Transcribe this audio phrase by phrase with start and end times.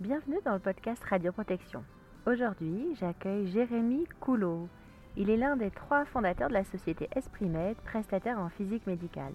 [0.00, 1.82] Bienvenue dans le podcast Radio Protection.
[2.24, 4.68] Aujourd'hui, j'accueille Jérémy Coulot.
[5.16, 9.32] Il est l'un des trois fondateurs de la société Esprimed, prestataire en physique médicale.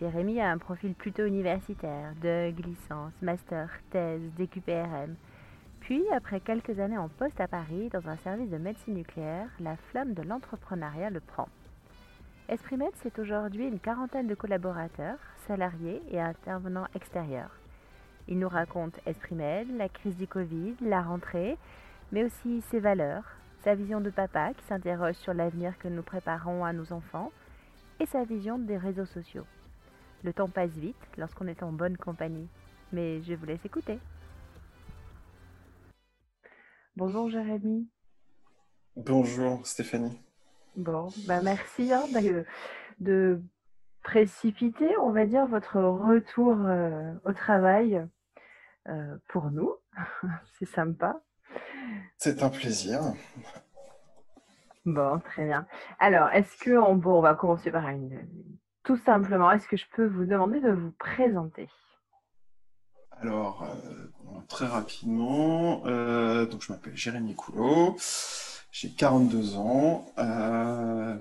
[0.00, 5.16] Jérémy a un profil plutôt universitaire, de licence, master, thèse, DQPRM.
[5.80, 9.76] Puis, après quelques années en poste à Paris dans un service de médecine nucléaire, la
[9.90, 11.48] flamme de l'entrepreneuriat le prend.
[12.48, 17.50] Esprimed, c'est aujourd'hui une quarantaine de collaborateurs, salariés et intervenants extérieurs.
[18.26, 21.58] Il nous raconte Esprimed, la crise du Covid, la rentrée,
[22.10, 23.24] mais aussi ses valeurs,
[23.62, 27.32] sa vision de papa qui s'interroge sur l'avenir que nous préparons à nos enfants
[28.00, 29.46] et sa vision des réseaux sociaux.
[30.22, 32.48] Le temps passe vite lorsqu'on est en bonne compagnie,
[32.92, 33.98] mais je vous laisse écouter.
[36.96, 37.88] Bonjour Jérémy.
[38.96, 40.18] Bonjour Stéphanie.
[40.76, 42.44] Bon, bah merci hein, de,
[43.00, 43.42] de,
[44.04, 48.06] précipiter, on va dire, votre retour euh, au travail
[48.88, 49.74] euh, pour nous.
[50.58, 51.20] C'est sympa.
[52.18, 53.00] C'est un plaisir.
[54.84, 55.66] Bon, très bien.
[55.98, 58.28] Alors, est-ce que on, bon, on va commencer par une,
[58.84, 61.68] tout simplement, est-ce que je peux vous demander de vous présenter?
[63.22, 67.96] Alors, euh, très rapidement, donc je m'appelle Jérémy Coulot,
[68.70, 70.04] j'ai 42 ans,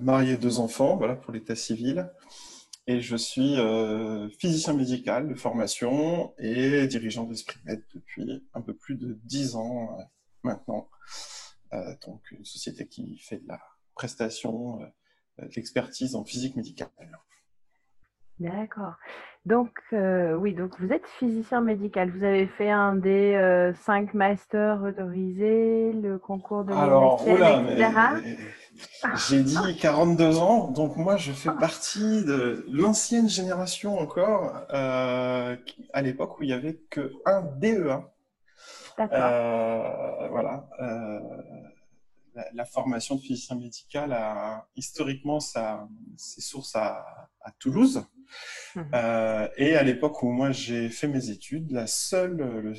[0.01, 2.09] marié deux enfants, voilà pour l'état civil,
[2.87, 3.55] et je suis
[4.39, 9.97] physicien médical de formation et dirigeant d'Esprit Med depuis un peu plus de 10 ans
[10.43, 10.89] maintenant.
[12.05, 13.59] donc, une société qui fait de la
[13.95, 14.79] prestation,
[15.37, 16.89] de l'expertise en physique médicale.
[18.39, 18.95] D'accord.
[19.45, 22.09] Donc, euh, oui, donc vous êtes physicien médical.
[22.11, 27.89] Vous avez fait un des euh, cinq masters autorisés, le concours de Alors, etc.
[29.27, 35.55] J'ai dit 42 ans, donc moi je fais partie de l'ancienne génération encore, euh,
[35.93, 38.01] à l'époque où il n'y avait que un DEA.
[38.97, 40.29] D'accord.
[40.31, 40.67] voilà.
[42.53, 47.05] La, formation de physicien médical a historiquement sa, ses sources à,
[47.41, 48.03] à Toulouse.
[48.75, 48.89] Mhm.
[48.93, 52.75] Euh, et à l'époque où moi j'ai fait mes études, la seule,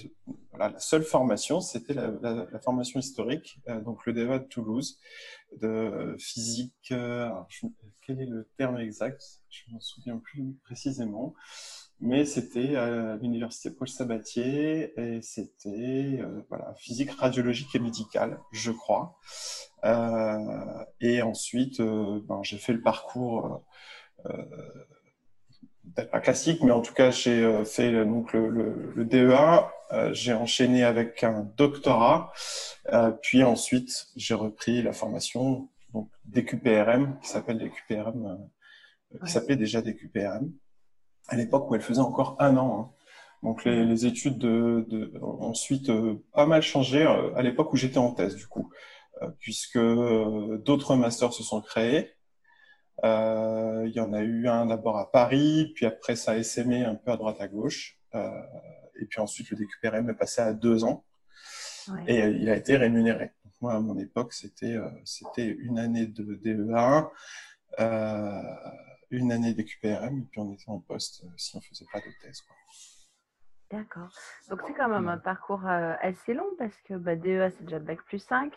[0.50, 4.98] voilà, la seule formation, c'était la, formation historique, euh, donc le DEA de Toulouse,
[5.60, 6.92] de physique.
[6.92, 7.28] Euh,
[8.06, 9.22] quel est le terme exact?
[9.48, 11.34] Je ne m'en souviens plus précisément.
[12.00, 18.72] Mais c'était à l'université Paul Sabatier et c'était euh, voilà, physique radiologique et médicale, je
[18.72, 19.16] crois.
[21.00, 23.64] et ensuite, ben, j'ai fait le parcours
[25.94, 29.70] peut-être pas classique, mais en tout cas, j'ai euh, fait donc le, le, le DEA.
[29.92, 32.32] Euh, j'ai enchaîné avec un doctorat,
[32.92, 38.48] euh, puis ensuite j'ai repris la formation donc DQPRM qui s'appelle DQPRM,
[39.24, 40.50] qui s'appelait déjà DQPRM
[41.28, 42.80] à l'époque où elle faisait encore un an.
[42.80, 42.90] Hein.
[43.42, 45.92] Donc les, les, études de, de ensuite
[46.32, 47.06] pas mal changé
[47.36, 48.70] à l'époque où j'étais en thèse du coup,
[49.38, 52.10] puisque d'autres masters se sont créés.
[53.02, 56.84] Euh, il y en a eu un d'abord à Paris, puis après ça a essaimé
[56.84, 57.98] un peu à droite à gauche.
[58.14, 58.30] Euh,
[59.00, 61.04] et puis ensuite le DQPRM est passé à deux ans.
[62.06, 63.32] Et il a été rémunéré.
[63.60, 67.10] moi, à mon époque, c'était euh, c'était une année de DE1,
[67.80, 68.42] euh,
[69.10, 72.42] une année DQPRM, et puis on était en poste si on faisait pas de thèse.
[73.70, 74.08] D'accord.
[74.48, 78.02] Donc c'est quand même un parcours assez long parce que bah, DEA c'est déjà bac
[78.04, 78.52] plus 5.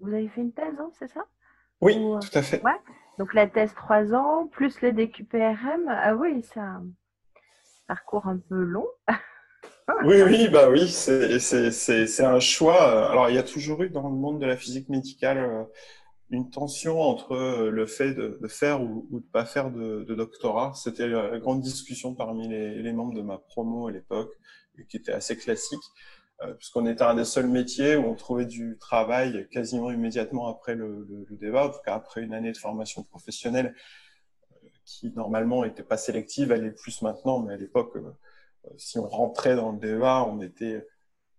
[0.00, 1.24] Vous avez fait une thèse, hein, c'est ça?
[1.80, 2.62] Oui, tout à fait.
[2.62, 2.78] Ouais.
[3.18, 5.88] Donc la thèse 3 ans, plus le DQPRM.
[5.88, 6.84] Ah oui, c'est un
[7.86, 8.86] parcours un peu long.
[10.04, 13.10] oui, oui, bah oui, c'est un choix.
[13.10, 15.64] Alors il y a toujours eu dans le monde de la physique médicale euh,
[16.30, 20.72] une tension entre euh, le fait de, faire ou, de ne pas faire de, doctorat.
[20.74, 24.32] C'était la grande discussion parmi les, les membres de ma promo à l'époque,
[24.88, 25.82] qui était assez classique.
[26.42, 30.74] Euh, puisqu'on était un des seuls métiers où on trouvait du travail quasiment immédiatement après
[30.74, 33.74] le, le, débat, en tout cas après une année de formation professionnelle
[34.52, 38.12] euh, qui normalement n'était pas sélective, elle est plus maintenant, mais à l'époque, euh,
[38.76, 40.86] si on rentrait dans le débat, on était,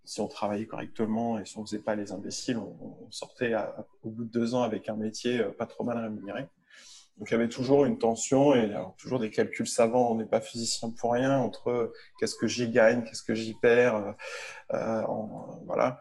[0.04, 3.54] si on travaillait correctement et si on faisait pas les imbéciles, on sortait
[4.02, 6.48] au bout de deux ans avec un métier pas trop mal rémunéré.
[7.18, 10.12] Donc il y avait toujours une tension et alors, toujours des calculs savants.
[10.12, 13.56] On n'est pas physicien pour rien entre euh, qu'est-ce que j'y gagne, qu'est-ce que j'y
[13.56, 13.96] perds.
[13.96, 14.12] Euh,
[14.74, 16.00] euh en, voilà.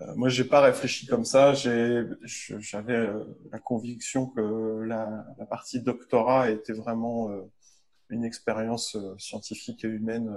[0.00, 1.54] Euh, moi, j'ai pas réfléchi comme ça.
[1.54, 3.08] J'avais
[3.50, 7.30] la conviction que la, la, partie doctorat était vraiment
[8.10, 10.30] une expérience scientifique et humaine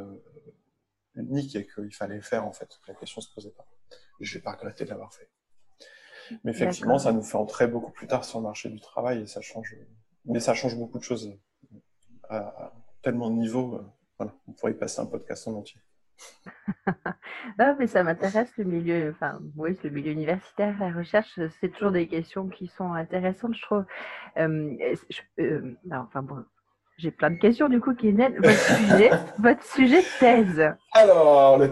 [1.16, 2.80] unique et qu'il fallait le faire en fait.
[2.88, 3.66] La question se posait pas.
[4.20, 5.30] Je n'ai pas regretté de l'avoir fait.
[6.44, 9.28] Mais effectivement, ça nous fait entrer beaucoup plus tard sur le marché du travail et
[9.28, 9.76] ça change
[10.26, 11.38] mais ça change beaucoup de choses
[12.30, 13.76] à, tellement de niveaux.
[13.76, 13.86] Euh,
[14.18, 15.80] voilà, on pourrait y passer un podcast en entier.
[17.60, 21.92] non, mais ça m'intéresse le milieu, enfin, oui, le milieu universitaire, la recherche, c'est toujours
[21.92, 23.86] des questions qui sont intéressantes, je trouve.
[24.38, 24.96] Euh,
[25.40, 26.46] euh, enfin bon,
[26.98, 28.34] j'ai plein de questions du coup qui naissent.
[28.38, 30.62] Votre sujet, votre sujet de thèse.
[30.94, 31.68] Alors, le,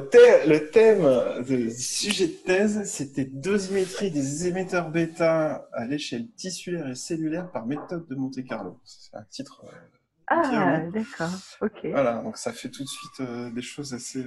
[0.48, 6.96] le thème du sujet de thèse, c'était dosimétrie des émetteurs bêta à l'échelle tissulaire et
[6.96, 8.80] cellulaire par méthode de Monte Carlo.
[8.84, 9.64] C'est un titre.
[9.66, 9.72] Euh,
[10.28, 11.30] ah, d'accord.
[11.62, 11.86] Ok.
[11.86, 13.22] Voilà, donc ça fait tout de suite
[13.54, 14.26] des choses assez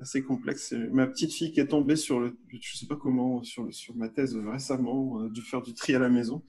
[0.00, 0.68] assez complexe.
[0.68, 3.94] C'est ma petite fille qui est tombée sur le, je sais pas comment, sur, sur
[3.96, 6.42] ma thèse récemment, a dû faire du tri à la maison.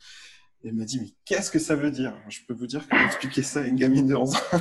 [0.63, 2.17] Elle m'a dit, mais qu'est-ce que ça veut dire?
[2.29, 4.39] Je peux vous dire que expliquer ça à une gamine de 11 ans.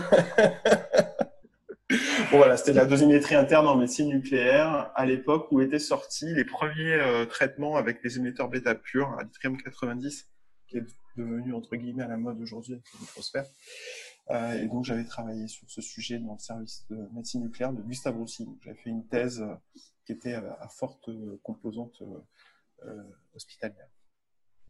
[2.31, 6.45] bon voilà, c'était la dosimétrie interne en médecine nucléaire à l'époque où étaient sortis les
[6.45, 10.29] premiers euh, traitements avec les émetteurs bêta purs à l'yttrium 90,
[10.69, 10.85] qui est
[11.17, 13.47] devenu entre guillemets à la mode aujourd'hui avec le microsphère.
[14.31, 17.81] Euh, et donc j'avais travaillé sur ce sujet dans le service de médecine nucléaire de
[17.83, 18.47] Gustave Roussy.
[18.63, 19.55] J'avais fait une thèse euh,
[20.05, 21.11] qui était à, forte
[21.43, 22.01] composante
[23.35, 23.89] hospitalière.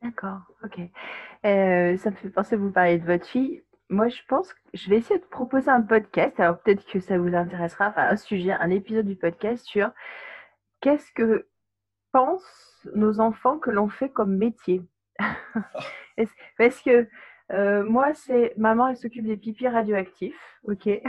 [0.02, 0.78] D'accord, ok.
[1.43, 3.62] ça me fait penser, vous parler de votre fille.
[3.88, 6.38] Moi, je pense que je vais essayer de proposer un podcast.
[6.40, 7.88] Alors, peut-être que ça vous intéressera.
[7.88, 9.90] Enfin, un sujet, un épisode du podcast sur
[10.81, 11.46] qu'est-ce que
[12.12, 14.82] pensent nos enfants que l'on fait comme métier.
[16.58, 17.08] Parce que
[17.52, 20.58] euh, moi, c'est maman, elle s'occupe des pipis radioactifs.
[20.64, 20.87] Ok?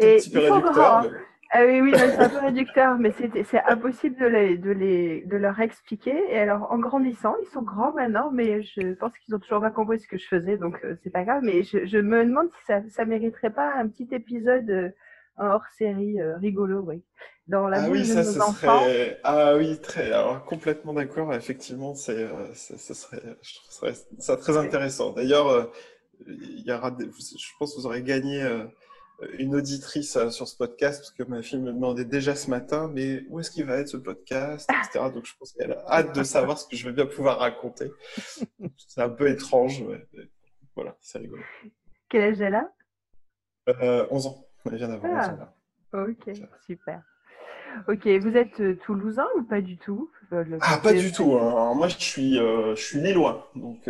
[0.00, 1.02] Et il faut grand.
[1.50, 5.36] Ah oui, oui, c'est un peu réducteur, mais c'est impossible de, les, de, les, de
[5.36, 6.16] leur expliquer.
[6.30, 9.70] Et alors, en grandissant, ils sont grands maintenant, mais je pense qu'ils ont toujours pas
[9.70, 11.40] compris ce que je faisais, donc euh, c'est pas grave.
[11.42, 14.90] Mais je, je, me demande si ça, ça mériterait pas un petit épisode euh,
[15.38, 17.02] hors série rigolo, oui
[17.48, 18.80] dans la ah oui, ça, de nos enfants.
[18.80, 19.18] Serait...
[19.24, 21.34] Ah oui, très, alors complètement d'accord.
[21.34, 25.12] Effectivement, c'est, euh, ça, serait, je trouverais ça très intéressant.
[25.12, 25.64] D'ailleurs, euh,
[26.26, 28.64] il y aura, je pense, que vous aurez gagné euh,
[29.38, 33.24] une auditrice sur ce podcast parce que ma fille me demandait déjà ce matin, mais
[33.28, 35.06] où est-ce qu'il va être ce podcast, etc.
[35.12, 37.90] Donc je pense qu'elle a hâte de savoir ce que je vais bien pouvoir raconter.
[38.76, 40.06] C'est un peu étrange, mais
[40.74, 41.42] voilà, c'est rigolo.
[42.08, 42.72] Quel âge elle a?
[43.68, 44.46] Euh, 11 ans.
[44.64, 45.50] Elle vient d'avoir 11 ans.
[45.92, 46.04] Là.
[46.08, 47.02] Ok, super.
[47.88, 50.10] Ok, vous êtes euh, toulousain ou pas du tout?
[50.32, 51.36] Euh, Ah, pas du tout.
[51.36, 51.74] Hein.
[51.74, 53.88] moi, je suis, euh, je suis lillois, donc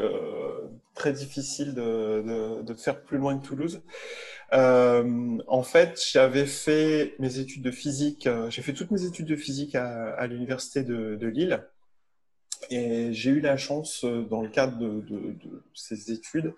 [0.94, 3.82] très difficile de, de, faire plus loin que Toulouse.
[4.52, 9.74] en fait, j'avais fait mes études de physique, j'ai fait toutes mes études de physique
[9.74, 11.64] à, à l'université de, de, Lille.
[12.70, 16.54] Et j'ai eu la chance, dans le cadre de, de ces études,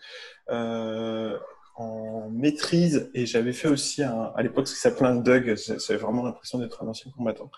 [1.76, 5.96] en maîtrise et j'avais fait aussi un, à l'époque ce qui s'appelait un DUG, c'est
[5.96, 7.50] vraiment l'impression d'être un ancien combattant,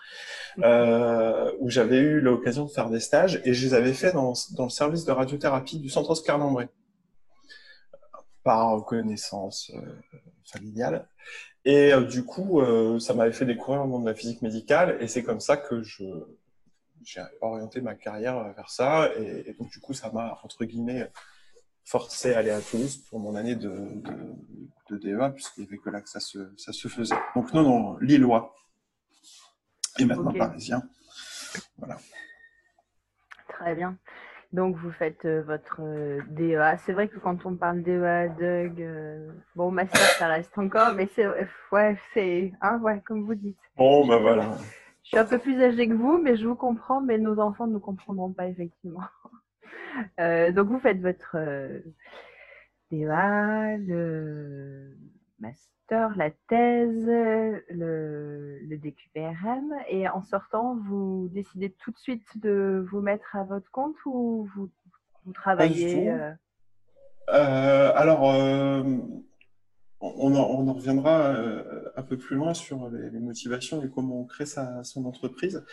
[0.63, 4.33] euh, où j'avais eu l'occasion de faire des stages et je les avais fait dans,
[4.55, 6.69] dans le service de radiothérapie du centre Oscar Lambré
[8.43, 9.81] par connaissance euh,
[10.45, 11.07] familiale.
[11.65, 12.61] Et euh, du coup,
[12.99, 15.81] ça m'avait fait découvrir le monde de la physique médicale et c'est comme ça que
[15.81, 16.03] je
[17.05, 21.11] j'ai orienté ma carrière vers ça et, et donc du coup ça m'a entre guillemets
[21.85, 24.33] forcé à aller à Toulouse pour mon année de, de,
[24.89, 27.15] de DEA, puisqu'il n'y avait que là que ça se, ça se faisait.
[27.35, 28.53] Donc non, non, Lillois.
[29.99, 30.81] Et maintenant parisien.
[31.77, 31.97] Voilà.
[33.49, 33.97] Très bien.
[34.51, 36.77] Donc vous faites euh, votre euh, DEA.
[36.85, 41.09] C'est vrai que quand on parle DEA, DUG, euh, bon, master, ça reste encore, mais
[41.15, 41.25] c'est
[41.71, 43.57] ouais, c'est hein, ouais, comme vous dites.
[43.75, 44.55] Bon, ben voilà.
[45.03, 47.67] Je suis un peu plus âgée que vous, mais je vous comprends, mais nos enfants
[47.67, 49.01] ne nous comprendront pas, effectivement.
[50.19, 51.79] Euh, donc, vous faites votre euh,
[52.91, 54.97] DEA, le
[55.39, 62.85] master, la thèse, le, le, DQPRM, et en sortant, vous décidez tout de suite de
[62.89, 64.69] vous mettre à votre compte ou vous,
[65.25, 66.31] vous travaillez euh...
[67.95, 68.83] Alors, euh,
[70.01, 71.33] on en, on, en, reviendra
[71.95, 75.63] un peu plus loin sur les, les, motivations et comment on crée sa, son entreprise.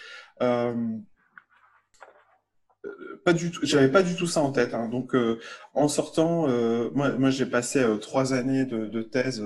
[3.25, 4.73] Pas du tout, j'avais pas du tout ça en tête.
[4.75, 4.89] Hein.
[4.89, 5.41] Donc, euh,
[5.75, 9.43] en sortant, euh, moi, j'ai passé euh, trois années de, thèse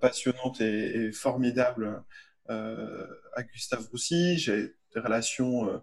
[0.00, 2.02] passionnantes et, formidables
[2.48, 4.38] à Gustave Roussy.
[4.38, 5.82] J'ai des relations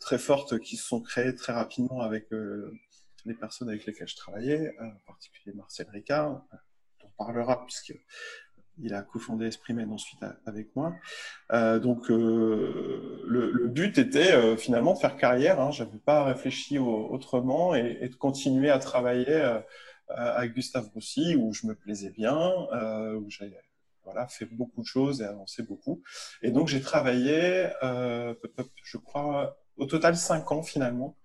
[0.00, 2.28] très fortes qui se sont créées très rapidement avec
[3.24, 6.44] les personnes avec lesquelles je travaillais, en particulier Marcel Ricard.
[7.04, 7.94] On parlera puisque
[8.82, 10.94] il a cofondé Esprimed ensuite avec moi.
[11.52, 15.60] Euh, donc euh, le, but était euh, finalement de faire carrière.
[15.60, 15.70] Hein.
[15.70, 19.60] Je n'avais pas réfléchi autrement et, de continuer à travailler
[20.08, 22.52] à Gustave Roussy où je me plaisais bien,
[23.16, 23.52] où j'ai
[24.28, 26.02] fait beaucoup de choses et avancé beaucoup.
[26.42, 31.16] Et donc j'ai travaillé, je crois, au total cinq ans finalement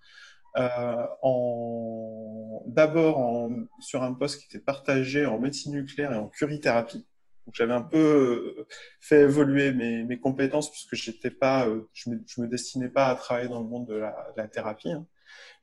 [0.56, 2.64] en...
[2.68, 7.06] d'abord sur un poste qui était partagé en médecine nucléaire et en curithérapie.
[7.54, 8.66] J'avais un peu
[9.00, 13.50] fait évoluer mes, mes compétences puisque j'étais pas, je me, me destinais pas à travailler
[13.50, 14.92] dans le monde de la, de la thérapie.
[14.92, 15.06] Hein.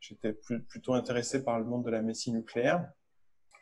[0.00, 2.88] J'étais plutôt intéressé par le monde de la médecine nucléaire.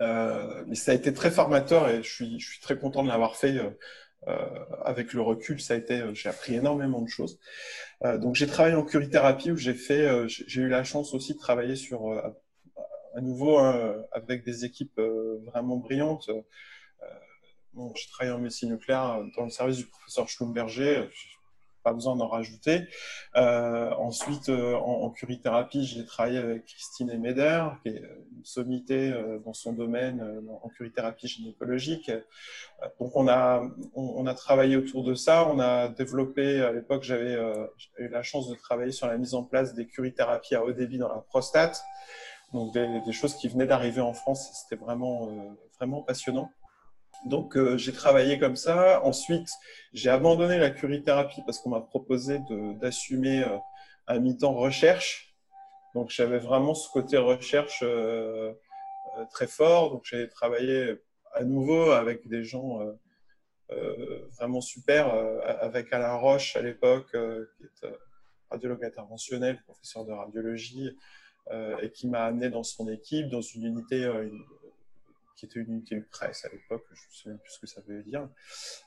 [0.00, 3.08] Euh, mais ça a été très formateur et je suis, je suis très content de
[3.08, 3.58] l'avoir fait.
[3.58, 3.70] Euh,
[4.28, 7.38] euh avec le recul, ça a été, euh, j'ai appris énormément de choses.
[8.04, 11.38] Euh, donc j'ai travaillé en curithérapie où j'ai fait, j'ai eu la chance aussi de
[11.38, 12.10] travailler sur
[13.14, 15.00] à nouveau hein, avec des équipes
[15.46, 16.30] vraiment brillantes.
[17.72, 21.08] Bon, j'ai travaillé en médecine nucléaire dans le service du professeur Schlumberger
[21.82, 22.86] pas besoin d'en rajouter.
[23.36, 28.02] Euh, ensuite, euh, en, en curithérapie, j'ai travaillé avec Christine Emeder, qui est
[28.36, 32.10] une sommité euh, dans son domaine euh, en curithérapie gynécologique.
[33.00, 33.62] donc, on a,
[33.94, 35.46] on, on, a travaillé autour de ça.
[35.48, 37.36] On a développé, à l'époque, j'avais
[37.98, 40.98] eu la chance de travailler sur la mise en place des curithérapies à haut débit
[40.98, 41.82] dans la prostate.
[42.52, 44.50] Donc, des, des choses qui venaient d'arriver en France.
[44.54, 46.50] C'était vraiment, vraiment passionnant.
[47.26, 49.02] Donc euh, j'ai travaillé comme ça.
[49.04, 49.50] Ensuite,
[49.92, 52.40] j'ai abandonné la curithérapie parce qu'on m'a proposé
[52.80, 53.58] d'assumer euh,
[54.06, 55.34] un mi-temps recherche.
[55.94, 58.52] Donc j'avais vraiment ce côté recherche euh,
[59.18, 59.90] euh très fort.
[59.90, 60.96] Donc j'ai travaillé
[61.34, 62.80] à nouveau avec des gens
[64.36, 65.14] vraiment super,
[65.60, 67.88] avec Alain Roche à l'époque, qui est
[68.50, 70.90] radiologue interventionnel, professeur de radiologie,
[71.80, 74.10] et qui m'a amené dans son équipe, dans une unité,
[75.40, 77.80] qui était une unité de presse à l'époque, je ne sais plus ce que ça
[77.86, 78.28] veut dire,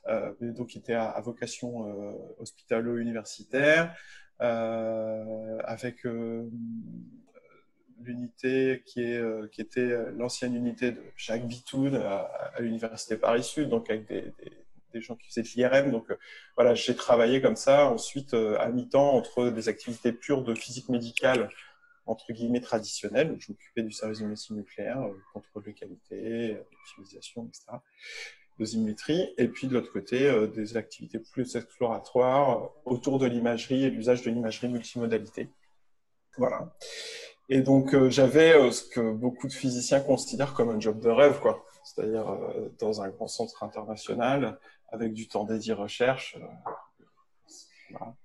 [0.07, 3.95] euh, donc qui était à, vocation euh, hospitalo-universitaire,
[4.41, 6.05] euh, avec
[7.99, 12.19] l'unité qui, est, qui était l'ancienne unité de Jacques Bitoun à,
[12.55, 14.51] à l'université Paris-Sud, donc avec des, des,
[14.93, 15.91] des, gens qui faisaient de l'IRM.
[15.91, 16.05] Donc
[16.55, 21.49] voilà, j'ai travaillé comme ça, ensuite à mi-temps entre des activités pures de physique médicale
[22.05, 23.29] entre guillemets traditionnel.
[23.29, 27.77] Donc, je m'occupais du service de médecine nucléaire, euh, contrôle de qualité, euh, utilisation, etc.
[28.59, 29.33] Dosimétrie.
[29.37, 34.21] Et puis de l'autre côté, euh, des activités plus exploratoires autour de l'imagerie et l'usage
[34.21, 35.49] de l'imagerie multimodalité.
[36.37, 36.73] Voilà.
[37.49, 41.63] Et donc j'avais ce que beaucoup de physiciens considèrent comme un job de rêve, quoi.
[41.83, 42.25] C'est-à-dire
[42.79, 44.57] dans un grand centre international
[44.87, 46.37] avec du temps dédié recherche.
[47.91, 48.15] Voilà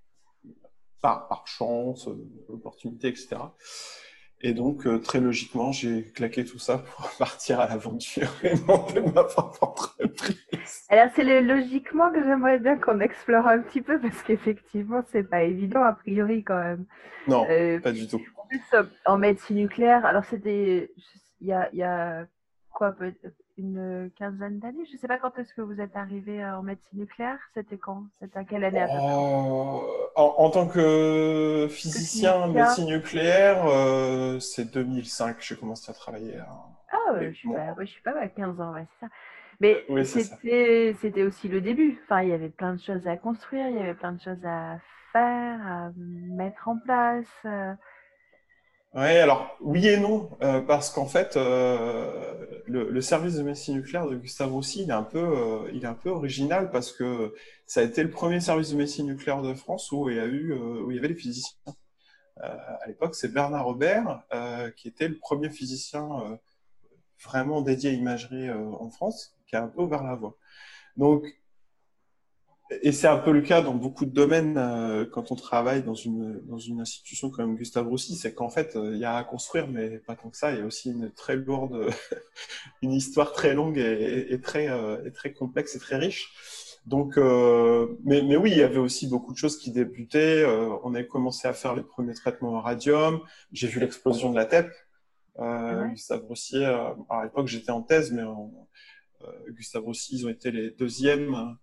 [1.00, 3.37] par, par chance, euh, opportunité, etc.
[4.40, 9.00] Et donc, euh, très logiquement, j'ai claqué tout ça pour partir à l'aventure et monter
[9.00, 10.37] ma propre entreprise.
[10.88, 15.25] Alors, c'est le logiquement que j'aimerais bien qu'on explore un petit peu parce qu'effectivement, c'est
[15.25, 16.87] pas évident a priori quand même.
[17.26, 18.21] Non, euh, pas du tout.
[18.37, 18.62] En plus,
[19.07, 20.93] en médecine nucléaire, alors c'était,
[21.40, 22.26] il y a, y a
[22.73, 22.95] quoi,
[23.58, 24.84] une quinzaine d'années.
[24.86, 27.38] Je ne sais pas quand est-ce que vous êtes arrivé en médecine nucléaire.
[27.54, 28.04] C'était quand?
[28.20, 29.82] C'était à quelle année à peu en,
[30.16, 36.34] en, tant que physicien en médecine nucléaire, euh, c'est 2005 que j'ai commencé à travailler.
[36.90, 39.12] Ah, ouais, je pas, ouais, je suis pas à 15 ans, ouais, c'est ça.
[39.60, 41.98] Mais oui, c'était, c'était aussi le début.
[42.04, 44.44] Enfin, il y avait plein de choses à construire, il y avait plein de choses
[44.44, 44.78] à
[45.12, 47.26] faire, à mettre en place.
[48.95, 52.35] Euh, oui, alors oui et non, euh, parce qu'en fait, euh,
[52.66, 55.85] le, le, service de médecine nucléaire de Gustave Roussy, il est un peu, euh, il
[55.85, 57.35] est un peu original parce que
[57.66, 60.25] ça a été le premier service de médecine nucléaire de France où il y a
[60.25, 61.59] eu, euh, où il y avait des physiciens.
[62.42, 64.23] Euh, à l'époque, c'est Bernard Robert
[64.76, 66.38] qui était le premier physicien
[67.25, 70.37] vraiment dédié à l'imagerie en France, qui a un peu ouvert la voie.
[70.97, 71.25] Donc
[72.82, 75.94] et c'est un peu le cas dans beaucoup de domaines euh, quand on travaille dans
[75.94, 79.25] une, dans une institution comme Gustave Roussy, c'est qu'en fait, euh, il y a à
[79.25, 80.52] construire, mais pas tant que ça.
[80.52, 81.88] Il y a aussi une très lourde,
[82.82, 86.30] une histoire très longue et, et très, euh, et très complexe et très riche.
[86.88, 90.42] Donc, euh, mais, mais, oui, il y avait aussi beaucoup de choses qui débutaient.
[90.42, 93.20] Euh, on a commencé à faire les premiers traitements au radium.
[93.52, 94.72] J'ai vu l'explosion de la TEP.
[95.38, 95.90] Euh, ouais.
[95.90, 96.94] Gustave Roussy, à
[97.25, 98.22] l'époque, j'étais en thèse, mais
[99.50, 101.58] Gustave Roussy, ils ont été les deuxièmes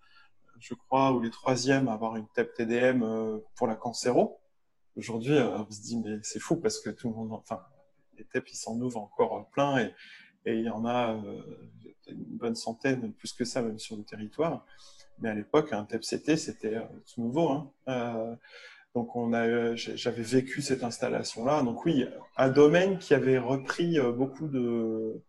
[0.65, 4.39] je crois, ou les troisièmes à avoir une TEP TDM euh, pour la cancéro.
[4.97, 7.61] Aujourd'hui, euh, on se dit, mais c'est fou parce que tout le monde, enfin,
[8.17, 9.93] les TEP, ils s'en ouvrent encore plein et,
[10.47, 11.41] il y en a euh,
[12.07, 14.65] une bonne centaine, plus que ça même sur le territoire.
[15.19, 16.77] Mais à l'époque, un TEP-CT, c'était
[17.11, 17.49] tout nouveau.
[17.49, 17.71] Hein.
[17.87, 18.35] Euh,
[18.93, 21.63] donc on a, j'avais vécu cette installation-là.
[21.63, 22.05] Donc oui,
[22.37, 25.19] un domaine qui avait repris beaucoup de,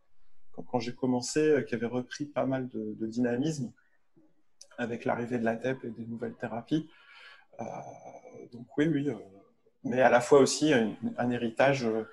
[0.52, 3.72] quand, j'ai commencé, qui avait repris pas mal de dynamisme
[4.78, 6.88] avec l'arrivée de la TEP et des nouvelles thérapies.
[7.60, 7.64] Euh,
[8.52, 9.14] donc oui, oui, euh,
[9.84, 12.04] mais à la fois aussi un, un héritage euh,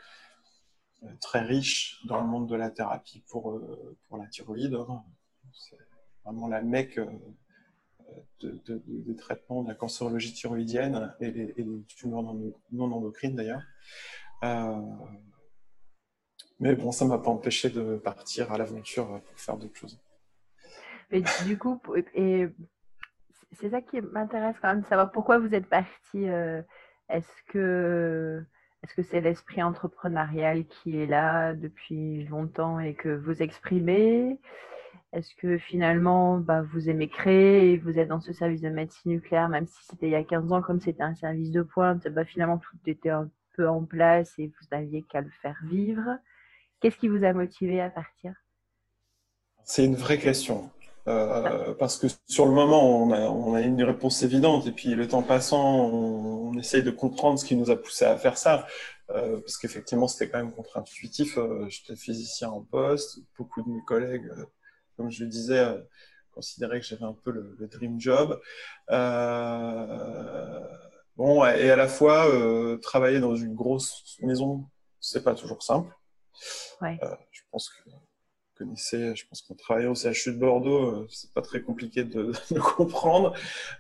[1.20, 3.62] très riche dans le monde de la thérapie pour,
[4.08, 4.76] pour la thyroïde.
[4.76, 5.04] Hein.
[5.52, 5.78] C'est
[6.24, 7.00] vraiment la mecque
[8.40, 12.24] de, de, des traitements de la cancérologie thyroïdienne et les tumeurs
[12.72, 13.64] non, endocrines d'ailleurs.
[16.60, 20.00] mais bon, ça m'a pas empêché de partir à l'aventure pour faire d'autres choses.
[21.46, 21.80] Du coup,
[22.16, 22.48] et
[23.52, 26.26] c'est ça qui m'intéresse quand même de savoir pourquoi vous êtes parti.
[27.10, 28.44] Est-ce que
[28.84, 34.40] est-ce que c'est l'esprit entrepreneurial qui est là depuis longtemps et que vous exprimez?
[35.14, 39.12] Est-ce que finalement, bah, vous aimez créer et vous êtes dans ce service de médecine
[39.12, 42.08] nucléaire, même si c'était il y a 15 ans, comme c'était un service de pointe,
[42.08, 46.18] bah, finalement tout était un peu en place et vous n'aviez qu'à le faire vivre.
[46.80, 48.34] Qu'est-ce qui vous a motivé à partir?
[49.64, 50.72] C'est une vraie question.
[51.08, 54.96] Euh, parce que sur le moment, on a, on a, une réponse évidente, et puis
[54.96, 58.38] le temps passant, on, on, essaye de comprendre ce qui nous a poussé à faire
[58.38, 58.66] ça.
[59.10, 61.38] Euh, parce qu'effectivement, c'était quand même contre-intuitif.
[61.38, 64.46] Euh, J'étais physicien en poste, beaucoup de mes collègues, euh,
[64.96, 65.82] comme je le disais, euh,
[66.32, 68.40] considéraient que j'avais un peu le, le dream job.
[71.18, 72.28] bon, et à la fois,
[72.82, 74.66] travailler dans une grosse maison,
[75.00, 75.94] c'est pas toujours simple.
[76.82, 77.00] Ouais.
[77.32, 77.90] je pense que
[78.76, 82.60] je pense qu'on travaille au CHU de Bordeaux, euh, c'est pas très compliqué de, de
[82.60, 83.34] comprendre.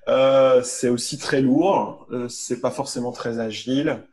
[0.07, 4.03] Euh, c'est aussi très lourd, euh, c'est pas forcément très agile.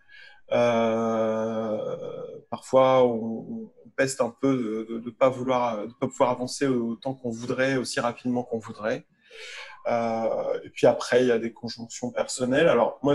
[2.51, 7.13] Parfois, on, on, peste un peu de ne pas vouloir, de pas pouvoir avancer autant
[7.13, 9.05] qu'on voudrait, aussi rapidement qu'on voudrait.
[9.87, 12.69] Et puis après, il y a des conjonctions personnelles.
[12.69, 13.15] Alors moi,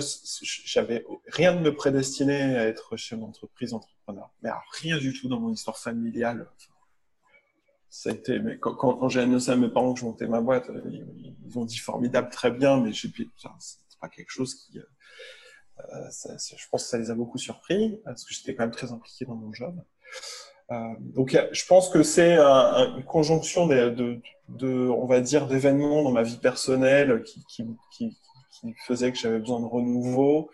[0.66, 5.40] j'avais rien de me prédestiné à être chef d'entreprise, entrepreneur, mais rien du tout dans
[5.40, 6.48] mon histoire familiale.
[7.90, 10.82] Ça a été, quand, j'ai annoncé à mes parents que je montais ma boîte, euh,
[11.46, 13.10] ils, ont dit formidable, très bien, mais c'est
[14.02, 14.80] pas quelque chose qui,
[15.80, 18.72] euh, ça, je pense que ça les a beaucoup surpris parce que j'étais quand même
[18.72, 19.76] très impliqué dans mon job.
[20.72, 24.20] Euh, donc, je pense que c'est un, une conjonction de,
[24.90, 28.18] on va dire, d'événements dans ma vie personnelle qui, qui,
[28.88, 30.50] faisait que j'avais besoin de renouveau.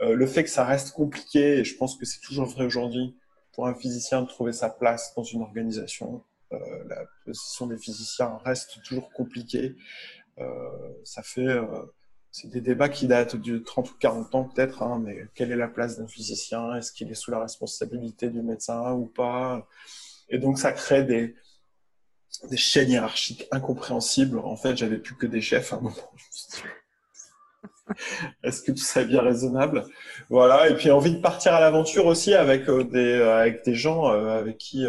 [0.00, 3.14] Euh, le fait que ça reste compliqué, et je pense que c'est toujours vrai aujourd'hui,
[3.52, 6.24] pour un physicien de trouver sa place dans une organisation.
[6.52, 9.76] Euh, la position des physiciens reste toujours compliquée.
[10.38, 10.44] Euh,
[11.04, 11.64] ça fait euh,
[12.30, 15.56] c'est des débats qui datent de 30 ou 40 ans peut-être, hein, mais quelle est
[15.56, 16.74] la place d'un physicien?
[16.76, 19.66] Est-ce qu'il est sous la responsabilité du médecin ou pas?
[20.28, 21.34] Et donc ça crée des,
[22.56, 24.38] chaînes hiérarchiques incompréhensibles.
[24.38, 26.12] En fait, j'avais plus que des chefs à un moment.
[28.42, 29.84] Est-ce que tout ça bien raisonnable?
[30.30, 30.70] Voilà.
[30.70, 34.86] Et puis envie de partir à l'aventure aussi avec des gens avec qui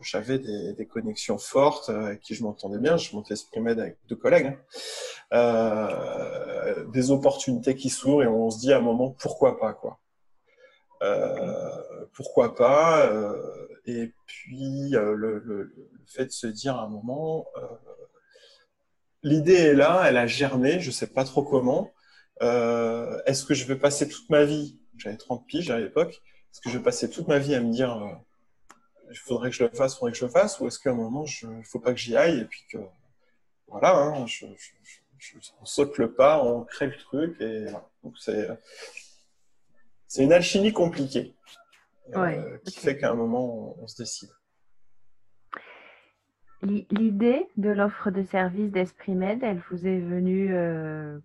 [0.00, 2.96] j'avais des, connexions fortes euh, avec qui je m'entendais bien.
[2.96, 4.46] Je Sprimed avec deux collègues.
[4.46, 4.56] Hein.
[5.34, 9.98] Euh, des opportunités qui s'ouvrent et on se dit à un moment pourquoi pas quoi.
[11.02, 15.72] Euh, pourquoi pas euh, Et puis euh, le,
[16.06, 17.46] fait de se dire à un moment,
[19.22, 21.92] l'idée est là, elle a germé, je sais pas trop comment.
[22.40, 26.22] Est-ce que je vais passer toute ma vie J'avais 30 piges à l'époque.
[26.52, 28.20] Est-ce que je vais passer toute ma vie à me dire
[29.10, 30.90] il faudrait que je le fasse, il faudrait que je le fasse, ou est-ce qu'à
[30.90, 32.78] un moment, il ne faut pas que j'y aille, et puis que,
[33.66, 34.72] voilà, hein, je, je,
[35.18, 37.88] je, on saute le pas, on crée le truc, et voilà.
[38.02, 38.48] Donc, c'est,
[40.06, 41.34] c'est une alchimie compliquée,
[42.14, 42.80] euh, ouais, euh, qui okay.
[42.80, 44.30] fait qu'à un moment, on, on se décide.
[46.62, 51.16] L'idée de l'offre de service d'Esprit Med, elle vous est venue euh,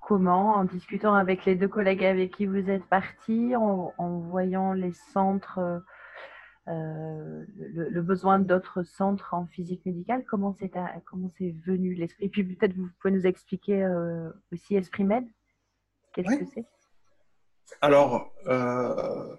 [0.00, 0.54] comment?
[0.54, 4.92] En discutant avec les deux collègues avec qui vous êtes partis, en, en voyant les
[5.12, 5.82] centres
[6.68, 10.70] euh, le, le, besoin d'autres centres en physique médicale Comment c'est
[11.06, 12.26] comment c'est venu l'esprit?
[12.26, 15.24] Et puis peut-être vous pouvez nous expliquer euh, aussi Esprit Med
[16.12, 16.38] Qu'est-ce oui.
[16.40, 16.64] que c'est?
[17.80, 19.36] Alors, euh,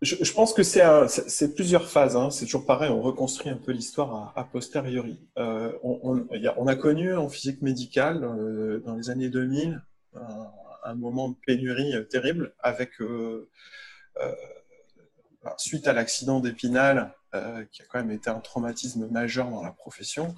[0.00, 2.16] je, je, pense que c'est plusieurs phases.
[2.16, 2.30] Hein.
[2.30, 5.28] C'est toujours pareil, on reconstruit un peu l'histoire à, posteriori.
[5.36, 8.20] On, on, a, on, a, connu en physique médicale
[8.84, 9.82] dans les années 2000
[10.14, 10.50] un,
[10.84, 12.92] un moment de pénurie terrible avec
[15.56, 19.70] suite à l'accident d'Épinal, euh, qui a quand même été un traumatisme majeur dans la
[19.70, 20.34] profession,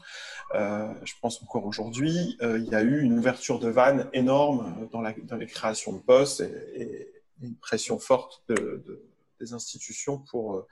[0.54, 4.88] euh, je pense encore aujourd'hui, euh, il y a eu une ouverture de vannes énorme
[4.90, 9.02] dans, les créations de postes et, une pression forte de, de,
[9.38, 10.66] des institutions pour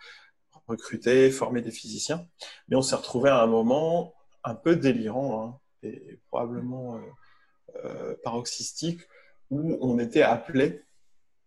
[0.66, 2.26] recruter, former des physiciens.
[2.68, 4.12] Mais on s'est retrouvé à un moment
[4.44, 7.00] un peu délirant hein, et probablement
[8.22, 9.00] paroxystique
[9.50, 10.84] où on était appelé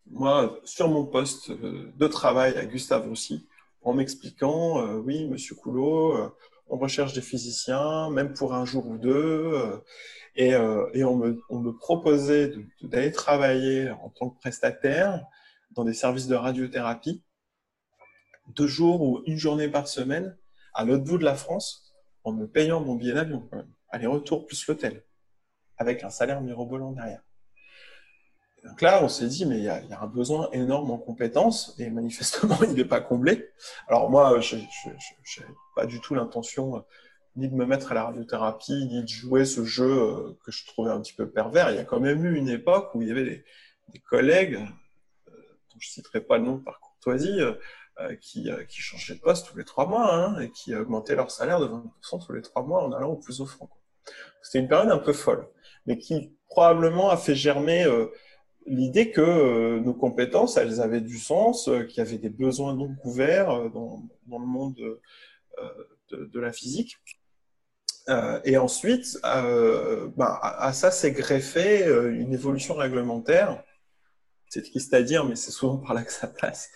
[0.09, 3.47] moi, sur mon poste euh, de travail à Gustave aussi,
[3.81, 6.29] en m'expliquant, euh, oui, Monsieur Coulot, euh,
[6.67, 9.81] on recherche des physiciens, même pour un jour ou deux,
[10.37, 15.21] et, et on, me, on, me, proposait d'aller travailler en tant que prestataire
[15.71, 17.25] dans des services de radiothérapie,
[18.55, 20.37] deux jours ou une journée par semaine,
[20.73, 23.49] à l'autre bout de la France, en me payant mon billet d'avion,
[23.89, 25.03] aller-retour plus l'hôtel,
[25.77, 27.21] avec un salaire mirobolant derrière
[28.63, 31.89] donc là, on s'est dit, mais il y, a, un besoin énorme en compétences et
[31.89, 33.49] manifestement, il n'est pas comblé.
[33.87, 34.67] Alors moi, je n'ai
[35.75, 36.79] pas du tout l'intention euh,
[37.35, 40.67] ni de me mettre à la radiothérapie, ni de jouer ce jeu euh, que je
[40.67, 41.71] trouvais un petit peu pervers.
[41.71, 43.43] Il y a quand même eu une époque où il y avait
[43.87, 47.39] des, collègues, euh, dont je ne citerai pas le nom par courtoisie,
[48.19, 51.59] qui, qui, changeaient de poste tous les trois mois hein, et qui augmentaient leur salaire
[51.59, 53.69] de 20% tous les trois mois en allant au plus offrant.
[54.41, 55.47] C'était une période un peu folle,
[55.85, 57.85] mais qui probablement a fait germer
[58.65, 62.75] l'idée que euh, nos compétences, elles avaient du sens, euh, qu'il y avait des besoins
[62.75, 65.01] non couverts euh, dans, dans, le monde de,
[66.11, 66.97] de, la physique.
[68.45, 73.63] et ensuite, ben, à, ça s'est greffé une évolution réglementaire.
[74.49, 76.69] C'est triste à dire, mais c'est souvent par là que ça passe,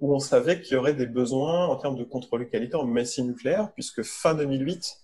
[0.00, 2.86] où on savait qu'il y aurait des besoins en termes de contrôle de qualité en
[2.86, 4.96] médecine nucléaire, puisque fin 2008,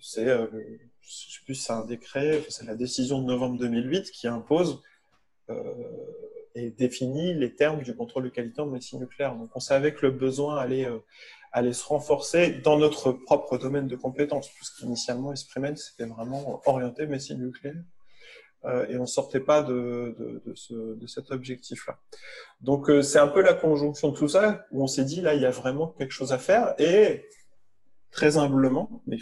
[0.00, 0.28] c'est
[1.02, 4.82] je sais plus c'est un décret, c'est la décision de novembre 2008 qui impose
[5.50, 5.54] euh,
[6.54, 9.34] et définit les termes du contrôle de qualité en médecine nucléaire.
[9.34, 10.98] Donc on savait que le besoin allait, euh,
[11.50, 17.40] allait se renforcer dans notre propre domaine de compétences, puisqu'initialement Esprimen c'était vraiment orienté médecine
[17.40, 17.82] nucléaire.
[18.64, 21.98] Euh, et on sortait pas de, de, ce, de cet objectif-là.
[22.60, 25.42] Donc c'est un peu la conjonction de tout ça où on s'est dit là il
[25.42, 27.26] y a vraiment quelque chose à faire et
[28.12, 29.18] très humblement, mais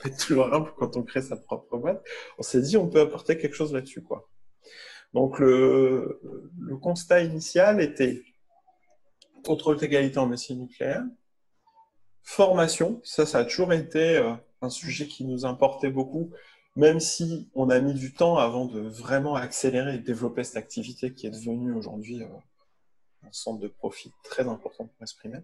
[0.04, 2.02] être toujours quand on crée sa propre boîte,
[2.38, 4.04] on s'est dit on peut apporter quelque chose là-dessus.
[5.14, 6.20] Donc le,
[6.80, 8.22] constat initial était
[9.44, 11.04] contrôle d'égalité en médecine nucléaire,
[12.22, 16.30] formation, ça ça a toujours été euh, un sujet qui nous importait beaucoup,
[16.76, 21.12] même si on a mis du temps avant de vraiment accélérer et développer cette activité
[21.14, 22.26] qui est devenue aujourd'hui euh,
[23.26, 25.38] un centre de profit très important pour exprimer.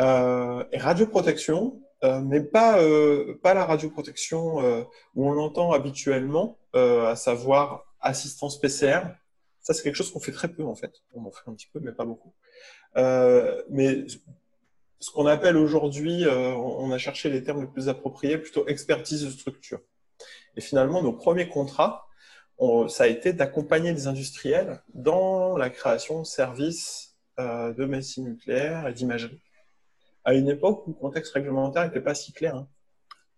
[0.00, 4.82] Euh, et radioprotection, euh, mais pas, euh, pas la radioprotection euh,
[5.14, 9.00] où on l'entend habituellement, à savoir assistance PCR.
[9.60, 10.92] Ça, c'est quelque chose qu'on fait très peu en fait.
[11.14, 12.34] On en fait un petit peu, mais pas beaucoup.
[12.96, 14.06] mais
[15.00, 19.30] ce qu'on appelle aujourd'hui, on a cherché les termes les plus appropriés, plutôt expertise de
[19.30, 19.80] structure.
[20.56, 22.08] Et finalement, nos premiers contrats,
[22.88, 28.92] ça a été d'accompagner les industriels dans la création de services de médecine nucléaire et
[28.92, 29.40] d'imagerie
[30.24, 32.68] à une époque où le contexte réglementaire n'était pas si clair, hein.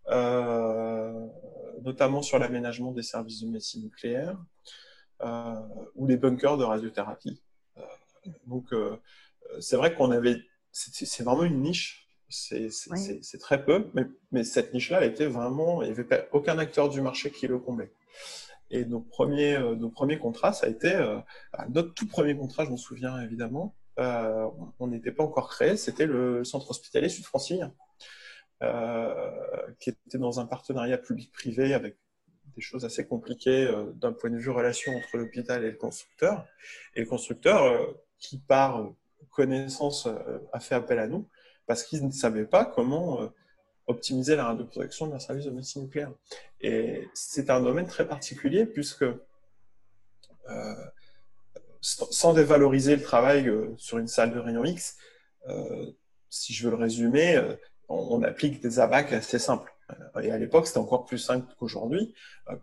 [0.08, 1.26] euh,
[1.82, 4.38] notamment sur l'aménagement des services de médecine nucléaire
[5.22, 5.54] euh,
[5.96, 7.42] ou les bunkers de radiothérapie.
[7.76, 7.82] Euh,
[8.46, 8.72] donc,
[9.60, 10.36] c'est vrai qu'on avait,
[10.72, 12.08] c'est vraiment une niche.
[12.28, 16.88] C'est très peu, mais, mais cette niche-là, elle était vraiment, il n'y avait aucun acteur
[16.88, 17.92] du marché qui le comblait.
[18.70, 20.92] Et nos premiers, nos premiers contrats, ça a été
[21.68, 26.06] notre tout premier contrat, je m'en souviens évidemment, euh, on n'était pas encore créé, c'était
[26.06, 27.72] le centre hospitalier Sud-Francine,
[28.62, 29.30] euh,
[29.80, 31.96] qui était dans un partenariat public-privé avec
[32.54, 36.46] des choses assez compliquées euh, d'un point de vue relation entre l'hôpital et le constructeur.
[36.94, 38.92] Et le constructeur, qui par
[39.30, 40.08] connaissance
[40.52, 41.28] a fait appel à nous,
[41.66, 43.30] parce qu'il ne savait pas comment
[43.86, 46.12] optimiser la radioprotection d'un service de médecine nucléaire.
[46.60, 49.04] Et c'est un domaine très particulier puisque
[51.86, 54.96] sans dévaloriser le travail euh, sur une salle de réunion X,
[55.48, 55.86] euh,
[56.28, 57.54] si je veux le résumer, euh,
[57.88, 59.72] on, applique des abacs assez simples.
[60.20, 62.12] Et à l'époque, c'était encore plus simple qu'aujourd'hui,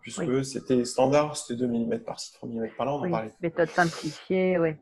[0.02, 3.32] puisque c'était standard, c'était 2 mm par-ci, 3 mm par-là, on en parlait.
[3.40, 4.74] Méthode simplifiée, oui.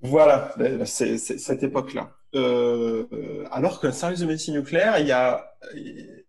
[0.00, 2.10] Voilà, ben, c'est cette époque-là.
[3.52, 5.56] alors qu'un service de médecine nucléaire, il y a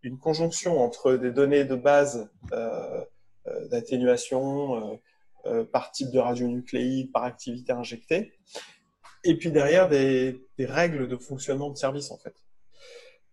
[0.04, 2.30] une conjonction entre des données de base
[3.72, 5.00] d'atténuation,
[5.48, 8.34] euh, par type de radionucléide, par activité injectée,
[9.24, 12.36] et puis derrière des, règles de fonctionnement de service en fait.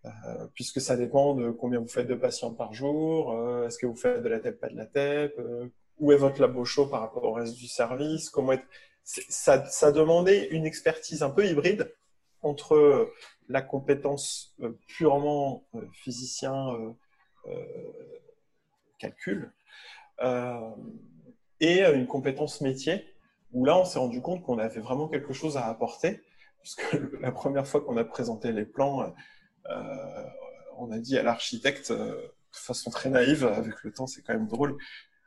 [0.04, 0.10] Euh,
[0.54, 3.96] puisque ça dépend de combien vous faites de patients par jour, euh, est-ce que vous
[3.96, 5.40] faites de la TEP, pas de la TEP,
[5.98, 8.54] où est votre labo chaud par rapport au reste du service, comment
[9.04, 11.94] ça demandait une expertise un peu hybride
[12.42, 13.10] entre
[13.48, 16.94] la compétence purement physicien
[18.98, 19.52] calcul,
[21.64, 23.06] et euh, une compétence métier,
[23.52, 26.20] où là, on s'est rendu compte qu'on avait vraiment quelque chose à apporter,
[26.60, 26.84] puisque
[27.20, 29.14] la première fois qu'on a présenté les plans,
[29.70, 30.24] euh,
[30.76, 34.34] on a dit à l'architecte, euh, de façon très naïve, avec le temps, c'est quand
[34.34, 34.76] même drôle,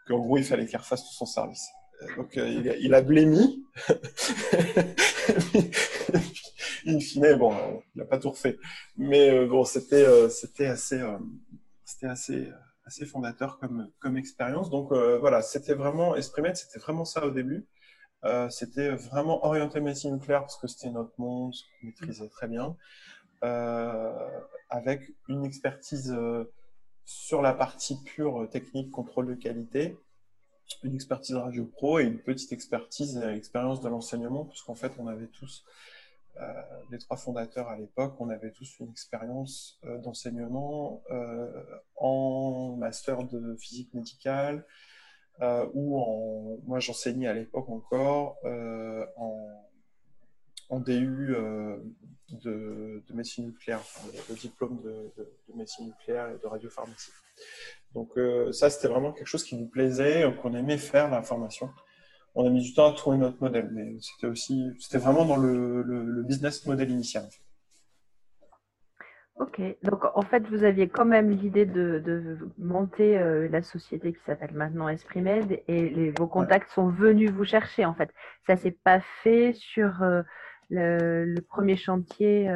[0.07, 1.67] qu'en gros, il fallait qu'il refasse tout son service.
[2.15, 3.65] Donc, il, a, il, a, blémi.
[6.85, 8.59] In fine, bon, il n'a pas tout refait.
[8.95, 11.01] Mais bon, c'était c'était assez,
[11.83, 12.51] c'était assez
[12.87, 14.69] assez fondateur comme, expérience.
[14.69, 17.67] Donc euh, voilà, c'était vraiment, Esprimet, c'était vraiment ça au début.
[18.23, 22.75] Euh, c'était vraiment orienté médecine nucléaire parce que c'était notre monde, qu'on maîtrisait très bien,
[23.43, 24.29] euh,
[24.69, 26.17] avec une expertise
[27.05, 29.97] sur la partie pure technique, contrôle de qualité,
[30.83, 35.27] une expertise radio pro et une petite expertise expérience de l'enseignement, puisqu'en fait, on avait
[35.27, 35.63] tous,
[36.91, 41.47] les trois fondateurs à l'époque, on avait tous une expérience euh, d'enseignement euh,
[41.95, 44.65] en master de physique médicale
[45.73, 49.67] ou en, moi j'enseignais à l'époque encore en,
[50.69, 51.35] en, DU
[52.31, 53.81] de, médecine nucléaire,
[54.29, 57.11] le diplôme de, de médecine nucléaire et de radiopharmacie.
[57.93, 61.21] Donc euh, ça, c'était vraiment quelque chose qui nous plaisait, euh, qu'on aimait faire la
[61.23, 61.69] formation.
[62.39, 65.37] On a mis du temps à trouver notre modèle, mais c'était aussi, c'était vraiment dans
[65.37, 67.23] le, business model initial.
[69.39, 74.19] Ok, donc en fait, vous aviez quand même l'idée de, monter euh, la société qui
[74.23, 78.11] s'appelle maintenant Esprimed et vos contacts sont venus vous chercher en fait.
[78.45, 79.93] Ça s'est pas fait sur
[80.69, 82.49] le, premier chantier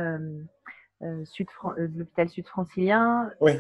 [1.24, 3.32] sud de l'hôpital sud-francilien.
[3.42, 3.54] Oui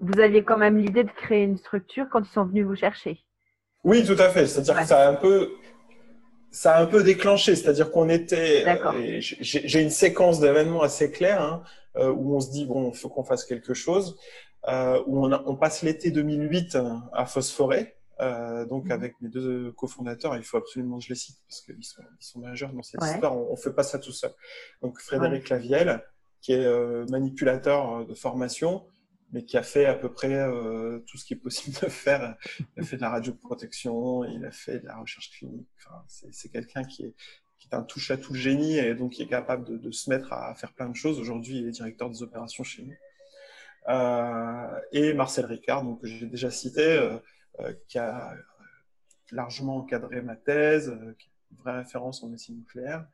[0.00, 3.24] vous aviez quand même l'idée de créer une structure quand ils sont venus vous chercher.
[3.84, 4.46] Oui, tout à fait.
[4.46, 5.52] C'est-à-dire que ça a un peu,
[6.50, 7.56] ça a un peu déclenché.
[7.56, 11.62] C'est-à-dire qu'on était, euh, j'ai une séquence d'événements assez claire hein,
[11.96, 14.16] euh, où on se dit bon, il faut qu'on fasse quelque chose.
[14.68, 16.78] Euh, où on, on passe l'été 2008
[17.12, 17.96] à phosphorer.
[18.70, 18.92] donc mhm.
[18.92, 22.24] avec mes deux cofondateurs, il faut absolument que je les cite parce qu'ils sont, ils
[22.24, 23.36] sont majeurs dans cette histoire.
[23.36, 24.30] On, ne fait pas ça tout seul.
[24.80, 26.04] Donc Frédéric Lavielle,
[26.40, 28.84] qui est manipulateur de formation,
[29.32, 32.36] mais qui a fait à peu près euh, tout ce qui est possible de faire.
[32.76, 35.66] Il a fait de la radioprotection, il a fait de la recherche clinique.
[36.06, 37.14] C'est quelqu'un qui est,
[37.58, 40.32] qui est un touche à tout génie et donc qui est capable de, se mettre
[40.32, 41.18] à faire plein de choses.
[41.18, 42.94] Aujourd'hui, il est directeur des opérations chez nous.
[43.88, 46.82] Euh, et Marcel Ricard, donc que j'ai déjà cité,
[47.60, 48.34] euh, qui a
[49.30, 53.06] largement encadré ma thèse, qui est une vraie référence en médecine nucléaire.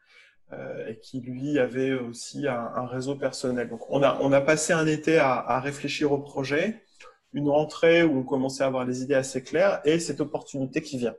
[0.54, 3.68] Euh, et qui lui avait aussi un, un, réseau personnel.
[3.68, 6.82] Donc on a, on a passé un été à, à, réfléchir au projet,
[7.34, 10.96] une rentrée où on commençait à avoir les idées assez claires et cette opportunité qui
[10.96, 11.14] vient.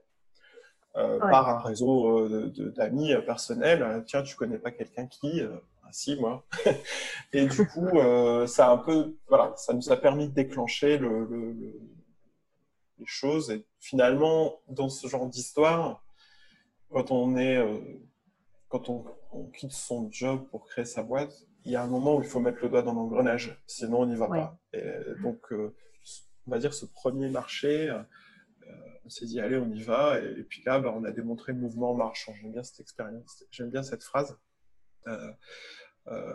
[0.95, 4.03] Euh, par un réseau euh, d'amis personnels.
[4.07, 5.41] Tiens, tu connais pas quelqu'un qui
[5.83, 6.43] ah, Si, moi.
[7.33, 10.97] et du coup, euh, ça a un peu, voilà, ça nous a permis de déclencher
[10.97, 11.79] le, le, le,
[12.97, 13.51] les choses.
[13.51, 16.03] Et finalement, dans ce genre d'histoire,
[16.91, 17.63] quand on est
[18.69, 19.03] quand on,
[19.51, 21.33] quitte son job pour créer sa boîte,
[21.65, 24.05] il y a un moment où il faut mettre le doigt dans l'engrenage, sinon on
[24.05, 24.59] n'y va pas.
[24.73, 24.83] Et
[25.21, 25.75] donc, euh,
[26.47, 28.01] on va dire ce premier marché, euh,
[29.03, 30.19] on s'est dit allez, on y va.
[30.19, 32.33] Et, puis là, bah, on a démontré le mouvement en marchant.
[32.35, 34.37] J'aime bien cette expérience, j'aime bien cette phrase.
[35.07, 35.33] Euh,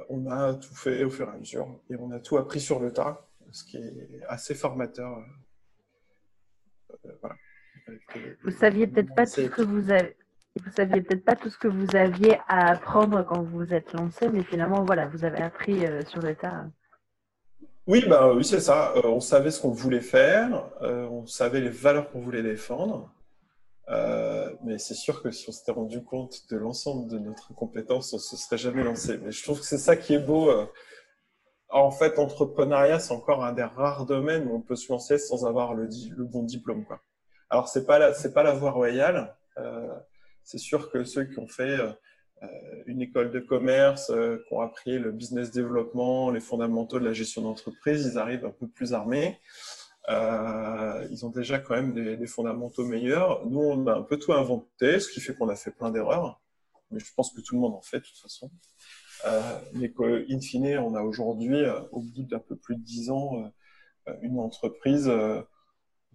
[0.08, 2.80] on a tout fait au fur et à mesure et on a tout appris sur
[2.80, 5.24] le tas, ce qui est assez formateur.
[7.20, 7.36] voilà.
[8.42, 10.16] Vous saviez peut-être pas tout ce que vous avez
[10.62, 13.92] vous saviez peut-être pas tout ce que vous aviez à apprendre quand vous vous êtes
[13.92, 16.66] lancé, mais finalement, voilà, vous avez appris euh, sur le tas.
[17.86, 18.92] Oui, bah, c'est ça.
[18.96, 23.10] Euh, on savait ce qu'on voulait faire, euh, on savait les valeurs qu'on voulait défendre.
[24.64, 28.18] mais c'est sûr que si on s'était rendu compte de l'ensemble de notre compétence, on
[28.18, 29.18] se serait jamais lancé.
[29.18, 30.50] Mais je trouve que c'est ça qui est beau.
[31.68, 35.44] En fait, l'entrepreneuriat, c'est encore un des rares domaines où on peut se lancer sans
[35.44, 35.88] avoir le,
[36.24, 36.86] bon diplôme.
[37.50, 39.34] Alors, c'est pas la, c'est pas la voie royale.
[40.44, 41.90] C'est sûr que ceux qui ont fait euh,
[42.42, 42.46] euh,
[42.86, 47.14] une école de commerce, euh, qui ont appris le business développement, les fondamentaux de la
[47.14, 49.40] gestion d'entreprise, ils arrivent un peu plus armés.
[50.08, 53.46] Ils ont déjà quand même des, fondamentaux meilleurs.
[53.46, 56.42] Nous, on a un peu tout inventé, ce qui fait qu'on a fait plein d'erreurs.
[56.90, 58.50] Mais je pense que tout le monde en fait de toute façon.
[59.72, 63.50] Mais qu'in fine, on a aujourd'hui, au bout d'un peu plus de dix ans,
[64.20, 65.10] une entreprise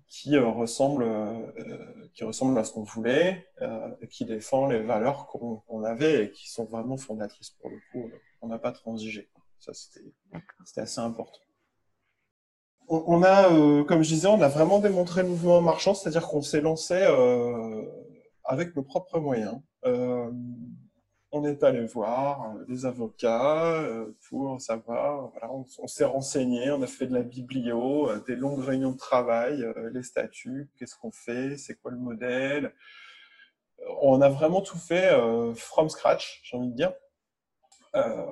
[0.09, 5.27] qui euh, ressemble, euh, qui ressemble à ce qu'on voulait, euh, qui défend les valeurs
[5.27, 8.09] qu'on avait et qui sont vraiment fondatrices pour le coup.
[8.41, 9.29] On n'a pas transigé.
[9.59, 11.39] Ça, c'était assez important.
[12.87, 13.49] On, on a,
[13.85, 16.95] comme je disais, on a vraiment démontré le mouvement marchand, c'est-à-dire qu'on s'est lancé
[18.43, 19.61] avec nos propres moyens
[21.31, 26.87] on est allé voir des avocats euh, pour savoir, voilà, on, s'est renseigné, on a
[26.87, 31.11] fait de la biblio, euh, des longues réunions de travail, euh, les statuts, qu'est-ce qu'on
[31.11, 32.73] fait, c'est quoi le modèle.
[34.01, 35.09] On a vraiment tout fait
[35.55, 36.91] from scratch, j'ai envie de dire.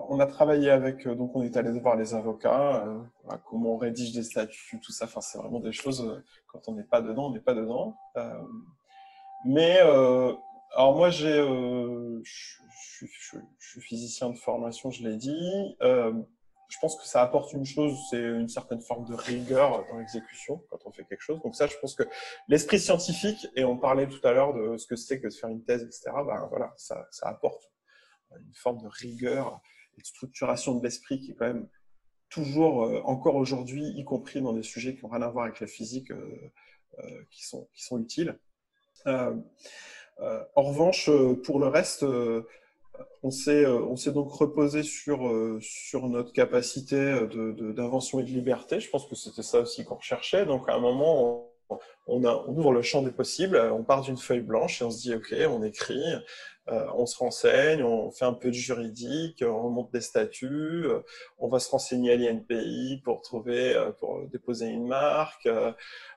[0.10, 2.86] on a travaillé avec, donc on est allé voir les avocats,
[3.46, 5.06] comment on rédige des statuts, tout ça.
[5.06, 7.96] Enfin, c'est vraiment des choses, quand on n'est pas dedans, on n'est pas dedans.
[9.46, 9.80] mais
[10.76, 15.76] alors moi, j'ai, euh, je, je, je, suis physicien de formation, je l'ai dit.
[15.82, 16.14] Euh,
[16.70, 20.62] je pense que ça apporte une chose, c'est une certaine forme de rigueur dans l'exécution
[20.70, 21.42] quand on fait quelque chose.
[21.42, 22.04] Donc ça, je pense que
[22.50, 25.50] l'esprit scientifique, et on parlait tout à l'heure de ce que c'est que de faire
[25.50, 26.12] une thèse, etc.
[26.26, 27.72] Ben voilà, ça, ça apporte
[28.38, 29.62] une forme de rigueur
[29.98, 31.70] et de structuration de l'esprit qui est quand même
[32.30, 35.68] toujours, encore aujourd'hui, y compris dans des sujets qui n'ont rien à voir avec la
[35.68, 36.12] physique,
[37.32, 38.38] qui, sont, qui sont utiles.
[40.20, 41.10] En revanche,
[41.44, 42.06] pour le reste,
[43.24, 47.20] on s'est donc reposé sur, sur notre capacité
[47.76, 48.80] d'invention et de liberté.
[48.80, 50.46] Je pense que c'était ça aussi qu'on recherchait.
[50.46, 51.48] Donc à un moment,
[52.08, 55.14] on, ouvre le champ des possibles, on part d'une feuille blanche et on se dit,
[55.14, 56.02] OK, on écrit,
[56.70, 61.00] euh, on se renseigne, on fait un peu de juridique, on remonte des statuts, euh,
[61.38, 65.48] on va se renseigner à l'INPI pour trouver, euh, pour déposer une marque,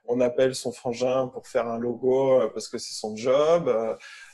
[0.06, 3.72] on appelle son frangin pour faire un logo parce que c'est son job,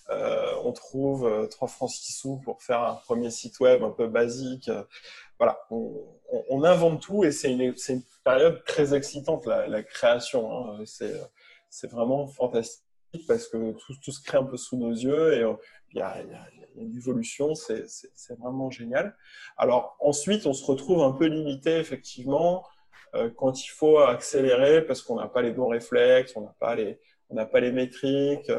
[0.08, 4.70] on trouve 3 francs 6 sous pour faire un premier site web un peu basique.
[5.38, 7.74] Voilà, on, invente tout et c'est une,
[8.24, 10.70] période très excitante, la, création.
[10.72, 10.84] Hein.
[11.68, 12.82] C'est vraiment fantastique
[13.26, 15.44] parce que tout, tout, se crée un peu sous nos yeux et
[15.96, 16.16] il y a,
[16.76, 19.16] une évolution, c'est vraiment génial.
[19.56, 22.66] Alors ensuite, on se retrouve un peu limité effectivement
[23.14, 26.74] euh, quand il faut accélérer parce qu'on n'a pas les bons réflexes, on n'a pas
[26.74, 28.52] les on n'a pas les métriques,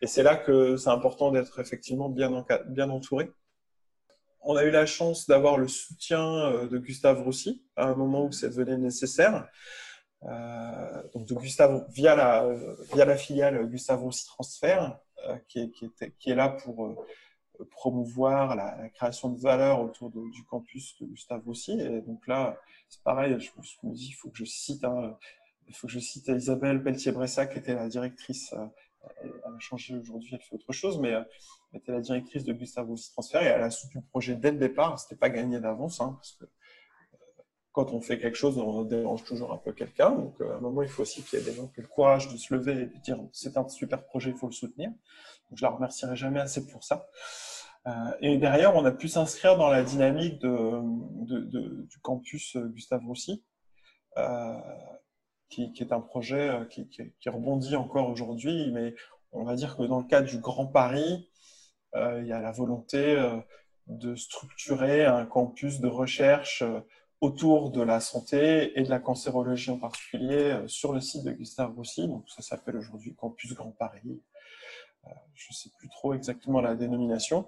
[0.00, 3.32] et c'est là que c'est important d'être effectivement bien, bien entouré.
[4.42, 8.26] On a eu la chance d'avoir le soutien euh, de Gustave Roussy à un moment
[8.26, 9.48] où ça devenait nécessaire.
[10.24, 12.48] Euh, donc de Gustave via la
[12.92, 14.96] via la filiale Gustave Roussy Transfert,
[15.28, 16.96] euh, qui est, là pour euh,
[17.70, 21.72] promouvoir la, création de valeur autour du campus de Gustave aussi.
[21.80, 22.58] Et donc là,
[22.88, 23.50] c'est pareil, je,
[23.82, 24.84] me dis, il faut que je cite,
[25.68, 28.66] il faut que je cite Isabelle Pelletier-Bressac, qui était la directrice, euh,
[29.22, 31.26] elle a changé aujourd'hui, elle fait autre chose, mais elle
[31.74, 34.58] était la directrice de Gustave aussi Transfert et elle a soutenu le projet dès le
[34.58, 34.98] départ.
[34.98, 36.44] C'était pas gagné d'avance, hein, parce que
[37.72, 40.10] quand on fait quelque chose, on dérange toujours un peu quelqu'un.
[40.10, 41.88] Donc, à un moment, il faut aussi qu'il y ait des gens qui aient le
[41.88, 44.90] courage de se lever et de dire c'est un super projet, il faut le soutenir.
[44.90, 47.08] Donc, je la remercierai jamais assez pour ça.
[47.86, 53.42] Euh, et derrière, on a pu s'inscrire dans la dynamique du campus Gustave Roussy,
[54.18, 54.58] euh,
[55.48, 58.94] qui, est un projet euh, qui rebondit encore aujourd'hui, mais
[59.32, 61.28] on va dire que dans le cadre du Grand Paris,
[61.94, 63.16] il y a la volonté
[63.86, 66.64] de structurer un campus de recherche
[67.22, 71.30] autour de la santé et de la cancérologie en particulier euh, sur le site de
[71.30, 72.08] Gustave Roussy.
[72.08, 74.20] Donc ça s'appelle aujourd'hui Campus Grand Paris.
[75.06, 77.46] Euh, je ne sais plus trop exactement la dénomination.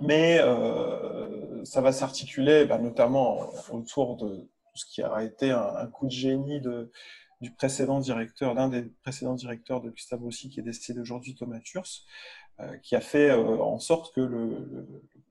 [0.00, 6.06] Mais euh, ça va s'articuler bah, notamment autour de ce qui a été un, coup
[6.06, 6.92] de génie de,
[7.40, 11.58] du précédent directeur, l'un des précédents directeurs de Gustave Roussy qui est décédé aujourd'hui, Thomas
[11.58, 12.06] Turs,
[12.82, 14.86] qui a fait en sorte que le, le,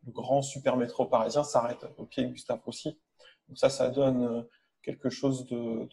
[0.06, 3.00] le grand super métro parisien s'arrête au pied de Gustave Roussy
[3.50, 4.42] donc ça, ça donne euh,
[4.84, 5.90] quelque chose de,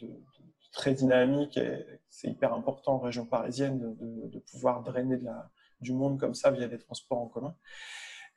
[0.72, 5.18] très dynamique et c'est hyper important en région parisienne de, pouvoir drainer
[5.80, 7.56] du monde comme ça via des transports en commun.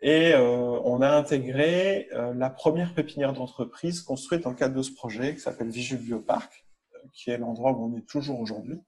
[0.01, 4.93] Et euh, on a intégré euh, la première pépinière d'entreprise construite le cadre de ce
[4.93, 6.65] projet qui s'appelle Vigile Biopark,
[7.11, 8.79] qui est l'endroit où on est toujours aujourd'hui.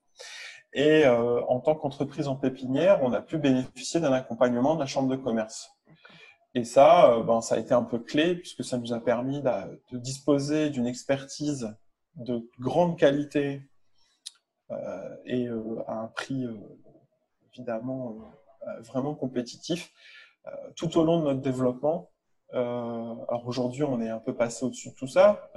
[0.74, 5.10] Et en tant qu'entreprise en pépinière, on a pu bénéficier d'un accompagnement de la Chambre
[5.10, 5.70] de commerce.
[6.54, 9.42] Et ça, euh, ben, ça a été un peu clé puisque ça nous a permis
[9.42, 11.74] de, disposer d'une expertise
[12.16, 13.62] de grande qualité
[14.70, 16.46] euh, et euh, à un prix
[17.54, 18.18] évidemment
[18.82, 19.92] vraiment compétitif
[20.76, 22.10] tout au long de notre développement.
[22.54, 25.52] alors aujourd'hui, on est un peu passé au-dessus de tout ça.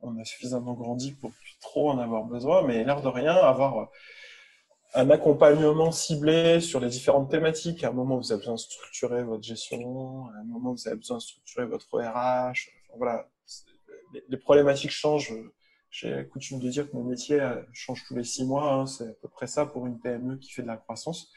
[0.00, 3.90] on a suffisamment grandi pour plus trop en avoir besoin, mais l'air de rien, avoir
[4.94, 7.84] un accompagnement ciblé sur les différentes thématiques.
[7.84, 10.96] À un moment, vous avez besoin de structurer votre gestion, à un moment, vous avez
[10.96, 12.70] besoin de structurer votre RH.
[12.96, 13.28] voilà,
[14.28, 15.32] les, problématiques changent.
[15.90, 18.72] J'ai coutume de dire que mon métier euh, change tous les six mois.
[18.72, 18.86] Hein.
[18.86, 21.32] c'est à peu près ça pour une PME qui fait de la croissance.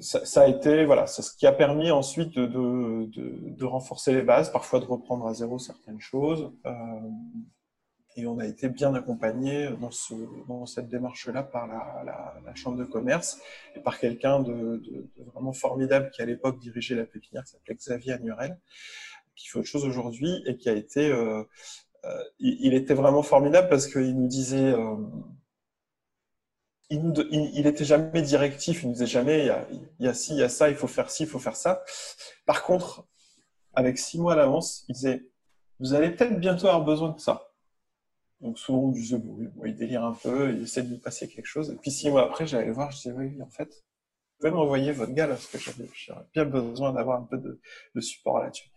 [0.00, 4.50] Ça, ça a été, voilà, c'est ce qui a permis ensuite de, renforcer les bases,
[4.50, 6.52] parfois de reprendre à zéro certaines choses.
[6.66, 6.72] Euh,
[8.16, 10.14] et on a été bien accompagné dans, ce,
[10.48, 12.02] dans cette démarche-là par la,
[12.44, 13.38] la, Chambre de commerce
[13.74, 17.74] et par quelqu'un de, de, vraiment formidable qui à l'époque dirigeait la pépinière, qui s'appelait
[17.74, 18.58] Xavier Anurel,
[19.34, 21.10] qui fait autre chose aujourd'hui et qui a été...
[21.10, 21.44] Euh,
[22.04, 24.72] euh, il, était vraiment formidable parce qu'il nous disait...
[24.72, 24.96] Euh,
[26.88, 29.50] il, nous, il, était jamais directif, il nous disait jamais
[29.98, 31.56] il y, a, ci, il y a ça, il faut faire ci, il faut faire
[31.56, 31.82] ça.
[32.46, 33.04] Par contre,
[33.74, 35.28] avec six mois à l'avance, il disait
[35.80, 37.45] vous allez peut-être bientôt avoir besoin de ça.
[38.40, 41.46] Donc souvent, on disait, bon, il délire un peu, il essaie de lui passer quelque
[41.46, 41.70] chose.
[41.70, 44.92] Et puis six mois après, j'allais voir, je disais, oui, en fait, vous pouvez m'envoyer
[44.92, 45.88] votre gars, parce que j'avais
[46.34, 47.60] bien besoin d'avoir un peu de,
[47.94, 48.70] de support là-dessus.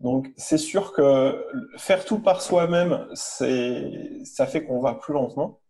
[0.00, 1.46] Donc c'est sûr que
[1.78, 5.60] faire tout par soi-même, c'est, ça fait qu'on va plus lentement,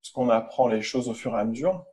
[0.00, 1.84] puisqu'on apprend les choses au fur et à mesure.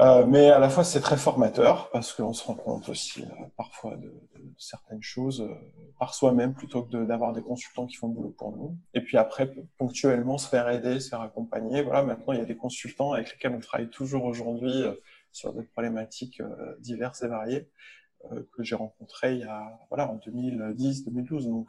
[0.00, 3.46] Euh, mais à la fois, c'est très formateur parce qu'on se rend compte aussi euh,
[3.56, 5.54] parfois de, de, certaines choses euh,
[6.00, 8.76] par soi-même plutôt que d'avoir des consultants qui font le boulot pour nous.
[8.94, 11.82] Et puis après, ponctuellement, se faire aider, se faire accompagner.
[11.82, 14.82] Voilà, maintenant, il y a des consultants avec lesquels on travaille toujours aujourd'hui
[15.30, 16.42] sur des problématiques
[16.80, 17.68] diverses et variées
[18.52, 21.48] que j'ai rencontrées il y a, voilà, en 2010-2012.
[21.48, 21.68] Donc,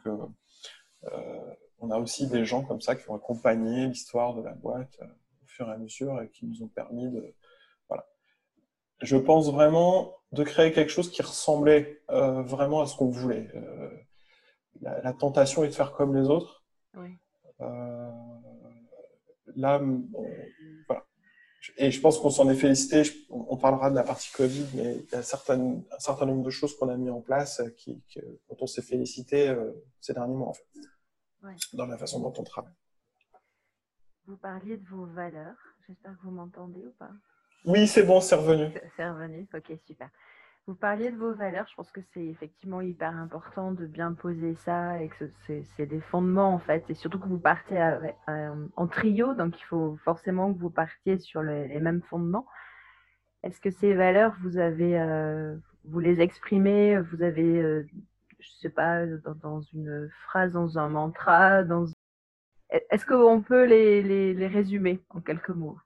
[1.78, 5.46] on a aussi des gens comme ça qui ont accompagné l'histoire de la boîte au
[5.46, 7.34] fur et à mesure et qui nous ont permis de
[9.00, 13.48] je pense vraiment de créer quelque chose qui ressemblait euh, vraiment à ce qu'on voulait.
[13.54, 13.90] Euh,
[14.80, 16.64] la, tentation est de faire comme les autres.
[17.60, 18.10] Euh,
[19.54, 19.80] là,
[20.86, 21.04] voilà.
[21.78, 23.02] Et je pense qu'on s'en est félicité.
[23.30, 26.50] on parlera de la partie Covid, mais il y a certaines, un certain nombre de
[26.50, 28.02] choses qu'on a mis en place qui,
[28.48, 29.54] dont on s'est félicité
[30.00, 30.66] ces derniers mois, en fait,
[31.72, 32.74] dans la façon dont on travaille.
[34.26, 35.56] Vous parliez de vos valeurs.
[35.86, 37.10] J'espère que vous m'entendez ou pas.
[37.64, 38.72] Oui, c'est bon, c'est revenu.
[38.96, 40.08] C'est revenu, ok, super.
[40.66, 44.56] Vous parliez de vos valeurs, je pense que c'est effectivement hyper important de bien poser
[44.56, 47.78] ça et que c'est des fondements en fait, et surtout que vous partez
[48.26, 52.46] en trio, donc il faut forcément que vous partiez sur les mêmes fondements.
[53.44, 57.86] Est-ce que ces valeurs, euh, vous les exprimez, vous avez, euh,
[58.40, 59.06] je sais pas,
[59.40, 61.86] dans, une phrase, dans un mantra, dans...
[62.70, 65.78] est-ce qu'on peut les résumer en quelques mots?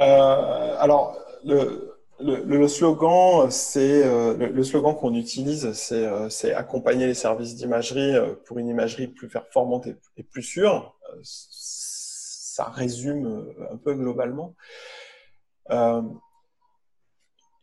[0.00, 7.14] Euh, alors, le, le, slogan, c'est euh, le, slogan qu'on utilise, c'est euh, accompagner les
[7.14, 8.14] services d'imagerie
[8.46, 9.86] pour une imagerie plus performante
[10.16, 10.96] et, plus sûre.
[11.22, 14.54] ça résume un peu globalement.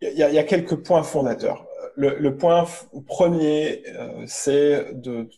[0.04, 1.68] Il y, a quelques points fondateurs.
[1.96, 2.66] Le, point
[3.06, 3.84] premier,
[4.26, 5.30] c'est de,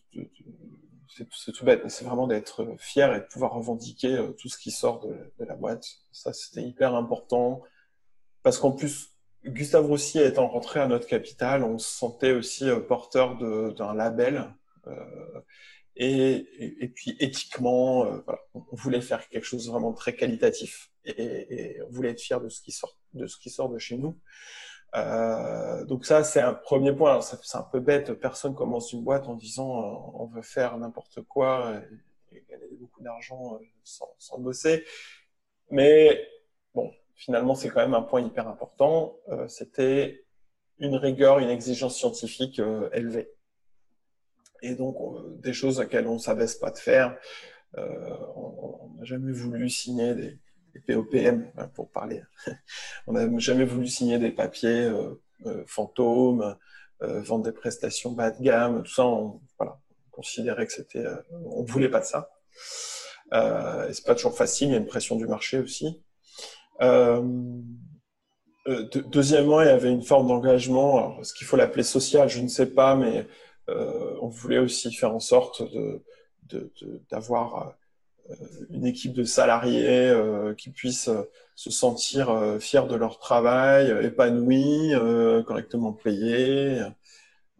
[1.32, 4.72] c'est tout bête, c'est vraiment d'être fier et de pouvoir revendiquer euh, tout ce qui
[4.72, 5.86] sort de, la boîte.
[6.11, 7.61] Ça, c'était hyper important.
[8.41, 9.11] Parce qu'en plus,
[9.45, 14.53] Gustave Roussy étant rentré à notre capital, on se sentait aussi euh, porteur d'un label.
[14.88, 15.41] Euh,
[15.95, 18.07] et, puis éthiquement,
[18.55, 20.91] on voulait faire quelque chose vraiment très qualitatif.
[21.05, 23.97] Et, on voulait être fier de ce qui sort de, ce qui sort de chez
[23.97, 24.18] nous.
[24.95, 27.19] Euh, donc ça, c'est un premier point.
[27.21, 28.13] C'est un peu bête.
[28.13, 31.73] Personne commence une boîte en disant euh, on veut faire n'importe quoi
[32.31, 34.83] et, gagner beaucoup d'argent euh, sans, sans, bosser.
[35.71, 36.27] Mais
[36.73, 39.17] bon, finalement, c'est quand même un point hyper important.
[39.29, 40.25] Euh, C'était
[40.79, 43.31] une rigueur, une exigence scientifique euh, élevée.
[44.61, 44.95] Et donc,
[45.41, 47.17] des choses auxquelles on ne s'abaisse pas de faire.
[47.75, 50.39] on n'a jamais voulu signer des,
[50.82, 52.21] POPM, hein, pour parler.
[53.07, 56.55] on n'a jamais voulu signer des papiers euh, euh, fantômes,
[57.01, 59.41] euh, vendre des prestations bas de gamme, tout ça, on,
[60.11, 61.05] considérait que c'était,
[61.43, 62.30] on voulait pas de ça.
[63.34, 66.03] Euh, c'est pas toujours facile, il y a une pression du marché aussi.
[69.11, 72.67] deuxièmement, il y avait une forme d'engagement, ce qu'il faut l'appeler social, je ne sais
[72.67, 73.28] pas, mais
[73.67, 75.63] on voulait aussi faire en sorte
[77.09, 77.76] d'avoir
[78.69, 84.91] une équipe de salariés euh, qui puissent euh, se sentir fiers de leur travail, épanouis,
[85.45, 86.82] correctement payés.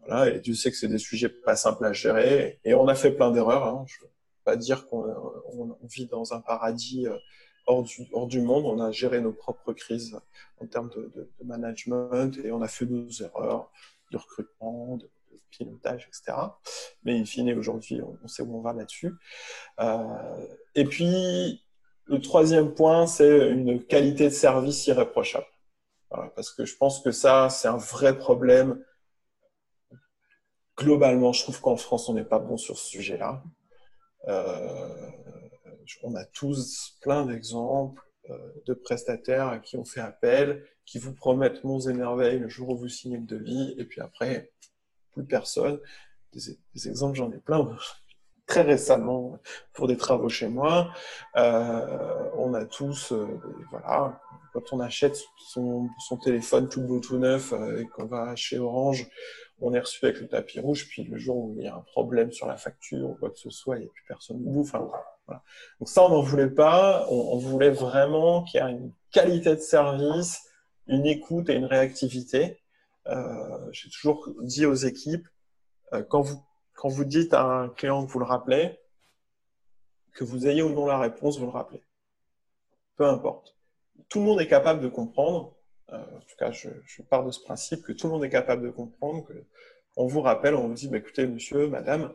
[0.00, 2.58] Voilà, et Dieu sait que c'est des sujets pas simples à gérer.
[2.64, 3.66] Et on a fait plein d'erreurs.
[3.68, 3.84] Hein.
[3.86, 4.12] Je ne veux
[4.42, 7.06] pas dire qu'on vit dans un paradis
[7.66, 7.84] hors
[8.26, 8.64] du, monde.
[8.64, 10.18] On a géré nos propres crises
[10.60, 13.70] en termes de, management et on a fait nos erreurs
[14.10, 14.98] de recrutement,
[15.56, 16.38] pilotage, etc.
[17.04, 19.12] Mais in fine, aujourd'hui, on, sait où on va là-dessus.
[19.80, 21.62] Euh, et puis,
[22.06, 25.46] le troisième point, c'est une qualité de service irréprochable.
[26.36, 28.84] parce que je pense que ça, c'est un vrai problème.
[30.76, 33.42] Globalement, je trouve qu'en France, on n'est pas bon sur ce sujet-là.
[34.28, 35.10] Euh,
[36.02, 41.62] on a tous plein d'exemples euh, de prestataires qui ont fait appel, qui vous promettent
[41.64, 44.50] monts et merveilles le jour où vous signez le devis, et puis après,
[45.14, 45.78] plus personne.
[46.32, 47.76] Des, exemples, j'en ai plein.
[48.46, 49.38] Très récemment,
[49.72, 50.92] pour des travaux chez moi,
[51.36, 53.26] euh, on a tous, euh,
[53.70, 54.20] voilà,
[54.52, 59.08] quand on achète son, son téléphone tout tout neuf euh, et qu'on va chez Orange,
[59.60, 61.84] on est reçu avec le tapis rouge, puis le jour où il y a un
[61.92, 64.60] problème sur la facture ou quoi que ce soit, il n'y a plus personne debout.
[64.60, 64.90] Enfin,
[65.26, 65.42] voilà.
[65.80, 67.06] Donc ça, on n'en voulait pas.
[67.08, 70.42] On, on voulait vraiment qu'il y ait une qualité de service,
[70.86, 72.58] une écoute et une réactivité.
[73.08, 75.28] Euh, j'ai toujours dit aux équipes,
[75.92, 76.42] euh, quand, vous,
[76.74, 78.78] quand vous dites à un client que vous le rappelez,
[80.12, 81.82] que vous ayez ou non la réponse, vous le rappelez.
[82.96, 83.56] Peu importe.
[84.08, 85.56] Tout le monde est capable de comprendre,
[85.92, 88.30] euh, en tout cas je, je, pars de ce principe, que tout le monde est
[88.30, 89.44] capable de comprendre, que
[89.96, 92.12] on vous rappelle, on vous dit, bah, écoutez monsieur, madame,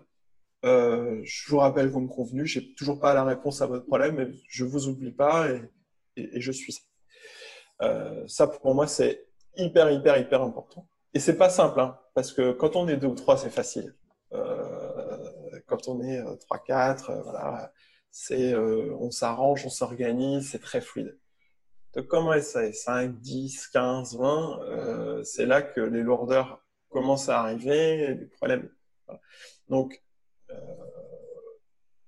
[0.63, 4.65] je vous rappelle comme convenu, j'ai toujours pas la réponse à votre problème, mais je
[4.65, 6.75] vous oublie pas et, je suis.
[7.81, 9.28] Euh, ça, pour moi, c'est
[9.59, 10.87] hyper, hyper, hyper important.
[11.13, 13.95] Et c'est pas simple, hein, parce que quand on est deux ou trois, c'est facile.
[14.33, 14.99] Euh,
[15.69, 17.71] quand on est euh, trois, quatre, euh, voilà,
[18.11, 21.17] c'est, euh, on s'arrange, on s'organise, c'est très fluide.
[21.93, 27.39] De comment ça est 5, 10, 15, 20, c'est là que les lourdeurs commencent à
[27.41, 28.69] arriver, les problèmes.
[29.07, 29.21] Voilà.
[29.69, 30.03] Donc,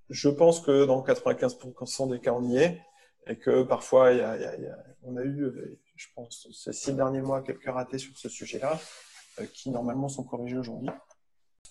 [0.10, 2.80] je pense que dans 95% des cas, on y est,
[3.26, 6.74] et que parfois, y a, y a, y a, on a eu, je pense, ces
[6.74, 8.80] six derniers mois, quelques ratés sur ce sujet-là,
[9.40, 10.90] euh, qui normalement sont corrigés aujourd'hui.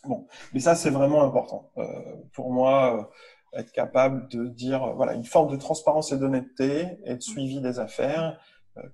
[0.05, 1.73] Bon, mais ça, c'est vraiment important.
[1.79, 1.85] Euh,
[2.33, 3.09] pour moi,
[3.55, 7.61] euh, être capable de dire, voilà, une forme de transparence et d'honnêteté et de suivi
[7.61, 8.41] des affaires,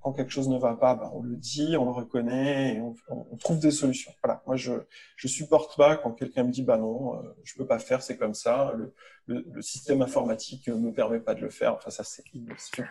[0.00, 3.36] quand quelque chose ne va pas, ben, on le dit, on le reconnaît et on,
[3.36, 4.12] trouve des solutions.
[4.24, 4.42] Voilà.
[4.46, 4.72] Moi, je
[5.16, 8.34] je supporte pas quand quelqu'un me dit bah non, je peux pas faire, c'est comme
[8.34, 8.72] ça.
[8.74, 8.94] Le,
[9.26, 11.74] le, système informatique me permet pas de le faire.
[11.74, 12.88] Enfin, ça c'est possible.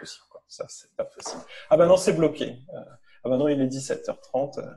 [0.48, 1.42] Ça c'est pas possible.
[1.70, 2.60] Ah bah non, c'est bloqué.
[2.74, 2.80] Euh,
[3.24, 4.60] ah bah non, il est 17h30.
[4.60, 4.72] Euh,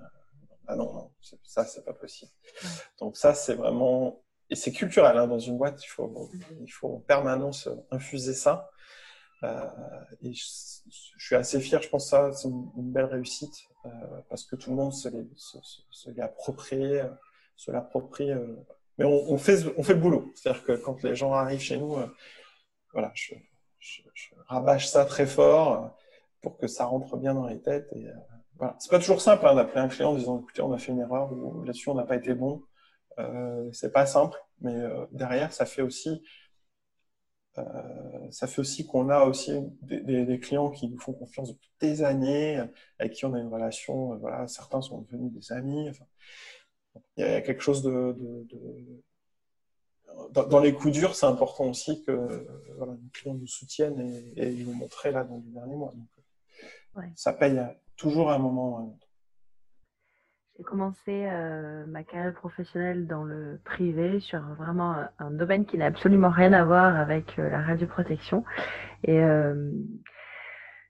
[0.66, 1.10] ah non, non,
[1.44, 2.30] ça c'est pas possible.
[2.98, 5.82] Donc ça c'est vraiment et c'est culturel hein, dans une boîte.
[5.84, 8.70] Il faut il faut en permanence infuser ça.
[9.44, 9.70] Euh,
[10.22, 10.44] et je,
[11.18, 13.68] suis assez fier, je pense ça, c'est une, belle réussite
[14.28, 16.10] parce que tout le monde se, se, se,
[17.56, 18.32] se l'approprie,
[18.98, 20.32] mais on, fait, on fait le boulot.
[20.34, 21.96] C'est-à-dire que quand les gens arrivent chez nous,
[22.92, 23.34] voilà, je,
[23.78, 24.02] je,
[24.49, 25.96] rabâche ça très fort
[26.42, 27.88] pour que ça rentre bien dans les têtes.
[27.94, 28.07] Et,
[28.57, 28.76] voilà.
[28.80, 31.01] C'est pas toujours simple hein, d'appeler un client en disant écoutez, on a fait une
[31.01, 32.62] erreur ou là-dessus on n'a pas été bon.
[33.18, 36.22] Euh, c'est pas simple, mais euh, derrière ça fait aussi
[37.59, 42.03] euh, ça fait aussi qu'on a aussi des, clients qui nous font confiance depuis des
[42.03, 42.62] années,
[42.99, 44.12] avec qui on a une relation.
[44.14, 45.90] Euh, voilà, certains sont devenus des amis.
[47.16, 49.03] Il y a quelque chose de, de, de
[50.32, 54.32] dans, dans, les coups durs, c'est important aussi que voilà, nos clients nous soutiennent et,
[54.36, 55.92] et ils l'ont montré là dans les derniers mois.
[55.94, 56.08] Donc,
[56.96, 57.12] ouais.
[57.16, 57.60] ça paye
[57.96, 59.08] toujours à un moment ou à un autre.
[60.58, 65.78] J'ai commencé euh, ma carrière professionnelle dans le privé sur vraiment un, un domaine qui
[65.78, 68.44] n'a absolument rien à voir avec euh, la radioprotection.
[69.04, 69.70] Et euh,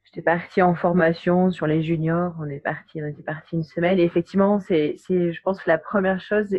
[0.05, 2.34] j'étais partie en formation sur les juniors.
[2.41, 3.99] On est parti, on était parti une semaine.
[3.99, 6.57] Et effectivement, c'est, c'est, je pense que la première chose,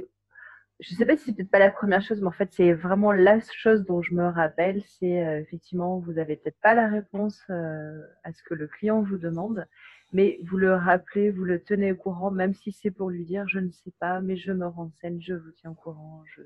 [0.79, 3.11] je sais pas si c'est peut-être pas la première chose, mais en fait, c'est vraiment
[3.11, 4.81] la chose dont je me rappelle.
[4.85, 9.01] C'est euh, effectivement, vous avez peut-être pas la réponse euh, à ce que le client
[9.01, 9.67] vous demande
[10.11, 13.47] mais vous le rappelez, vous le tenez au courant, même si c'est pour lui dire
[13.47, 16.23] je ne sais pas, mais je me renseigne, je vous tiens au courant.
[16.35, 16.41] Je...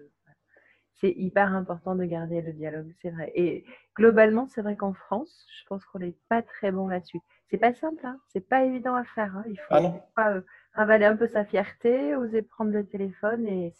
[0.95, 3.31] C'est hyper important de garder le dialogue, c'est vrai.
[3.35, 3.65] Et
[3.95, 7.19] globalement, c'est vrai qu'en France, je pense qu'on n'est pas très bon là-dessus.
[7.49, 9.35] C'est pas simple, hein c'est pas évident à faire.
[9.35, 9.81] Hein il faut ah
[10.15, 10.41] pas, euh,
[10.73, 13.73] ravaler un peu sa fierté, oser prendre le téléphone et,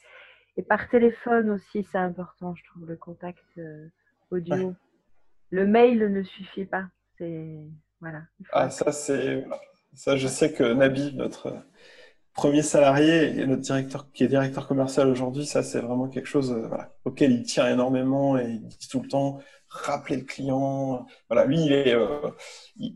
[0.58, 3.88] et par téléphone aussi, c'est important, je trouve, le contact euh,
[4.32, 4.56] audio.
[4.56, 4.74] Ouais.
[5.50, 6.86] Le mail ne suffit pas.
[7.18, 7.60] C'est
[8.00, 8.24] voilà.
[8.52, 9.46] Ah, ça, c'est
[9.94, 11.64] ça, je sais que Nabi, notre
[12.34, 16.52] premier salarié et notre directeur, qui est directeur commercial aujourd'hui, ça, c'est vraiment quelque chose
[16.52, 19.40] euh, voilà, auquel il tient énormément et il dit tout le temps,
[19.70, 21.06] rappeler le client.
[21.30, 22.30] Voilà, lui, il est, euh,
[22.78, 22.96] il,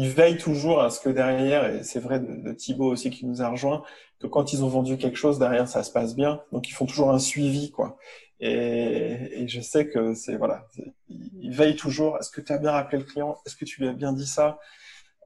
[0.00, 3.26] il, veille toujours à ce que derrière, et c'est vrai de, de, Thibaut aussi qui
[3.26, 3.82] nous a rejoint,
[4.20, 6.42] que quand ils ont vendu quelque chose, derrière, ça se passe bien.
[6.52, 7.98] Donc, ils font toujours un suivi, quoi.
[8.40, 10.66] Et, je sais que c'est, voilà,
[11.08, 12.18] il veille toujours.
[12.18, 13.36] Est-ce que tu as bien rappelé le client?
[13.46, 14.58] Est-ce que tu lui as bien dit ça?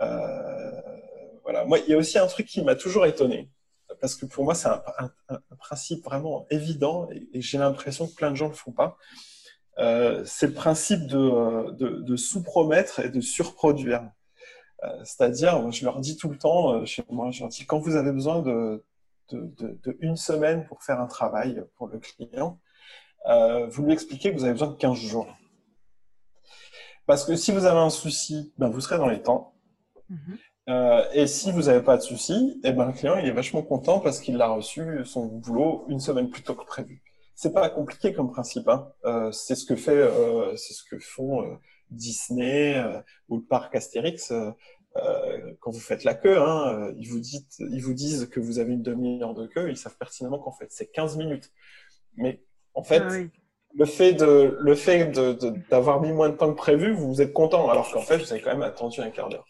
[0.02, 0.80] Euh,
[1.42, 1.64] voilà.
[1.64, 3.50] Moi, il y a aussi un truc qui m'a toujours étonné,
[4.00, 5.10] parce que pour moi, c'est un,
[5.58, 8.96] principe vraiment évident, et, j'ai l'impression que plein de gens le font pas.
[9.78, 14.08] Euh, c'est le principe de, de, de sous-promettre et de surproduire.
[14.82, 17.78] Euh, C'est-à-dire, je leur dis tout le temps, euh, chez moi, je leur dis, quand
[17.78, 18.84] vous avez besoin de,
[19.30, 22.58] de, de, de une semaine pour faire un travail pour le client,
[23.26, 25.26] euh, vous lui expliquez que vous avez besoin de 15 jours.
[27.06, 29.54] Parce que si vous avez un souci, ben vous serez dans les temps.
[30.68, 33.62] Euh, et si vous n'avez pas de souci, eh ben, le client il est vachement
[33.62, 37.02] content parce qu'il a reçu son boulot une semaine plus tôt que prévu.
[37.34, 38.68] C'est pas compliqué comme principe.
[38.68, 38.88] Hein.
[39.04, 40.08] Euh, c'est ce que fait,
[40.56, 41.58] c'est ce que font
[41.90, 44.52] Disney euh, ou le parc Astérix euh,
[45.60, 46.38] quand vous faites la queue.
[46.38, 49.70] Hein, ils vous disent, ils vous disent que vous avez une demi-heure de queue.
[49.70, 51.50] Ils savent pertinemment qu'en fait c'est 15 minutes.
[52.16, 52.42] Mais
[52.74, 53.30] en fait, ah oui
[53.76, 55.10] le fait de le fait
[55.68, 58.32] d'avoir mis moins de temps que prévu, vous, vous êtes content, alors qu'en fait, vous
[58.32, 59.46] avez quand même attendu un quart d'heure.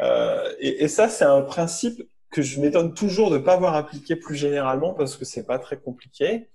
[0.00, 3.76] Euh, et, et, ça, c'est un principe que je m'étonne toujours de ne pas avoir
[3.76, 6.50] appliqué plus généralement parce que c'est pas très compliqué.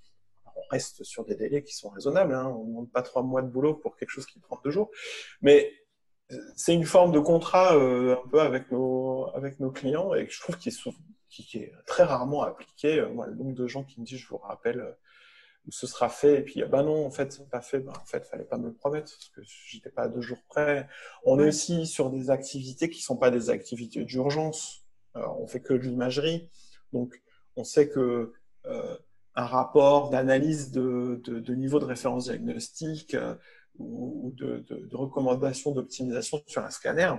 [0.69, 2.33] On reste sur des délais qui sont raisonnables.
[2.33, 2.47] Hein.
[2.47, 4.89] On ne demande pas trois mois de boulot pour quelque chose qui prend deux jours.
[5.41, 5.71] Mais
[6.55, 10.33] c'est une forme de contrat euh, un peu avec nos avec nos clients et que
[10.33, 10.89] je trouve qui est,
[11.29, 13.01] qui, qui est très rarement appliqué.
[13.13, 14.95] Moi, le nombre de gens qui me disent je vous rappelle
[15.69, 18.25] ce sera fait, et puis, ben non, en fait, c'est pas fait, ben, en fait,
[18.25, 20.87] fallait pas me le promettre, parce que j'étais pas à deux jours près.
[21.23, 24.85] On est aussi sur des activités qui sont pas des activités d'urgence.
[25.15, 26.49] on fait que de l'imagerie.
[26.93, 27.21] Donc,
[27.55, 28.33] on sait que
[28.65, 28.97] euh,
[29.37, 33.35] un rapport d'analyse de, de, niveau de référence diagnostique euh,
[33.77, 37.13] ou, de, de recommandation d'optimisation sur un scanner,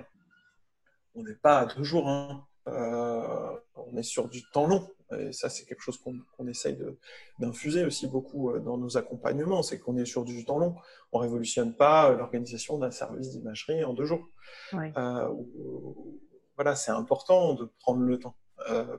[1.14, 2.08] on n'est pas à deux jours.
[2.08, 2.44] Hein.
[2.66, 4.86] Euh, on est sur du temps long.
[5.18, 6.76] Et ça, c'est quelque chose qu'on essaye
[7.38, 10.74] d'infuser aussi beaucoup euh, dans nos accompagnements, c'est qu'on est sur du temps long.
[11.12, 14.28] On révolutionne pas l'organisation d'un service d'imagerie en deux jours.
[14.74, 15.34] Euh,
[16.56, 18.34] voilà, c'est important de prendre le temps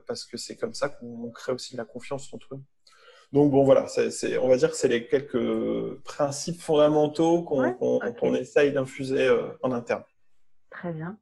[0.06, 2.64] parce que c'est comme ça qu'on crée aussi de la confiance entre nous.
[3.32, 3.86] Donc bon, voilà,
[4.42, 9.28] on va dire que c'est les quelques principes fondamentaux qu'on, essaye d'infuser
[9.62, 10.02] en interne.
[10.70, 11.16] Très bien.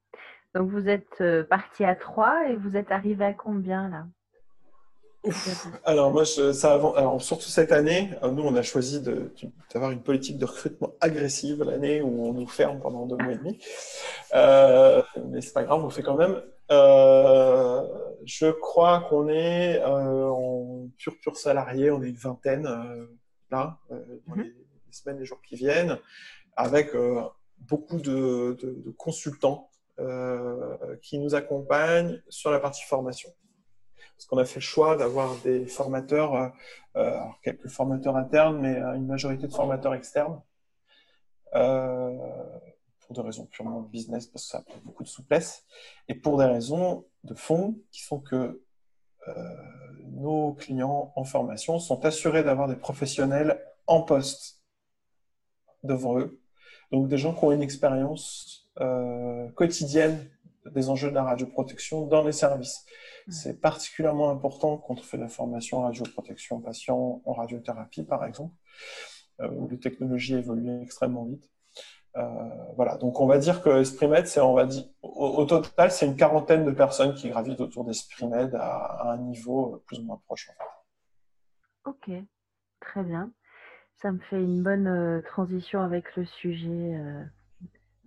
[0.55, 4.07] Donc vous êtes euh, parti à 3 et vous êtes arrivé à combien là?
[5.85, 9.03] Alors moi, ça avant, alors surtout cette année, euh, nous on a choisi
[9.73, 13.37] d'avoir une politique de recrutement agressive l'année où on nous ferme pendant deux mois et
[13.37, 13.59] demi.
[14.35, 16.41] Euh, mais c'est pas grave, on fait quand même.
[16.71, 17.83] Euh,
[18.25, 22.65] je crois qu'on est en pur pur salarié, on est une vingtaine
[23.51, 24.43] là dans mhm.
[24.43, 24.55] les,
[24.91, 25.99] semaines, les jours qui viennent,
[26.57, 26.91] avec
[27.59, 29.69] beaucoup de, de consultants
[30.01, 33.31] euh, qui nous accompagnent sur la partie formation.
[34.17, 36.49] Parce qu'on a fait le choix d'avoir des formateurs, euh,
[36.95, 40.41] euh, quelques formateurs internes, mais une majorité de formateurs externes,
[43.09, 45.65] pour des raisons purement business, parce que ça a beaucoup de souplesse,
[46.07, 48.63] et pour des raisons de fond qui sont que
[50.05, 54.63] nos clients en formation sont assurés d'avoir des professionnels en poste
[55.83, 56.41] devant eux.
[56.93, 60.31] Donc des gens qui ont une expérience euh, quotidienne
[60.67, 62.85] des enjeux de la radioprotection dans les services.
[63.29, 68.25] C'est particulièrement important quand on fait de la formation en radioprotection patient en radiothérapie, par
[68.25, 68.55] exemple,
[69.41, 71.49] euh, où les technologies évoluent extrêmement vite.
[72.19, 72.23] Euh,
[72.77, 76.17] voilà, donc on va dire que EspritMed, c'est, on va dire, au, total, c'est une
[76.17, 80.51] quarantaine de personnes qui gravitent autour d'EspritMed à, à un niveau plus ou moins proche.
[81.85, 82.11] Ok,
[82.81, 83.31] très bien.
[83.97, 87.01] Ça me fait une bonne transition avec le sujet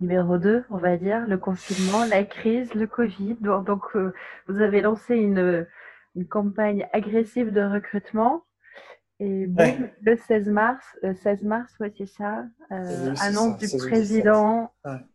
[0.02, 3.36] numéro 2, on va dire, le confinement, la crise, le Covid.
[3.40, 4.12] Donc, euh,
[4.48, 5.66] vous avez lancé une,
[6.28, 8.44] campagne agressive de recrutement.
[9.20, 14.72] Et bon, le 16 mars, 16 euh, mars, ouais, c'est ça, euh, annonce du président,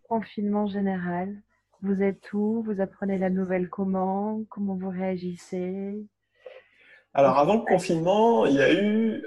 [0.08, 1.36] confinement général.
[1.82, 2.64] Vous êtes où?
[2.64, 4.42] Vous apprenez la nouvelle comment?
[4.50, 6.06] Comment vous réagissez?
[7.14, 9.24] Alors, avant le confinement, il y a eu,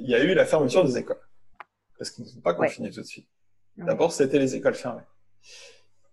[0.00, 1.20] il y a eu la fermeture des écoles.
[1.98, 3.28] Parce qu'ils ne sont pas confinés tout de suite.
[3.76, 5.02] D'abord, c'était les écoles fermées.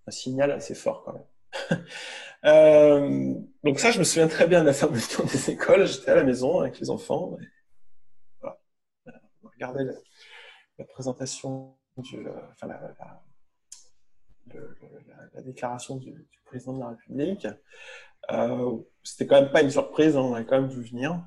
[0.07, 1.25] Un signal assez fort quand même.
[2.45, 3.33] Euh,
[3.65, 5.85] donc ça, je me souviens très bien de la fermeture des écoles.
[5.85, 7.35] J'étais à la maison avec les enfants.
[8.39, 8.57] voilà.
[9.43, 9.83] On regardait
[10.77, 13.21] la, présentation du, euh, enfin la,
[15.41, 17.45] déclaration du, président de la République.
[18.31, 21.21] Euh, c'était quand même pas une surprise, hein, on avait quand même vu venir.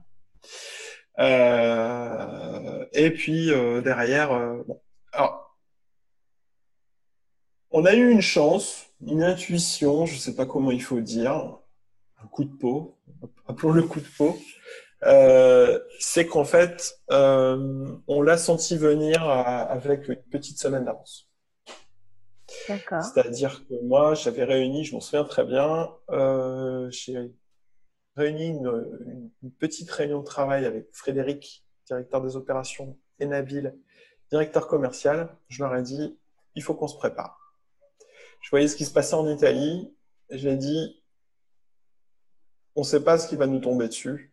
[1.19, 4.81] Euh, et puis euh, derrière, euh, bon.
[5.13, 5.57] Alors,
[7.71, 11.59] on a eu une chance, une intuition, je ne sais pas comment il faut dire,
[12.23, 12.97] un coup de peau,
[13.47, 14.39] appelons-le coup de peau.
[15.05, 21.29] Euh, c'est qu'en fait, euh, on l'a senti venir avec une petite semaine d'avance.
[22.67, 27.33] C'est-à-dire que moi, j'avais réuni, je m'en souviens très bien, euh, chez
[28.15, 33.75] réuni une, petite réunion de travail avec Frédéric, directeur des opérations, et Nabil,
[34.31, 35.35] directeur commercial.
[35.49, 36.17] Je leur ai dit,
[36.55, 37.42] il faut qu'on se prépare.
[38.43, 39.91] Je voyais ce qui se passait en Italie.
[40.29, 41.03] Et je ai dit,
[42.77, 44.33] on ne sait pas ce qui va nous tomber dessus,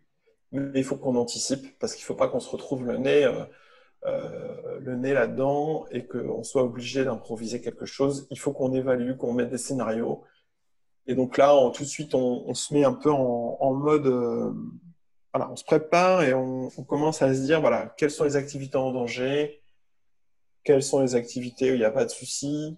[0.52, 3.26] mais il faut qu'on anticipe parce qu'il ne faut pas qu'on se retrouve le nez,
[3.26, 3.44] euh,
[4.06, 8.28] euh, le nez là-dedans et qu'on soit obligé d'improviser quelque chose.
[8.32, 10.24] Il faut qu'on évalue, qu'on mette des scénarios
[11.10, 14.54] et donc là, tout de suite, on, se met un peu en, mode, euh,
[15.34, 18.78] voilà, on se prépare et on, commence à se dire, voilà, quelles sont les activités
[18.78, 19.60] en danger,
[20.64, 22.78] quelles sont les activités où il n'y a pas de souci,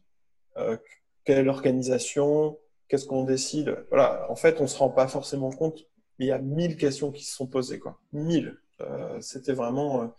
[0.56, 0.78] euh,
[1.24, 2.58] quelle est l'organisation,
[2.88, 3.86] qu'est-ce qu'on décide.
[3.90, 5.86] Voilà, en fait, on se rend pas forcément compte,
[6.18, 8.00] mais il y a mille questions qui se sont posées, quoi.
[8.14, 8.58] Mille.
[8.82, 10.16] Euh, c'était vraiment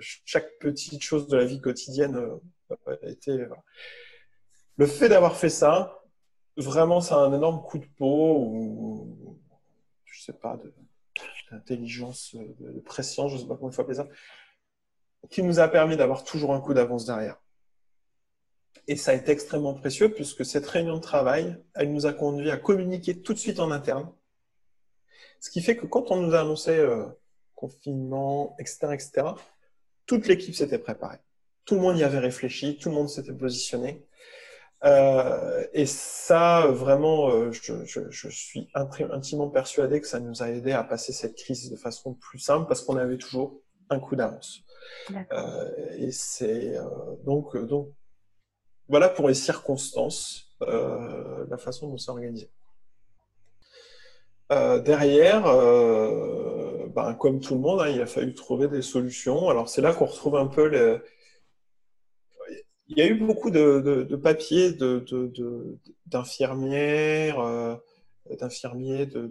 [0.00, 2.18] chaque petite chose de la vie quotidienne
[3.02, 3.46] était.
[4.78, 6.02] Le fait d'avoir fait ça,
[6.56, 9.38] vraiment, c'est un énorme coup de peau ou,
[10.04, 10.58] je sais pas,
[11.50, 14.08] d'intelligence, de, de, pression, je sais pas comment il faut appeler ça,
[15.30, 17.40] qui nous a permis d'avoir toujours un coup d'avance derrière.
[18.88, 22.50] Et ça a été extrêmement précieux puisque cette réunion de travail, elle nous a conduit
[22.50, 24.10] à communiquer tout de suite en interne.
[25.40, 27.06] Ce qui fait que quand on nous a annoncé euh,
[27.54, 29.26] confinement, etc., etc.,
[30.06, 31.18] toute l'équipe s'était préparée.
[31.64, 34.04] Tout le monde y avait réfléchi, tout le monde s'était positionné.
[34.84, 40.50] Euh, et ça, vraiment, euh, je, je, je, suis intimement persuadé que ça nous a
[40.50, 43.60] aidé à passer cette crise de façon plus simple parce qu'on avait toujours
[43.90, 44.62] un coup d'avance.
[45.32, 46.74] Euh, et c'est
[47.24, 47.90] donc, donc
[48.92, 52.50] voilà pour les circonstances, la façon dont c'est organisé.
[54.50, 55.42] derrière,
[56.94, 59.48] ben, comme tout le monde, hein, il a fallu trouver des solutions.
[59.48, 60.98] Alors c'est là qu'on retrouve un peu les,
[62.94, 64.72] il y a eu beaucoup de, de, papiers
[66.06, 67.74] d'infirmières, euh,
[68.38, 69.30] d'infirmiers, de,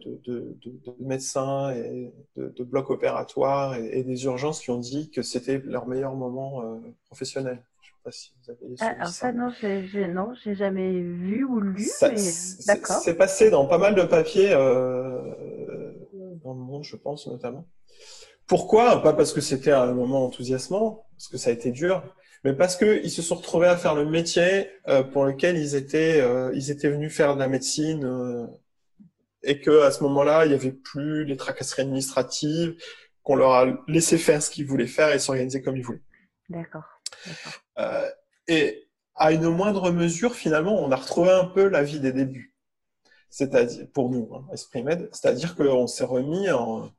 [1.00, 6.16] médecins et de, blocs opératoires et, des urgences qui ont dit que c'était leur meilleur
[6.16, 7.64] moment euh, professionnel.
[8.04, 11.44] Je sais pas si vous avez ah, alors ça, non, j'ai, non, j'ai jamais vu
[11.44, 12.16] ou lu, mais
[12.66, 13.02] d'accord.
[13.04, 15.20] C'est passé dans pas mal de papiers euh,
[16.44, 17.68] dans le monde, je pense notamment.
[18.48, 19.02] Pourquoi?
[19.04, 22.04] Pas parce que c'était un moment enthousiasmant, parce que ça a été dur,
[22.44, 26.20] mais parce qu'ils se sont retrouvés à faire le métier euh, pour lequel ils étaient,
[26.22, 28.50] euh, ils étaient venus faire de la médecine
[29.44, 32.76] et que à ce moment-là, il n'y avait plus les tracasseries administratives,
[33.24, 36.02] qu'on leur a laissé faire ce qu'ils voulaient faire et s'organiser comme ils voulaient.
[36.50, 36.84] D'accord.
[38.48, 42.56] Et à une moindre mesure, finalement, on a retrouvé un peu la vie des débuts.
[43.30, 46.92] C'est-à-dire, pour nous, hein, Esprit Med, c'est-à-dire qu'on s'est remis en,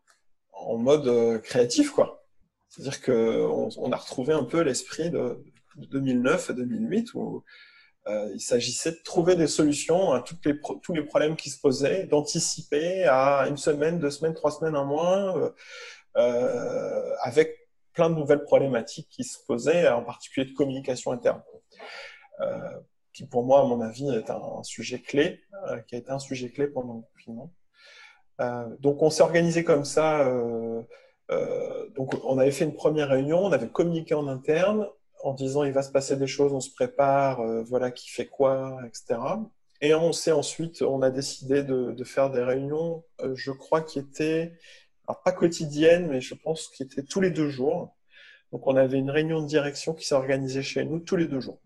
[0.79, 2.25] mode créatif, quoi.
[2.69, 5.43] C'est-à-dire qu'on on a retrouvé un peu l'esprit de
[5.77, 7.45] 2009 et 2008 où
[8.09, 11.61] euh, il s'agissait de trouver des solutions à toutes les tous les problèmes qui se
[11.61, 15.51] posaient, d'anticiper à une semaine, deux semaines, trois semaines, un mois, euh,
[16.17, 17.62] euh, avec
[17.93, 21.43] plein de nouvelles problématiques qui se posaient, en particulier de communication interne,
[22.41, 22.59] euh,
[23.13, 26.19] qui pour moi, à mon avis, est un, sujet clé, euh, qui a été un
[26.19, 27.53] sujet clé pendant le confinement.
[28.81, 30.27] donc on s'est organisé comme ça
[31.33, 34.89] euh, donc, on avait fait une première réunion, on avait communiqué en interne
[35.23, 38.27] en disant il va se passer des choses, on se prépare, euh, voilà qui fait
[38.27, 39.21] quoi, etc.
[39.81, 43.99] Et on s'est ensuite, on a décidé de, faire des réunions, euh, je crois, qui
[43.99, 44.53] étaient,
[45.07, 47.97] alors pas quotidiennes, mais je pense qui étaient tous les deux jours.
[48.53, 51.41] Donc on avait une réunion de direction qui s'est organisée chez nous tous les deux
[51.41, 51.61] jours,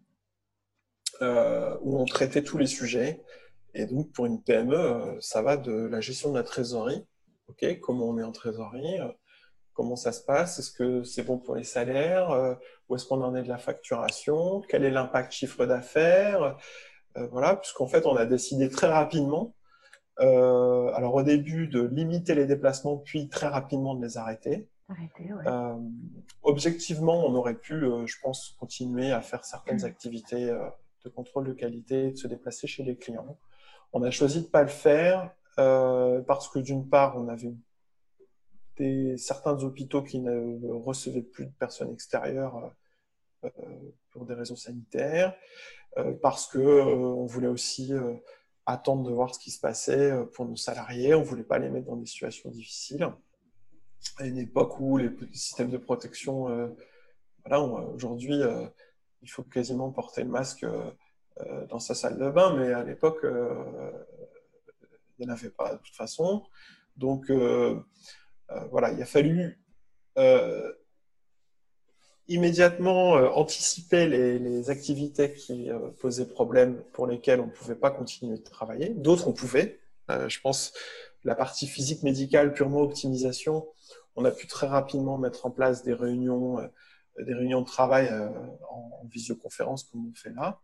[1.20, 3.22] où on traitait tous les sujets.
[3.74, 7.04] Et donc pour une PME, ça va de la gestion de la trésorerie,
[7.48, 9.00] ok, comment on est en trésorerie,
[9.76, 12.54] Comment ça se passe Est-ce que c'est bon pour les salaires euh,
[12.88, 16.56] Où est-ce qu'on en est de la facturation Quel est l'impact chiffre d'affaires
[17.18, 19.54] euh, Voilà, puisqu'en fait, on a décidé très rapidement,
[20.20, 24.68] euh, alors au début, de limiter les déplacements, puis très rapidement de les arrêter.
[24.88, 25.44] Arrêter, ouais.
[26.42, 27.74] objectivement, on aurait pu,
[28.06, 29.84] je pense, continuer à faire certaines mmh.
[29.84, 30.46] activités
[31.04, 33.36] de contrôle de qualité, de se déplacer chez les clients.
[33.92, 37.52] On a choisi de ne pas le faire parce que d'une part, on avait
[38.76, 42.72] des, certains hôpitaux qui ne recevaient plus de personnes extérieures
[43.44, 43.48] euh,
[44.10, 45.36] pour des raisons sanitaires,
[45.98, 47.92] euh, parce que euh, on voulait aussi
[48.66, 51.86] attendre de voir ce qui se passait pour nos salariés, on voulait pas les mettre
[51.86, 53.08] dans des situations difficiles.
[54.18, 56.74] À une époque où les systèmes de protection,
[57.44, 58.40] voilà, aujourd'hui,
[59.22, 60.66] il faut quasiment porter le masque
[61.68, 63.24] dans sa salle de bain, mais à l'époque,
[65.18, 66.44] il n'y en avait pas de toute façon.
[66.96, 67.80] Donc, euh,
[68.70, 69.60] voilà, il a fallu
[70.18, 70.72] euh,
[72.28, 75.68] immédiatement euh, anticiper les, activités qui
[76.00, 78.90] posaient problème pour lesquelles on ne pouvait pas continuer de travailler.
[78.90, 79.78] D'autres, on pouvait.
[80.08, 80.72] je pense
[81.24, 83.66] la partie physique médicale, purement optimisation,
[84.16, 86.58] on a pu très rapidement mettre en place des réunions,
[87.18, 88.08] des réunions de travail
[88.70, 90.60] en, visioconférence comme on fait là.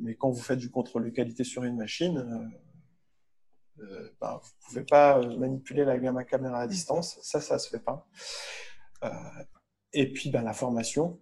[0.00, 2.50] mais quand vous faites du contrôle de qualité sur une machine,
[3.80, 7.54] euh, ben, vous ne pouvez pas euh, manipuler la gamma caméra à distance, ça, ça
[7.54, 8.06] ne se fait pas.
[9.04, 9.08] Euh,
[9.96, 11.18] et puis ben, la formation,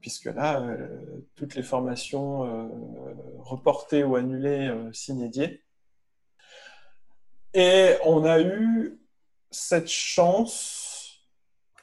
[0.00, 0.76] puisque là,
[1.36, 2.68] toutes les formations
[3.38, 5.62] reportées ou annulées s'inédiées.
[7.54, 8.98] Et on a eu
[9.50, 11.20] cette chance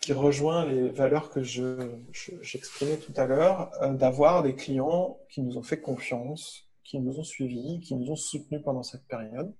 [0.01, 5.63] qui rejoint les valeurs que j'exprimais tout à l'heure, d'avoir des clients qui nous ont
[5.63, 9.53] fait confiance, qui nous ont suivis, qui nous ont soutenus pendant cette période.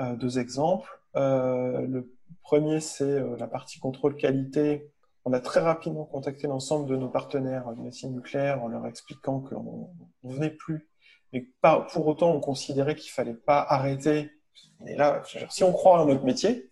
[0.00, 0.88] Euh, deux exemples.
[1.16, 4.90] Euh, le premier, c'est euh, la partie contrôle qualité.
[5.24, 9.40] On a très rapidement contacté l'ensemble de nos partenaires de médecine nucléaire en leur expliquant
[9.40, 9.90] qu'on
[10.22, 10.88] ne venait plus,
[11.32, 14.30] mais pas, pour autant on considérait qu'il fallait pas arrêter.
[14.86, 16.70] Et là, si on croit à notre métier,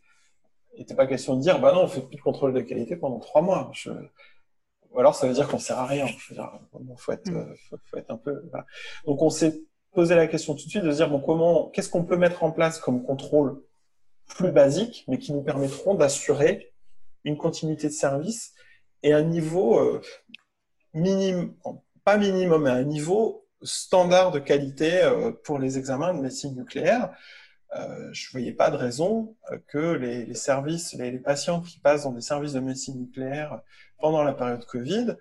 [0.74, 2.96] il n'était pas question de dire, bah non, on fait plus de contrôle de qualité
[2.96, 3.70] pendant trois mois.
[3.74, 3.90] Je,
[4.90, 6.06] ou alors ça veut dire qu'on sert à rien.
[6.06, 7.36] Il faut, mm.
[7.36, 8.42] euh, faut, être un peu.
[9.04, 9.60] Donc on s'est
[9.96, 12.44] poser la question tout de suite, de se dire bon, comment, qu'est-ce qu'on peut mettre
[12.44, 13.62] en place comme contrôle
[14.26, 16.72] plus basique, mais qui nous permettront d'assurer
[17.24, 18.54] une continuité de service
[19.02, 20.00] et un niveau euh,
[20.94, 21.54] minimum,
[22.04, 27.10] pas minimum, mais un niveau standard de qualité euh, pour les examens de médecine nucléaire.
[27.74, 32.12] Euh, je ne voyais pas de raison que les, services, les, patients qui passent dans
[32.12, 33.60] des services de médecine nucléaire
[33.98, 35.16] pendant la période Covid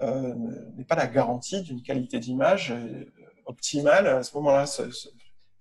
[0.00, 2.74] n'aient pas la garantie d'une qualité d'image
[3.46, 4.66] optimale à ce moment-là.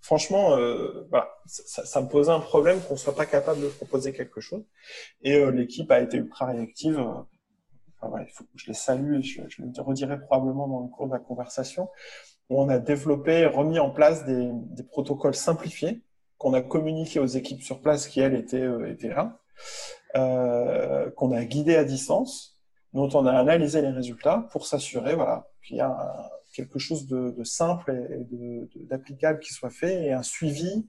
[0.02, 0.56] Franchement,
[1.10, 4.64] voilà, ça, me posait un problème qu'on soit pas capable de proposer quelque chose.
[5.22, 7.04] Et l'équipe a été ultra réactive
[8.56, 11.90] je les salue et je, le redirai probablement dans le cours de la conversation,
[12.50, 14.52] on a développé, remis en place des,
[14.92, 16.02] protocoles simplifiés
[16.38, 19.40] qu'on a communiqués aux équipes sur place qui, elles, étaient, euh, là,
[20.16, 22.60] euh, qu'on a guidé à distance,
[22.94, 27.44] dont on a analysé les résultats pour s'assurer voilà, qu'il y a quelque chose de,
[27.44, 30.88] simple et d'applicable qui soit fait et un suivi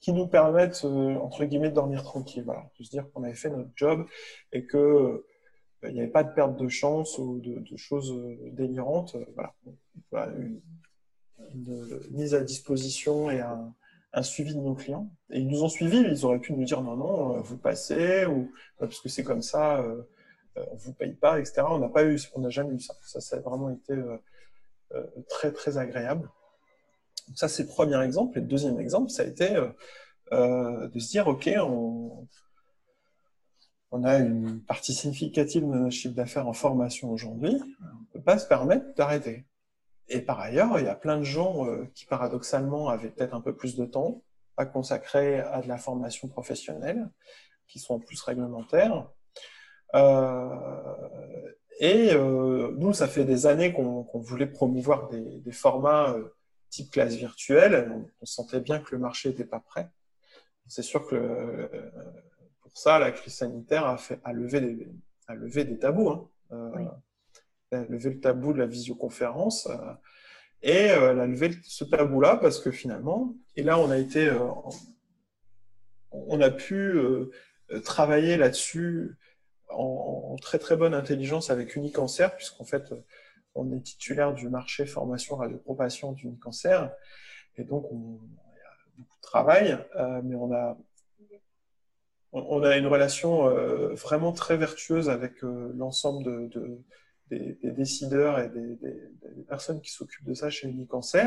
[0.00, 2.44] qui nous permette, euh, entre guillemets, de dormir tranquille.
[2.44, 4.06] Voilà, de se dire qu'on avait fait notre job
[4.52, 5.24] et que
[5.84, 9.16] il n'y avait pas de perte de chance ou de, choses euh, délirantes.
[10.14, 10.26] Euh,
[11.54, 15.10] une, mise à disposition et un, suivi de nos clients.
[15.30, 18.26] Et ils nous ont suivis, ils auraient pu nous dire non, non, euh, vous passez,
[18.26, 19.84] ou parce que c'est comme ça,
[20.54, 21.62] on vous paye pas, etc.
[21.68, 21.90] On n'a
[22.34, 22.94] on n'a jamais eu ça.
[23.02, 23.94] Ça, ça a vraiment été
[25.28, 26.28] très, très agréable.
[27.28, 28.38] Donc ça, c'est le premier exemple.
[28.38, 29.48] Et le deuxième exemple, ça a été
[30.30, 32.26] de se dire, OK, on,
[34.04, 38.38] a une partie significative de notre chiffre d'affaires en formation aujourd'hui, on ne peut pas
[38.38, 39.44] se permettre d'arrêter.
[40.08, 43.40] Et par ailleurs, il y a plein de gens euh, qui paradoxalement avaient peut-être un
[43.40, 44.22] peu plus de temps
[44.56, 47.08] à consacrer à de la formation professionnelle,
[47.66, 49.08] qui sont plus réglementaires.
[49.94, 56.16] Euh, et euh, nous, ça fait des années qu'on voulait promouvoir des, formats
[56.70, 57.90] type classe virtuelle.
[57.92, 59.90] On, on, sentait bien que le marché n'était pas prêt.
[60.66, 61.68] C'est sûr que
[62.72, 64.88] pour ça, la crise sanitaire a, fait, a, levé, des,
[65.26, 66.08] a levé des tabous.
[66.08, 66.28] Hein.
[66.52, 66.86] Euh,
[67.70, 69.66] elle a levé le tabou de la visioconférence.
[69.66, 69.76] Euh,
[70.62, 74.30] et euh, elle a levé ce tabou-là parce que finalement, et là, on a été.
[76.12, 76.98] on a pu
[77.84, 79.16] travailler là-dessus
[79.76, 82.92] en, très très bonne intelligence avec Unicancer, puisqu'en fait,
[83.54, 86.78] on est titulaire du marché formation radiopropation d'Unicancer.
[87.56, 89.78] Et donc, on, il y a beaucoup de travail,
[90.24, 90.76] mais on a
[92.32, 96.78] on a une relation euh, vraiment très vertueuse avec euh, l'ensemble de,
[97.38, 98.78] des, décideurs et des,
[99.48, 101.24] personnes qui s'occupent de ça chez Unicancer.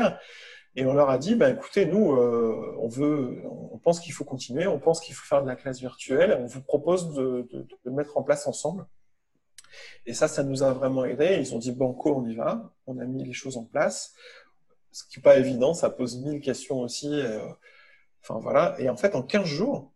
[0.74, 4.24] Et on leur a dit, bah, écoutez, nous, euh, on veut, on pense qu'il faut
[4.24, 7.48] continuer, on pense qu'il faut faire de la classe virtuelle, on vous propose de,
[7.84, 8.86] de, mettre en place ensemble.
[10.04, 11.38] Et ça, ça nous a vraiment aidé.
[11.40, 12.72] Ils ont dit, banco, on y va.
[12.86, 14.14] On a mis les choses en place.
[14.92, 17.22] Ce qui n'est pas évident, ça pose mille questions aussi.
[18.22, 18.76] enfin, voilà.
[18.78, 19.92] Et en fait, en 15 jours,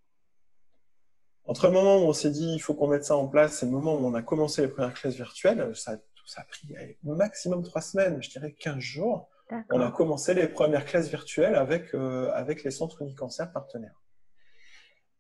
[1.51, 3.67] entre le moment où on s'est dit il faut qu'on mette ça en place et
[3.67, 6.69] le moment où on a commencé les premières classes virtuelles, ça, ça a pris
[7.03, 9.29] maximum trois semaines, je dirais 15 jours.
[9.71, 14.01] On a commencé les premières classes virtuelles avec, euh, avec les centres Unicancer partenaires.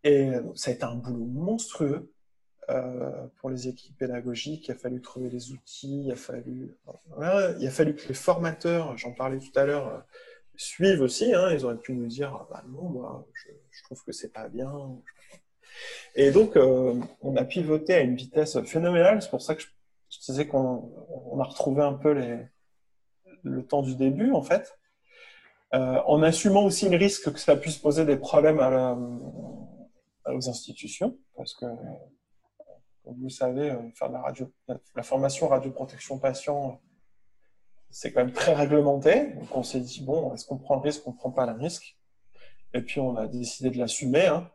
[0.05, 2.15] Et ça a été un boulot monstrueux
[2.69, 4.69] euh, pour les équipes pédagogiques.
[4.69, 6.77] Il a fallu trouver les outils, il a fallu,
[7.59, 10.07] il a fallu que les formateurs, j'en parlais tout à l'heure,
[10.55, 11.35] suivent aussi.
[11.35, 11.51] Hein.
[11.51, 14.71] ils auraient pu nous dire bah non, moi, je, je trouve que c'est pas bien.
[16.15, 19.23] Et donc, euh, on a pivoté à une vitesse phénoménale.
[19.23, 19.67] C'est pour ça que je,
[20.27, 22.13] disais qu'on a retrouvé un peu
[23.43, 24.77] le temps du début, en fait,
[25.75, 28.99] euh, en assumant aussi le risque que ça puisse poser des problèmes à
[30.27, 31.67] aux institutions, parce que,
[33.05, 36.81] comme vous le savez, euh, faire la, radio, la formation radioprotection patient,
[37.91, 39.33] c'est quand même très réglementé.
[39.35, 41.59] Donc, on s'est dit, bon, est-ce qu'on prend le risque, on ne prend pas le
[41.59, 41.99] risque?
[42.73, 44.27] Et puis, on a décidé de l'assumer.
[44.27, 44.49] Hein.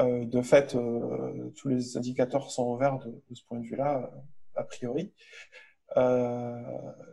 [0.00, 4.10] Euh, de fait, euh, tous les indicateurs sont ouverts de, de ce point de vue-là,
[4.14, 5.12] euh, a priori.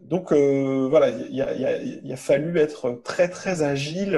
[0.01, 4.15] donc voilà, il a, fallu être très très agile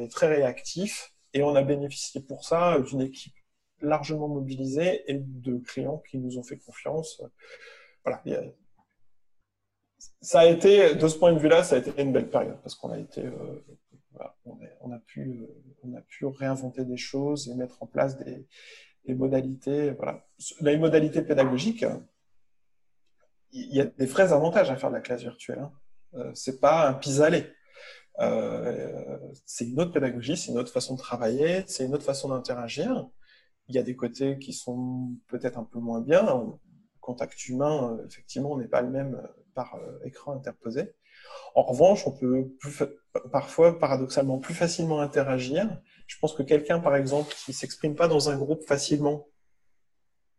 [0.00, 3.34] et très réactif, et on a bénéficié pour ça d'une équipe
[3.82, 7.22] largement mobilisée et de clients qui nous ont fait confiance.
[8.04, 8.22] Voilà,
[10.22, 12.74] ça a été, de ce point de vue-là, ça a été une belle période parce
[12.74, 13.22] qu'on a été
[14.44, 15.46] on, a pu, euh,
[15.82, 18.46] on a pu réinventer des choses et mettre en place des,
[19.08, 19.90] modalités.
[19.90, 20.24] Voilà.
[20.60, 21.84] Les modalités pédagogiques,
[23.52, 25.58] il y a des vrais avantages à faire de la classe virtuelle.
[25.58, 25.72] Hein.
[26.14, 27.46] Euh, c'est pas un pis-aller.
[28.20, 32.28] Euh, c'est une autre pédagogie, c'est une autre façon de travailler, c'est une autre façon
[32.28, 33.08] d'interagir.
[33.68, 36.22] Il y a des côtés qui sont peut-être un peu moins bien.
[36.22, 39.20] Le contact humain, effectivement, n'est pas le même
[39.54, 40.92] par écran interposé.
[41.54, 42.52] En revanche, on peut
[43.32, 45.68] parfois, paradoxalement, plus facilement interagir.
[46.06, 49.28] Je pense que quelqu'un, par exemple, qui s'exprime pas dans un groupe facilement,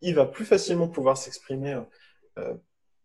[0.02, 1.80] il va plus facilement pouvoir s'exprimer
[2.38, 2.54] euh,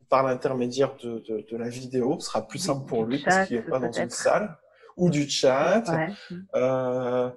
[0.09, 1.19] par l'intermédiaire de,
[1.51, 2.19] de, la vidéo.
[2.21, 4.57] Ce sera plus simple pour lui parce qu'il n'est pas dans une salle
[4.97, 5.85] ou du chat.
[6.55, 7.31] Euh,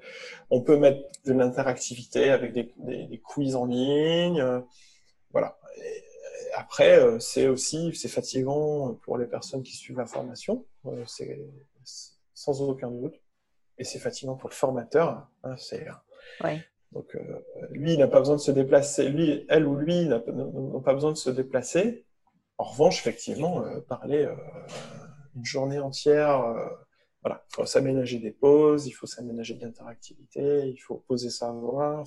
[0.49, 4.39] on peut mettre de l'interactivité avec des, des, quiz en ligne.
[4.39, 4.61] Euh,
[5.32, 5.57] voilà.
[6.55, 10.65] après, euh, c'est aussi c'est fatigant pour les personnes qui suivent la formation.
[11.05, 11.39] c'est
[12.39, 13.15] sans aucun doute.
[13.77, 15.27] Et c'est fatigant pour le formateur.
[15.43, 15.87] Hein, c'est
[16.91, 17.15] donc
[17.69, 19.09] lui, il n'a pas besoin de se déplacer.
[19.09, 22.05] Lui, elle ou lui n'a pas besoin de se déplacer.
[22.57, 24.27] En revanche, effectivement, parler
[25.35, 26.43] une journée entière
[27.21, 31.51] voilà, il faut s'aménager des pauses, il faut s'aménager de l'interactivité, il faut poser sa
[31.51, 32.03] voix,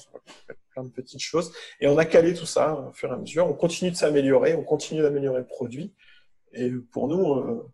[0.71, 1.53] plein de petites choses.
[1.81, 3.47] Et on a calé tout ça au fur et à mesure.
[3.47, 5.95] On continue de s'améliorer, on continue d'améliorer le produit.
[6.55, 7.71] Et pour nous, euh,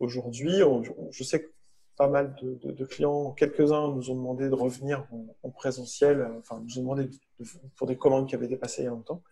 [0.00, 0.62] aujourd'hui,
[1.10, 1.50] je sais que
[1.96, 5.06] pas mal de, clients, quelques-uns nous ont demandé de revenir
[5.42, 7.10] en, présentiel, enfin, nous ont demandé
[7.76, 9.22] pour des commandes qui avaient dépassé il y a longtemps.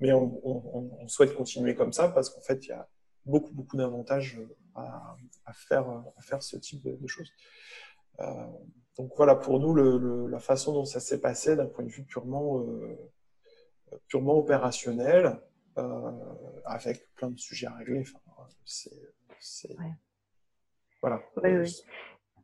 [0.00, 2.88] Mais on, souhaite continuer comme ça parce qu'en fait, il y a
[3.26, 4.40] beaucoup, beaucoup d'avantages
[4.74, 7.30] à, faire, à faire ce type de, choses.
[8.20, 8.46] Euh,
[8.96, 9.74] donc voilà, pour nous,
[10.26, 12.96] la façon dont ça s'est passé d'un point de vue purement, euh,
[14.14, 15.38] opérationnel,
[15.78, 16.12] euh,
[16.64, 18.04] avec plein de sujets à régler,
[18.64, 18.90] c'est...
[21.02, 21.20] Voilà.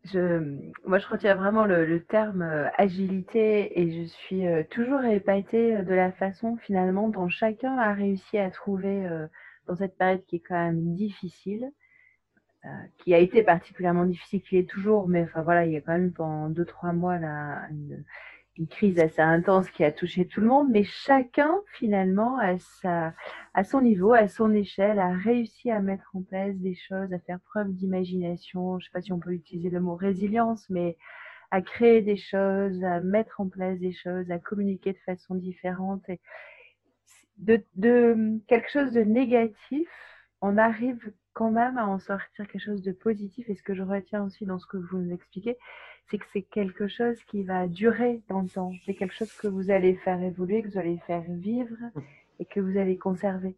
[0.05, 6.13] Je, moi, je retiens vraiment le, terme agilité et je suis toujours épatée de la
[6.13, 9.09] façon finalement dont chacun a réussi à trouver
[9.67, 11.73] dans cette période qui est quand même difficile,
[12.65, 15.81] euh, qui a été particulièrement difficile, qui est toujours, mais enfin voilà, il y a
[15.81, 18.05] quand même pendant deux, trois mois là, une,
[18.65, 23.13] crise assez intense qui a touché tout le monde, mais chacun finalement à, sa,
[23.53, 27.19] à son niveau, à son échelle, a réussi à mettre en place des choses, à
[27.19, 30.97] faire preuve d'imagination, je ne sais pas si on peut utiliser le mot résilience, mais
[31.51, 36.09] à créer des choses, à mettre en place des choses, à communiquer de façon différente.
[36.09, 36.21] Et,
[37.39, 39.89] de, de, quelque chose de négatif,
[40.41, 43.49] on arrive quand même à en sortir quelque chose de positif.
[43.51, 45.59] Et ce que je retiens aussi dans ce que vous nous expliquez,
[46.11, 48.73] c'est que c'est quelque chose qui va durer dans le temps.
[48.87, 51.77] C'est quelque chose que vous allez faire évoluer, que vous allez faire vivre
[52.41, 53.55] et que vous allez conserver.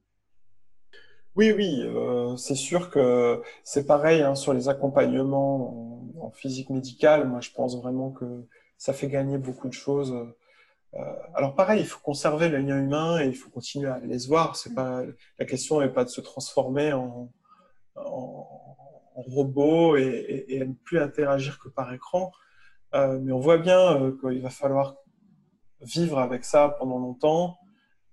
[1.36, 6.70] Oui, oui, euh, c'est sûr que c'est pareil hein, sur les accompagnements en, en, physique
[6.70, 7.28] médicale.
[7.28, 8.44] Moi, je pense vraiment que
[8.76, 10.12] ça fait gagner beaucoup de choses
[10.94, 14.26] euh, alors pareil, il faut conserver le lien humain et il faut continuer à les
[14.26, 14.56] voir.
[14.56, 15.02] C'est pas
[15.38, 17.30] la question n'est pas de se transformer en,
[19.14, 22.32] robot et, et, ne plus interagir que par écran.
[22.94, 24.96] Euh, mais on voit bien euh, qu'il va falloir
[25.80, 27.58] vivre avec ça pendant longtemps.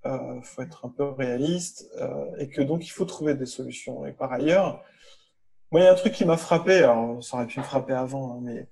[0.07, 1.89] Il faut être un peu réaliste
[2.37, 4.05] et que donc il faut trouver des solutions.
[4.05, 4.83] Et par ailleurs,
[5.71, 6.83] moi il y a un truc qui m'a frappé.
[6.83, 8.67] Alors ça aurait pu me frapper avant, hein, mais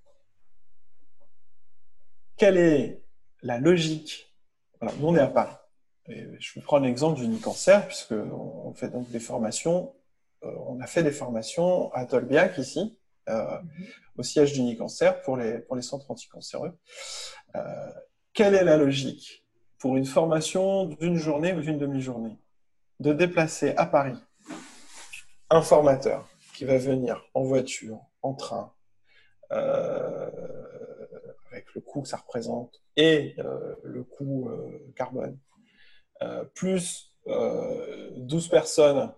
[2.37, 3.01] quelle est
[3.41, 4.33] la logique?
[4.79, 5.55] Voilà, nous, on est à Paris.
[6.07, 9.93] Et je vais prendre l'exemple du cancer, puisque on fait donc des formations.
[10.45, 12.97] Euh, on a fait des formations à Tolbiac ici,
[13.29, 13.57] euh,
[14.17, 16.77] au siège du cancer pour les, pour les centres anticancéreux.
[17.55, 17.91] Euh,
[18.33, 19.45] quelle est la logique
[19.79, 22.37] pour une formation d'une journée ou d'une demi-journée
[22.99, 24.17] de déplacer à Paris
[25.49, 28.73] un formateur qui va venir en voiture, en train,
[31.51, 33.35] avec le coût que ça représente et
[33.83, 34.49] le coût
[34.95, 35.37] carbone,
[36.55, 39.13] plus 12 personnes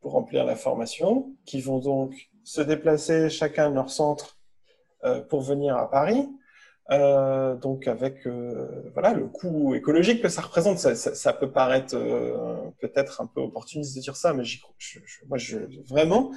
[0.00, 4.38] pour remplir la formation, qui vont donc se déplacer chacun de leur centre
[5.28, 6.28] pour venir à Paris.
[6.90, 8.26] donc avec
[8.94, 11.96] voilà le coût écologique que ça représente, ça, peut paraître
[12.80, 14.44] peut-être un peu opportuniste de dire ça, mais
[15.28, 15.38] moi
[15.88, 16.32] vraiment,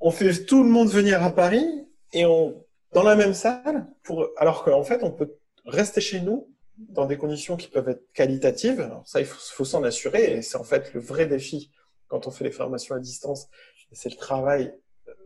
[0.00, 1.66] on fait tout le monde venir à Paris
[2.12, 2.66] et on
[2.96, 7.18] dans la même salle, pour, alors qu'en fait, on peut rester chez nous dans des
[7.18, 8.90] conditions qui peuvent être qualitatives.
[9.04, 11.70] Ça, il faut, s'en assurer, et c'est en fait le vrai défi
[12.08, 13.48] quand on fait les formations à distance.
[13.92, 14.74] C'est le travail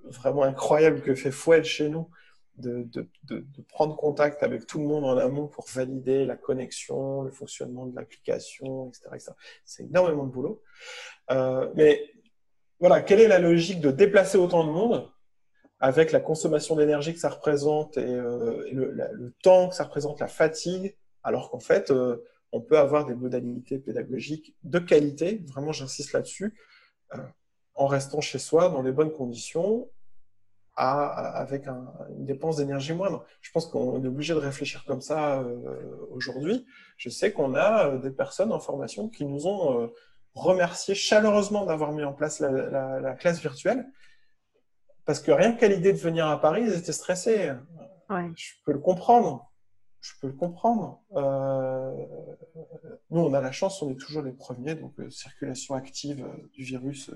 [0.05, 2.11] vraiment incroyable que fait Fouel chez nous,
[2.57, 3.09] de,
[3.69, 7.97] prendre contact avec tout le monde en amont pour valider la connexion, le fonctionnement de
[7.97, 9.33] l'application, etc.
[9.65, 10.63] C'est énormément de boulot.
[11.31, 12.13] Euh, mais
[12.79, 15.11] voilà, quelle est la logique de déplacer autant de monde
[15.79, 20.29] avec la consommation d'énergie que ça représente et, euh, le, temps que ça représente, la
[20.29, 22.23] fatigue, alors qu'en fait, euh,
[22.53, 26.55] on peut avoir des modalités pédagogiques de qualité, vraiment j'insiste là-dessus,
[27.15, 27.19] euh,
[27.75, 29.89] en restant chez soi dans les bonnes conditions,
[30.77, 31.07] à,
[31.39, 33.25] avec une dépense d'énergie moindre.
[33.41, 35.45] Je pense qu'on est obligé de réfléchir comme ça
[36.11, 36.65] aujourd'hui.
[36.97, 39.91] Je sais qu'on a des personnes en formation qui nous ont
[40.35, 43.85] remercié chaleureusement d'avoir mis en place la, la classe virtuelle
[45.11, 47.53] parce que rien qu'à l'idée de venir à Paris, ils étaient stressés.
[48.37, 49.50] Je peux le comprendre.
[50.01, 51.03] Je peux le comprendre.
[51.15, 52.07] Euh,
[53.11, 56.49] nous, on a la chance, on est toujours les premiers, donc euh, circulation active euh,
[56.55, 57.11] du virus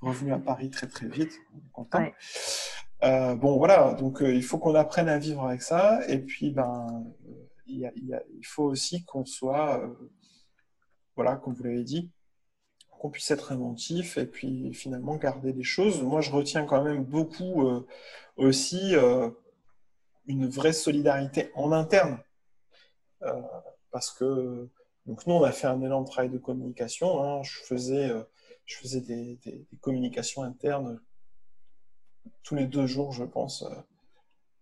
[0.00, 1.32] revenu à Paris très très vite.
[3.00, 7.04] bon, voilà, donc il faut qu'on apprenne à vivre avec ça, et puis ben,
[7.66, 9.80] il, il faut aussi qu'on soit,
[11.14, 12.10] voilà, comme vous l'avez dit,
[12.90, 16.02] qu'on puisse être inventif et puis finalement garder des choses.
[16.02, 17.70] Moi, je retiens quand même beaucoup
[18.36, 18.96] aussi
[20.26, 22.18] une vraie solidarité en interne.
[23.22, 23.42] Euh,
[23.90, 24.68] parce que
[25.06, 27.22] donc nous, on a fait un de travail de communication.
[27.22, 27.42] Hein.
[27.42, 28.22] Je faisais, euh,
[28.64, 29.38] je faisais des,
[29.80, 31.00] communications internes
[32.42, 33.62] tous les deux jours, je pense.
[33.62, 33.74] Euh.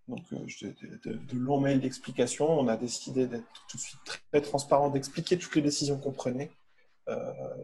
[0.06, 2.46] Donc, de, longs mails d'explication.
[2.46, 6.50] On a décidé d'être tout de suite très transparent, d'expliquer toutes les décisions qu'on prenait.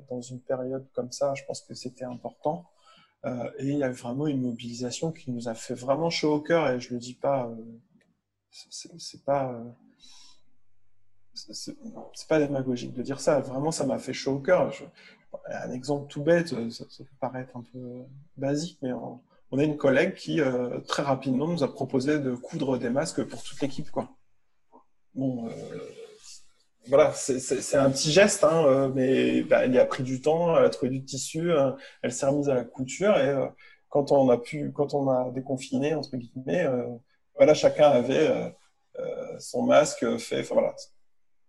[0.08, 2.64] dans une période comme ça, je pense que c'était important.
[3.26, 6.70] et il y a vraiment une mobilisation qui nous a fait vraiment chaud au cœur.
[6.70, 7.54] Et je le dis pas,
[8.50, 9.62] c'est pas
[11.34, 13.40] c'est pas démagogique de dire ça.
[13.40, 14.72] Vraiment, ça m'a fait chaud au cœur.
[15.46, 18.04] un exemple tout bête, ça, peut paraître un peu
[18.36, 22.78] basique, mais on, a une collègue qui euh, très rapidement nous a proposé de coudre
[22.78, 24.10] des masques pour toute l'équipe, quoi.
[25.14, 25.50] Bon, euh,
[26.86, 30.64] voilà, c'est un petit geste, hein, euh, mais bah, il a pris du temps, elle
[30.64, 31.50] a trouvé du tissu,
[32.02, 33.34] elle s'est remise à la couture et
[33.88, 36.66] quand on a pu, quand on a déconfiné entre guillemets,
[37.40, 38.54] voilà, chacun avait
[39.38, 40.42] son masque fait.
[40.42, 40.74] voilà,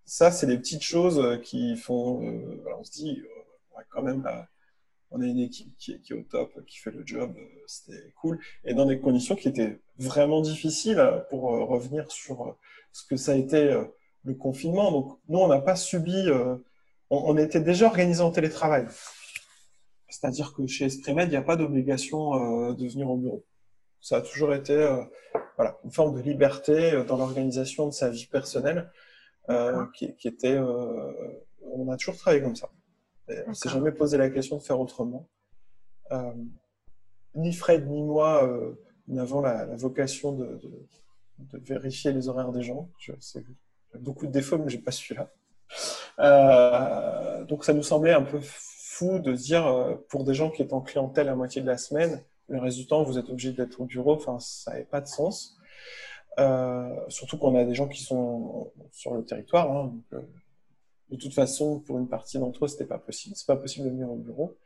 [0.05, 2.21] ça, c'est des petites choses euh, qui font.
[2.25, 4.29] Euh, on se dit, euh, quand même,
[5.09, 7.33] on a une équipe qui est, au top, qui fait le job,
[7.65, 8.39] c'était cool.
[8.65, 12.57] Et dans des conditions qui étaient vraiment difficiles pour revenir sur
[12.91, 13.81] ce que ça a été
[14.23, 14.91] le confinement.
[14.91, 16.27] Donc, nous, on n'a pas subi.
[17.09, 18.87] On, était déjà organisé en télétravail.
[20.09, 23.45] C'est-à-dire que chez Esprimed, il n'y a pas d'obligation de venir au bureau.
[23.99, 24.75] Ça a toujours été
[25.61, 28.89] voilà, une forme de liberté dans l'organisation de sa vie personnelle.
[29.49, 30.55] Euh, qui, était.
[30.55, 31.11] Euh,
[31.63, 32.69] on a toujours travaillé comme ça.
[33.47, 35.27] on s'est jamais posé la question de faire autrement.
[36.11, 36.33] Euh,
[37.35, 38.49] ni Fred ni moi
[39.07, 40.59] n'avons la, vocation de,
[41.53, 42.89] vérifier les horaires des gens.
[42.99, 43.15] J'ai
[43.99, 45.31] beaucoup de défauts, mais j'ai pas celui-là.
[47.45, 50.81] donc ça nous semblait un peu fou de dire, pour des gens qui étaient en
[50.81, 53.85] clientèle à moitié de la semaine, le reste du temps, vous êtes obligé d'être au
[53.85, 54.13] bureau.
[54.13, 55.57] Enfin, ça n'avait pas de sens.
[56.37, 59.71] Euh, surtout qu'on a des gens qui sont sur le territoire.
[59.71, 60.19] Hein, euh,
[61.09, 63.35] de toute façon, pour une partie d'entre eux, c'était pas possible.
[63.37, 64.57] C'est pas possible de venir au bureau.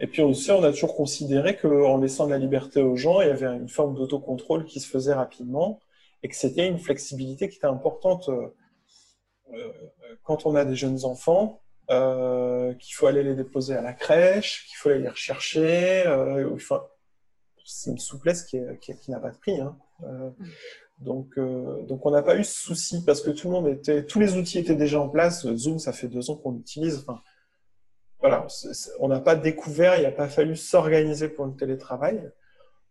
[0.00, 3.28] Et puis aussi, on a toujours considéré qu'en laissant de la liberté aux gens, il
[3.28, 5.80] y avait une forme d'autocontrôle qui se faisait rapidement
[6.22, 9.72] et que c'était une flexibilité qui était importante euh,
[10.24, 11.62] quand on a des jeunes enfants.
[11.88, 16.04] qu'il faut aller les déposer à la crèche, qu'il faut aller les rechercher.
[17.70, 19.60] C'est une souplesse qui, qui, n'a pas de prix.
[19.60, 19.76] Hein.
[20.00, 20.30] Mm.
[20.98, 24.04] Donc, euh, donc on n'a pas eu ce souci parce que tout le monde était,
[24.04, 25.50] tous les outils étaient déjà en place.
[25.54, 27.06] Zoom, ça fait deux ans qu'on l'utilise.
[28.18, 28.46] Voilà,
[28.98, 32.30] on n'a pas découvert, il n'a pas fallu s'organiser pour le télétravail.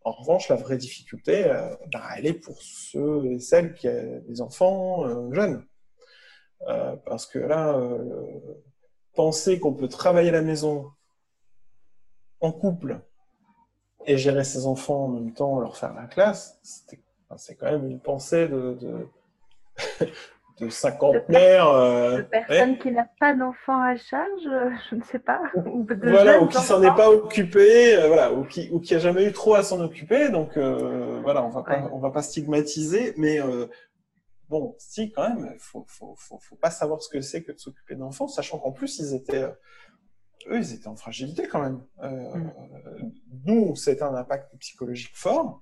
[0.03, 4.23] En revanche, la vraie difficulté, euh, bah, elle est pour ceux et celles qui ont
[4.27, 5.63] des enfants euh, jeunes.
[7.05, 7.79] parce que là,
[9.13, 10.89] penser qu'on peut travailler à la maison
[12.41, 13.01] en couple
[14.05, 16.59] et gérer ses enfants en même temps, leur faire la classe,
[17.37, 19.07] c'est quand même une pensée de, de,
[20.59, 21.69] de cinquantenaire.
[21.69, 25.41] Euh, de personne qui n'a pas d'enfant à charge, euh, je ne sais pas.
[25.55, 28.99] Ou voilà, ou qui s'en est pas occupé, euh, voilà, ou qui, ou qui a
[28.99, 30.29] jamais eu trop à s'en occuper.
[30.29, 33.39] Donc voilà, on va pas, on va pas stigmatiser, mais
[34.49, 37.59] bon, si quand même, faut, faut, faut, faut pas savoir ce que c'est que de
[37.59, 39.45] s'occuper d'enfants, sachant qu'en plus ils étaient
[40.47, 41.81] eux, ils étaient en fragilité quand même.
[42.01, 42.51] Mm.
[43.45, 45.61] Nous, c'était un impact psychologique fort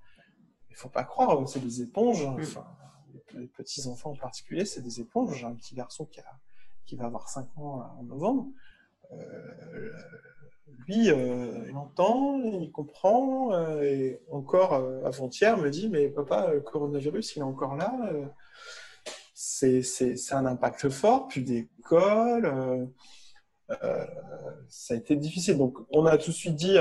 [0.78, 2.26] faut pas croire, c'est des éponges.
[2.26, 2.42] Mm.
[2.42, 2.66] Enfin,
[3.34, 5.36] les petits enfants en particulier, c'est des éponges.
[5.36, 6.40] J'ai un petit garçon qui, a,
[6.86, 8.48] qui va avoir 5 ans en novembre.
[9.12, 9.92] Euh,
[10.88, 14.74] lui, euh, il entend, il comprend, euh, et encore
[15.06, 17.92] avant-hier me dit, mais papa, le coronavirus, il est encore là.
[19.34, 19.82] c'est
[20.32, 22.90] un impact fort, puis d'école.
[24.70, 25.58] Ça a été difficile.
[25.58, 26.78] Donc, on a tout de suite dit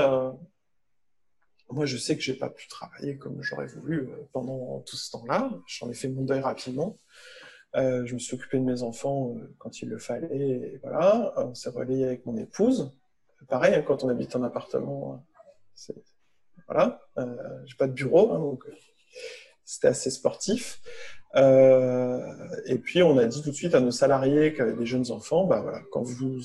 [1.69, 5.11] moi, je sais que j'ai pas pu travailler comme j'aurais voulu euh, pendant tout ce
[5.11, 5.51] temps-là.
[5.67, 6.97] J'en ai fait mon deuil rapidement.
[7.75, 10.79] Euh, je me suis occupé de mes enfants euh, quand il le fallait.
[10.81, 12.93] Voilà, on s'est relayé avec mon épouse.
[13.49, 15.23] Pareil, hein, quand on habite en appartement,
[16.67, 18.63] voilà, euh, j'ai pas de bureau, hein, donc
[19.63, 20.81] c'était assez sportif.
[21.37, 25.11] Et puis on a dit tout de suite à nos salariés qui avaient des jeunes
[25.11, 26.41] enfants, bah voilà, quand vous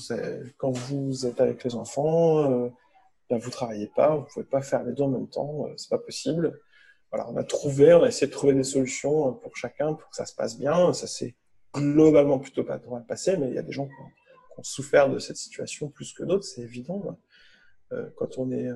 [0.57, 2.69] quand vous êtes avec les enfants
[3.29, 5.97] ben, vous travaillez pas, vous pouvez pas faire les deux en même temps, c'est pas
[5.97, 6.59] possible.
[7.11, 10.15] Voilà, on a trouvé, on a essayé de trouver des solutions pour chacun pour que
[10.15, 10.93] ça se passe bien.
[10.93, 11.35] Ça s'est
[11.73, 15.17] globalement plutôt pas mal passé, mais il y a des gens qui ont, souffert de
[15.17, 17.17] cette situation plus que d'autres, c'est évident.
[18.15, 18.67] quand on est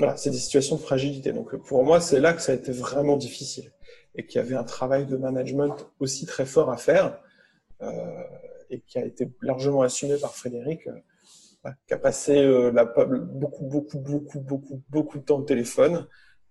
[0.00, 1.32] voilà, c'est des situations de fragilité.
[1.32, 3.72] Donc pour moi, c'est là que ça a été vraiment difficile
[4.14, 7.20] et qu'il y avait un travail de management aussi très fort à faire
[7.82, 8.22] euh,
[8.70, 13.64] et qui a été largement assumé par Frédéric, euh, qui a passé euh, la, beaucoup,
[13.64, 16.06] beaucoup, beaucoup, beaucoup, beaucoup de temps au téléphone,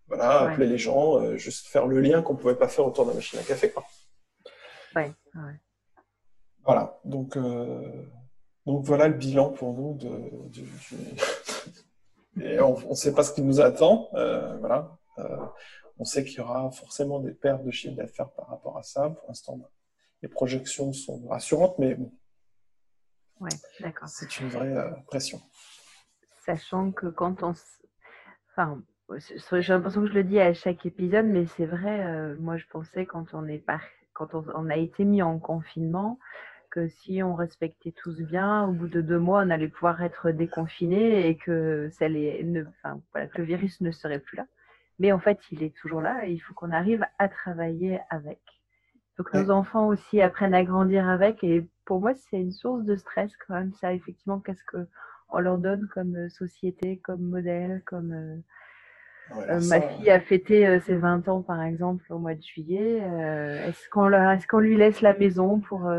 [0.07, 3.09] voilà, appeler les gens, euh, juste faire le lien qu'on pouvait pas faire autour de
[3.09, 3.83] la machine à café, quoi.
[4.95, 5.61] Ouais, ouais.
[6.63, 7.37] Voilà, donc
[8.67, 10.09] donc voilà le bilan pour nous de,
[12.41, 14.09] et on ne sait pas ce qui nous attend.
[14.13, 14.97] Euh, voilà.
[15.19, 15.37] Euh,
[15.99, 19.09] on sait qu'il y aura forcément des pertes de chiffre d'affaires par rapport à ça.
[19.09, 19.59] Pour l'instant,
[20.21, 22.11] les projections sont rassurantes, mais bon.
[23.39, 23.49] Ouais,
[23.79, 24.07] d'accord.
[24.07, 25.41] C'est une vraie euh, pression.
[26.45, 27.53] Sachant que quand on.
[28.51, 28.81] Enfin,
[29.17, 33.05] j'ai l'impression que je le dis à chaque épisode, mais c'est vrai, moi je pensais
[33.05, 33.81] quand on est par...
[34.13, 36.19] quand on, a été mis en confinement,
[36.71, 40.31] que si on respectait tous bien, au bout de deux mois, on allait pouvoir être
[40.31, 44.45] déconfiné et que, ça ne, enfin, voilà, que le virus ne serait plus là.
[44.99, 48.39] Mais en fait, il est toujours là et il faut qu'on arrive à travailler avec.
[48.95, 51.43] Il faut que nos enfants aussi apprennent à grandir avec.
[51.43, 55.57] Et pour moi, c'est une source de stress quand même, ça, effectivement, qu'est-ce qu'on leur
[55.57, 58.37] donne comme société, comme modèle, comme euh,
[59.35, 63.01] euh, ma fille a fêté euh, ses 20 ans, par exemple, au mois de juillet.
[63.03, 65.89] Euh, est-ce qu'on est qu'on lui laisse la maison pour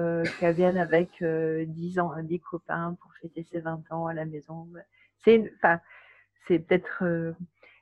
[0.41, 4.69] qu'elle vienne avec 10 ans, 10 copains pour fêter ses 20 ans à la maison?
[5.25, 5.81] C'est enfin,
[6.47, 7.05] c'est peut-être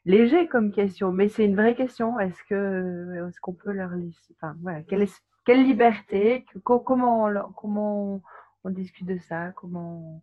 [0.06, 2.18] léger comme question, mais c'est une vraie question.
[2.18, 5.06] Est-ce que est-ce qu'on peut leur laisser enfin, voilà, quelle,
[5.44, 8.22] quelle liberté Comment on, comment
[8.64, 10.22] on, discute de ça Comment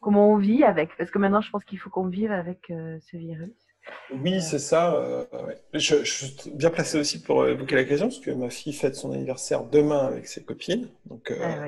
[0.00, 3.16] comment on vit avec Parce que maintenant, je pense qu'il faut qu'on vive avec ce
[3.16, 3.72] virus.
[4.12, 4.94] Oui, c'est ça.
[4.94, 5.24] Euh,
[5.72, 9.12] je, suis bien placé aussi pour évoquer la question, parce que ma fille fête son
[9.12, 10.88] anniversaire demain avec ses copines.
[11.06, 11.66] Donc, euh, ah,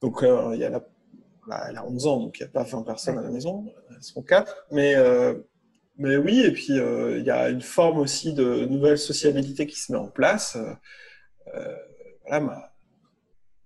[0.00, 0.80] donc euh, il y a la,
[1.46, 3.64] bah, elle a 11 ans, donc il n'y a pas 20 personnes à la maison,
[3.90, 4.66] elles sont 4.
[4.72, 4.94] Mais,
[5.96, 9.92] mais oui, et puis il y a une forme aussi de nouvelle sociabilité qui se
[9.92, 10.56] met en place.
[12.22, 12.72] voilà, ma,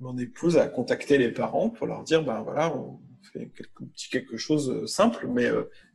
[0.00, 3.00] mon épouse a contacté les parents pour leur dire, ben voilà, on
[3.32, 5.46] fait quelque, quelque chose simple, mais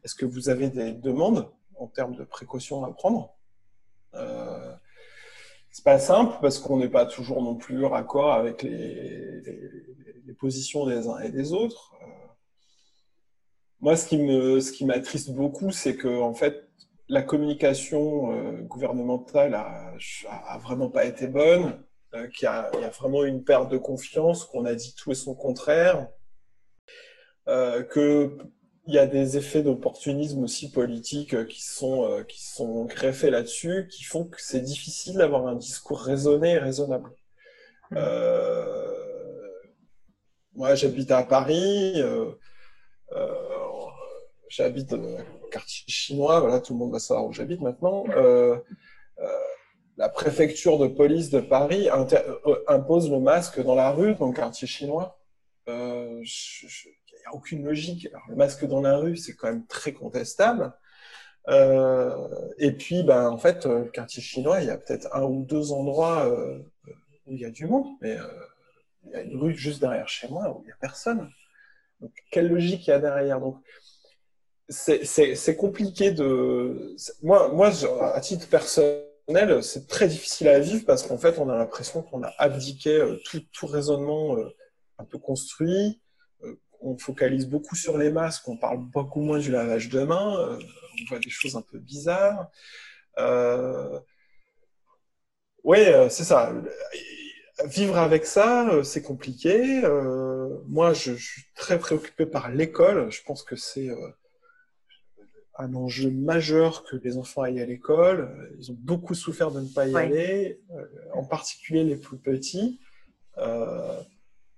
[0.04, 3.34] est-ce que vous avez des demandes en termes de précautions à prendre?
[4.16, 4.74] Euh,
[5.72, 9.42] c'est pas simple parce qu'on n'est pas toujours non plus raccord avec les,
[10.40, 11.94] positions des uns et des autres.
[12.02, 12.06] Euh,
[13.84, 16.68] moi, ce qui me, ce qui m'attriste beaucoup, c'est que en fait,
[17.10, 19.94] la communication euh, gouvernementale a,
[20.30, 21.84] a, vraiment pas été bonne,
[22.16, 25.12] euh, qu'il y, a, y a vraiment une perte de confiance, qu'on a dit tout
[25.12, 26.08] et son contraire,
[27.46, 28.38] que
[28.86, 33.30] il y a des effets d'opportunisme aussi politique euh, qui sont, euh, qui sont greffés
[33.30, 37.10] là-dessus, qui font que c'est difficile d'avoir un discours raisonné et raisonnable.
[37.92, 37.98] Mmh.
[37.98, 38.92] Euh,
[40.56, 42.32] moi, j'habite à Paris, euh,
[43.14, 43.63] euh,
[44.56, 48.06] j'habite dans un quartier chinois, voilà, tout le monde va savoir où j'habite maintenant.
[49.98, 51.88] la préfecture de police de Paris
[52.68, 55.20] impose le masque dans la rue, dans le quartier chinois.
[55.68, 56.90] Je,
[57.24, 58.08] n'y a aucune logique.
[58.30, 60.74] Le masque dans la rue, c'est quand même très contestable.
[61.50, 62.28] Euh,
[62.58, 65.72] et puis, ben, en fait, le quartier chinois, il y a peut-être un ou deux
[65.72, 66.60] endroits euh,
[67.26, 68.28] où il y a du monde, mais euh,
[69.06, 71.30] il y a une rue juste derrière chez moi où il n'y a personne.
[72.00, 73.40] Donc, quelle logique il y a derrière?
[73.40, 73.58] Donc,
[74.74, 76.96] c'est compliqué de.
[77.22, 77.72] Moi, moi,
[78.14, 82.24] à titre personnel, c'est très difficile à vivre parce qu'en fait, on a l'impression qu'on
[82.24, 84.38] a abdiqué tout, tout raisonnement
[85.00, 86.02] un peu construit,
[86.84, 90.60] on focalise beaucoup sur les masques, on parle beaucoup moins du lavage de main, euh,
[90.60, 92.50] on voit des choses un peu bizarres.
[93.20, 94.00] Euh,
[95.64, 96.54] oui, euh, c'est ça.
[97.66, 99.82] Vivre avec ça, c'est compliqué.
[100.68, 103.12] moi, je, suis très préoccupé par l'école.
[103.12, 103.90] Je pense que c'est
[105.58, 108.52] un enjeu majeur que les enfants aillent à l'école.
[108.60, 110.60] Ils ont beaucoup souffert de ne pas y aller,
[111.14, 112.80] en particulier les plus petits.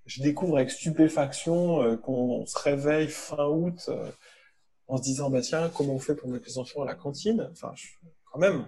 [0.05, 4.11] Je découvre avec stupéfaction euh, qu'on se réveille fin août euh,
[4.87, 7.49] en se disant bah tiens comment on fait pour mettre les enfants à la cantine?
[7.51, 7.73] Enfin
[8.31, 8.67] quand même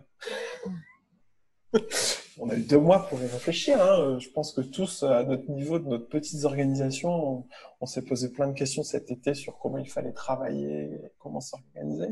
[2.39, 4.17] on a eu deux mois pour y réfléchir hein.
[4.19, 7.45] je pense que tous à notre niveau de notre petites organisations
[7.81, 10.89] on, s'est posé plein de questions cet été sur comment il fallait travailler
[11.19, 12.09] comment s'organiser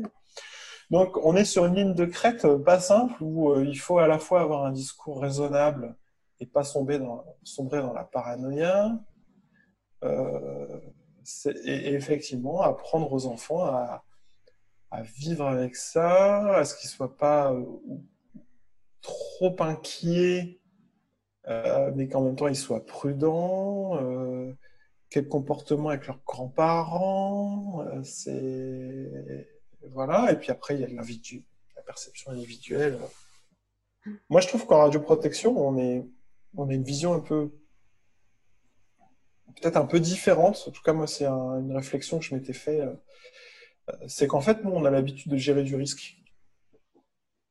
[0.90, 4.06] donc on est sur une ligne de crête euh, pas simple où il faut à
[4.06, 5.96] la fois avoir un discours raisonnable
[6.40, 8.98] et pas sombrer dans, la paranoïa,
[10.04, 10.80] euh,
[11.64, 14.02] et, effectivement apprendre aux enfants à,
[15.18, 17.54] vivre avec ça, à ce qu'ils soient pas
[19.06, 20.60] trop inquiets,
[21.94, 23.98] mais qu'en même temps ils soient prudents
[25.08, 29.46] quel comportement avec leurs grands-parents, c'est
[29.92, 30.32] voilà.
[30.32, 32.98] Et puis après, il y a la perception individuelle.
[34.28, 36.04] Moi, je trouve qu'en radioprotection, on est,
[36.56, 37.52] on a une vision un peu,
[39.60, 40.64] peut-être un peu différente.
[40.66, 42.80] En tout cas, moi, c'est une réflexion que je m'étais fait.
[42.80, 42.94] Euh,
[44.08, 46.16] c'est qu'en fait, nous, on a l'habitude de gérer du risque.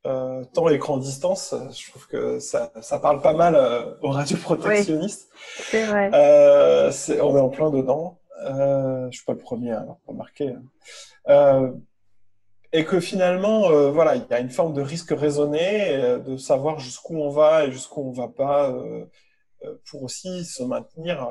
[0.06, 5.28] Euh, tant écran distance, je trouve que ça, ça parle pas mal euh, aux radioprotectionnistes.
[5.70, 6.10] c'est vrai.
[6.14, 8.20] Euh, on est en plein dedans.
[8.44, 10.50] Euh, je suis pas le premier à l'avoir remarqué.
[10.50, 10.62] Hein.
[11.28, 11.72] Euh,
[12.72, 17.16] et que finalement, voilà, il y a une forme de risque raisonné, de savoir jusqu'où
[17.16, 18.74] on va et jusqu'où on va pas,
[19.88, 21.26] pour aussi se maintenir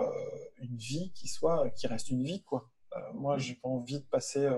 [0.59, 2.69] une vie qui soit, qui reste une vie, quoi.
[3.13, 4.49] moi, j'ai pas envie de passer.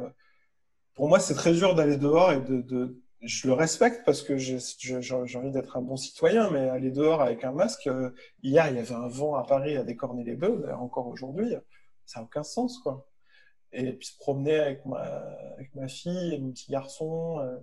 [0.94, 4.38] Pour moi, c'est très dur d'aller dehors et de, de, je le respecte parce que
[4.38, 7.90] j'ai envie d'être un bon citoyen, mais aller dehors avec un masque,
[8.44, 11.56] hier, il y avait un vent à Paris à décorner les bœufs, encore aujourd'hui,
[12.06, 13.08] ça n'a aucun sens, quoi
[13.74, 17.58] et puis se promener avec ma, fille et mon petit garçon euh,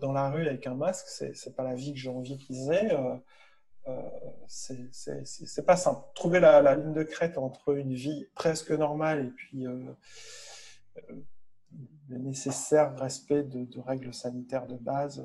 [0.00, 2.92] dans la rue avec un masque, c'est pas la vie que j'ai envie qu'ils aient.
[2.94, 3.16] Euh,
[3.86, 4.10] euh,
[4.46, 6.02] c'est pas simple.
[6.14, 9.94] Trouver la, la, ligne de crête entre une vie presque normale et puis euh,
[11.10, 11.14] euh
[12.08, 15.24] le nécessaire respect de, règles sanitaires de base.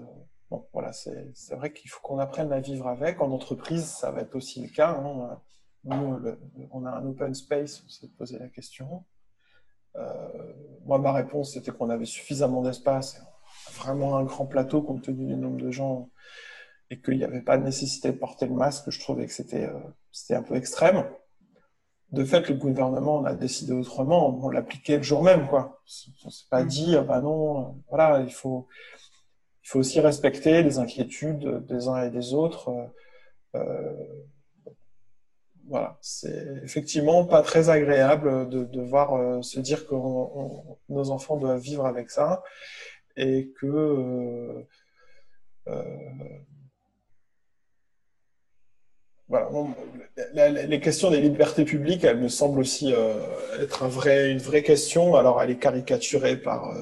[0.49, 3.21] Bon, voilà, c'est vrai qu'il faut qu'on apprenne à vivre avec.
[3.21, 4.91] En entreprise, ça va être aussi le cas.
[4.91, 5.39] Hein.
[5.83, 6.19] Nous,
[6.71, 9.05] on a un open space, on s'est posé la question.
[9.95, 10.53] Euh,
[10.85, 13.23] moi, ma réponse, c'était qu'on avait suffisamment d'espace,
[13.73, 16.09] vraiment un grand plateau compte tenu du nombre de gens,
[16.89, 18.89] et qu'il n'y avait pas de nécessité de porter le masque.
[18.89, 21.05] Je trouvais que c'était euh, un peu extrême.
[22.11, 24.39] De fait, le gouvernement on a décidé autrement.
[24.43, 25.81] On l'appliquait le jour même, quoi.
[26.25, 28.67] On s'est pas dit, ah bah non, euh, voilà, il faut,
[29.63, 32.71] il faut aussi respecter les inquiétudes des uns et des autres.
[33.55, 33.93] Euh,
[35.67, 41.61] voilà, c'est effectivement pas très agréable de devoir euh, se dire que nos enfants doivent
[41.61, 42.43] vivre avec ça
[43.15, 44.65] et que
[45.67, 45.83] euh,
[49.31, 52.93] euh, voilà, les questions des libertés publiques, elles me semblent aussi
[53.59, 55.15] être un vrai, une vraie question.
[55.15, 56.73] Alors, elle est caricaturée par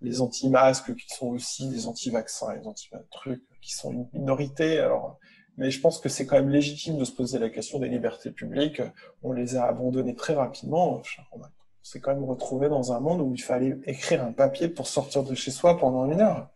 [0.00, 4.78] les anti-masques qui sont aussi des anti-vaccins, les anti-trucs qui sont une minorité.
[4.78, 5.18] Alors,
[5.56, 8.30] mais je pense que c'est quand même légitime de se poser la question des libertés
[8.30, 8.82] publiques.
[9.22, 11.00] On les a abandonnées très rapidement.
[11.32, 11.42] On
[11.82, 15.22] s'est quand même retrouvé dans un monde où il fallait écrire un papier pour sortir
[15.22, 16.48] de chez soi pendant une heure.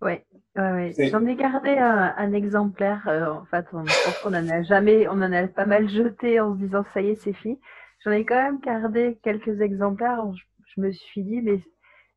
[0.00, 0.14] Oui,
[0.56, 1.08] ouais, ouais.
[1.10, 3.06] j'en ai gardé un, un exemplaire.
[3.08, 3.84] Euh, en fait, on,
[4.24, 7.10] on en a jamais, on en a pas mal jeté en se disant ça y
[7.10, 7.58] est, c'est fini.
[8.04, 10.20] J'en ai quand même gardé quelques exemplaires.
[10.32, 10.42] Je,
[10.74, 11.60] je me suis dit, mais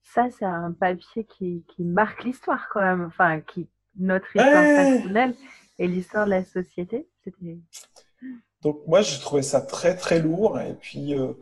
[0.02, 3.06] ça, c'est un papier qui, qui marque l'histoire quand même.
[3.06, 3.68] Enfin, qui
[3.98, 5.36] notre histoire personnelle
[5.80, 7.08] et l'histoire de la société.
[8.62, 11.34] Donc moi, j'ai trouvé ça très très lourd et puis euh,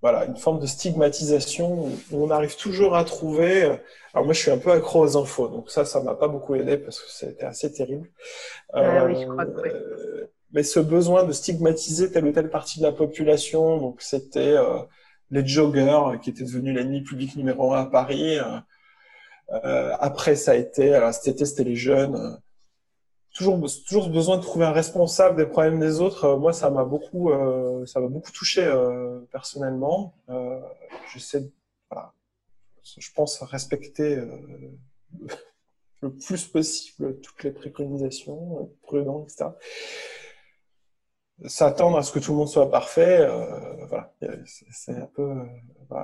[0.00, 3.64] voilà une forme de stigmatisation où on arrive toujours à trouver.
[3.64, 3.76] Euh,
[4.14, 6.54] alors moi, je suis un peu accro aux infos, donc ça, ça m'a pas beaucoup
[6.54, 8.08] aidé parce que c'était assez terrible.
[8.72, 9.68] Ah, oui, je crois que oui.
[9.72, 14.56] Euh, mais ce besoin de stigmatiser telle ou telle partie de la population, donc c'était
[15.30, 18.38] les joggers qui étaient devenus l'ennemi public numéro un à Paris.
[19.52, 22.40] après, ça a été, alors cet été, c'était les jeunes
[23.38, 26.24] toujours, besoin de trouver un responsable des problèmes des autres.
[26.24, 30.14] Euh, moi, ça m'a beaucoup, euh, beaucoup touché euh, personnellement.
[30.28, 30.60] Euh,
[31.12, 31.50] J'essaie,
[31.90, 32.12] voilà,
[32.82, 34.18] je pense, respecter
[36.02, 39.50] le plus possible toutes les préconisations, prudent, etc.
[41.46, 43.26] S'attendre à ce que tout le monde soit parfait,
[43.88, 44.12] voilà,
[44.44, 45.34] c'est un peu.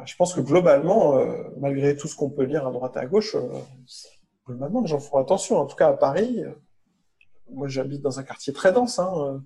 [0.04, 1.20] Je pense que globalement,
[1.58, 3.36] malgré tout ce qu'on peut lire à droite et à gauche,
[4.46, 5.58] globalement, les gens font attention.
[5.58, 6.44] En tout cas, à Paris,
[7.50, 9.38] moi j'habite dans un quartier très dense, hein, euh,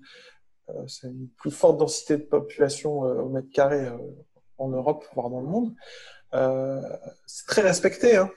[0.69, 3.87] euh, c'est une plus forte densité de population euh, au mètre carré
[4.57, 5.73] en Europe, voire dans le monde.
[7.25, 8.31] c'est très respecté, hein.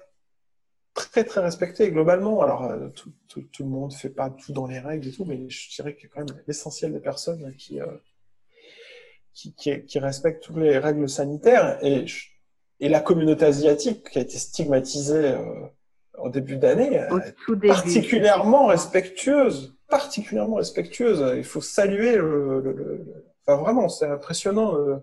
[0.94, 2.42] très très respecté globalement.
[2.42, 3.12] Alors tout,
[3.58, 6.06] le monde fait pas tout dans les règles et tout, mais je dirais qu'il y
[6.06, 7.80] a quand même l'essentiel des personnes qui,
[9.34, 12.06] qui, qui, respectent toutes les règles sanitaires et
[12.88, 15.34] la communauté asiatique qui a été stigmatisée
[16.18, 17.00] en début d'année,
[17.66, 21.24] particulièrement respectueuse, particulièrement respectueuse.
[21.36, 23.06] Il faut saluer le, le, le...
[23.46, 24.76] enfin vraiment, c'est impressionnant.
[24.76, 24.96] Euh,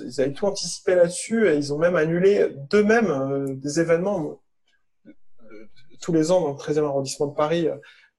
[0.00, 4.40] ils avaient tout anticipé là-dessus et ils ont même annulé d'eux-mêmes euh, des événements.
[6.00, 7.68] Tous les ans, dans le 13e arrondissement de Paris,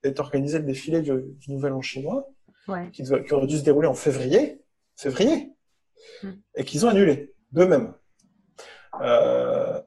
[0.03, 2.27] est organisé le défilé du, du Nouvel An chinois,
[2.67, 2.89] ouais.
[2.91, 4.61] qui, qui, aurait dû se dérouler en février,
[4.97, 5.53] février,
[6.23, 6.29] mm.
[6.55, 7.93] et qu'ils ont annulé d'eux-mêmes.
[8.93, 9.83] à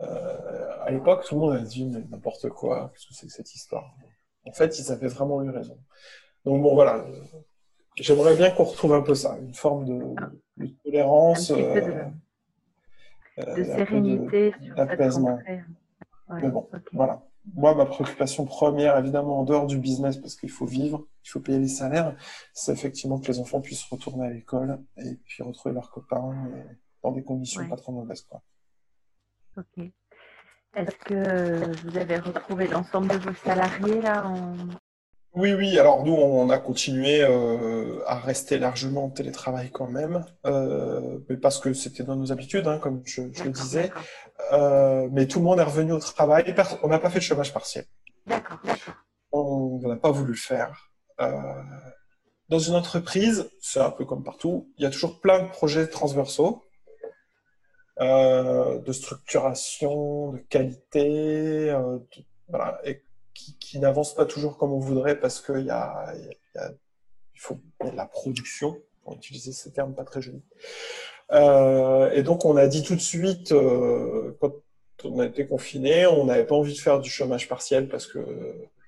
[0.93, 3.95] l'époque, tout le monde a dit n'importe quoi, qu'est-ce que c'est que cette histoire?
[4.45, 5.79] En fait, ils avaient vraiment eu raison.
[6.45, 7.05] Donc bon, voilà.
[7.97, 10.15] J'aimerais bien qu'on retrouve un peu ça, une forme de,
[10.57, 12.11] de tolérance, de,
[13.57, 15.39] de sérénité, d'apaisement.
[16.31, 17.23] Mais bon, voilà
[17.55, 21.41] moi, ma préoccupation première, évidemment, en dehors du business, parce qu'il faut vivre, il faut
[21.41, 22.17] payer les salaires,
[22.53, 26.35] c'est effectivement que les enfants puissent retourner à l'école et puis retrouver leurs copains
[27.03, 28.23] dans des conditions pas trop mauvaises.
[28.23, 28.43] Quoi.
[29.57, 29.91] Ok.
[30.75, 34.55] Est-ce que vous avez retrouvé l'ensemble de vos salariés là en,
[35.35, 35.79] oui, oui.
[35.79, 41.39] Alors nous, on a continué euh, à rester largement en télétravail quand même, euh, mais
[41.39, 43.91] parce que c'était dans nos habitudes, hein, comme je, le disais.
[44.53, 46.55] Euh, mais tout le monde est revenu au travail.
[46.83, 47.87] On n'a pas fait de chômage partiel.
[48.27, 48.59] D'accord.
[49.33, 50.91] On n'a pas voulu le faire.
[52.51, 55.87] dans une entreprise, c'est un peu comme partout, il y a toujours plein de projets
[55.87, 56.63] transversaux.
[58.01, 62.03] De structuration, de qualité, de,
[62.49, 63.03] voilà, et
[63.35, 66.15] qui, n'avance pas toujours comme on voudrait parce qu'il y a,
[67.35, 67.59] il faut
[67.95, 70.45] la production, pour utiliser ces termes pas très jolis.
[71.33, 74.53] Euh, et donc on a dit tout de suite, euh, quand
[75.05, 78.19] on a été confiné, on n'avait pas envie de faire du chômage partiel parce que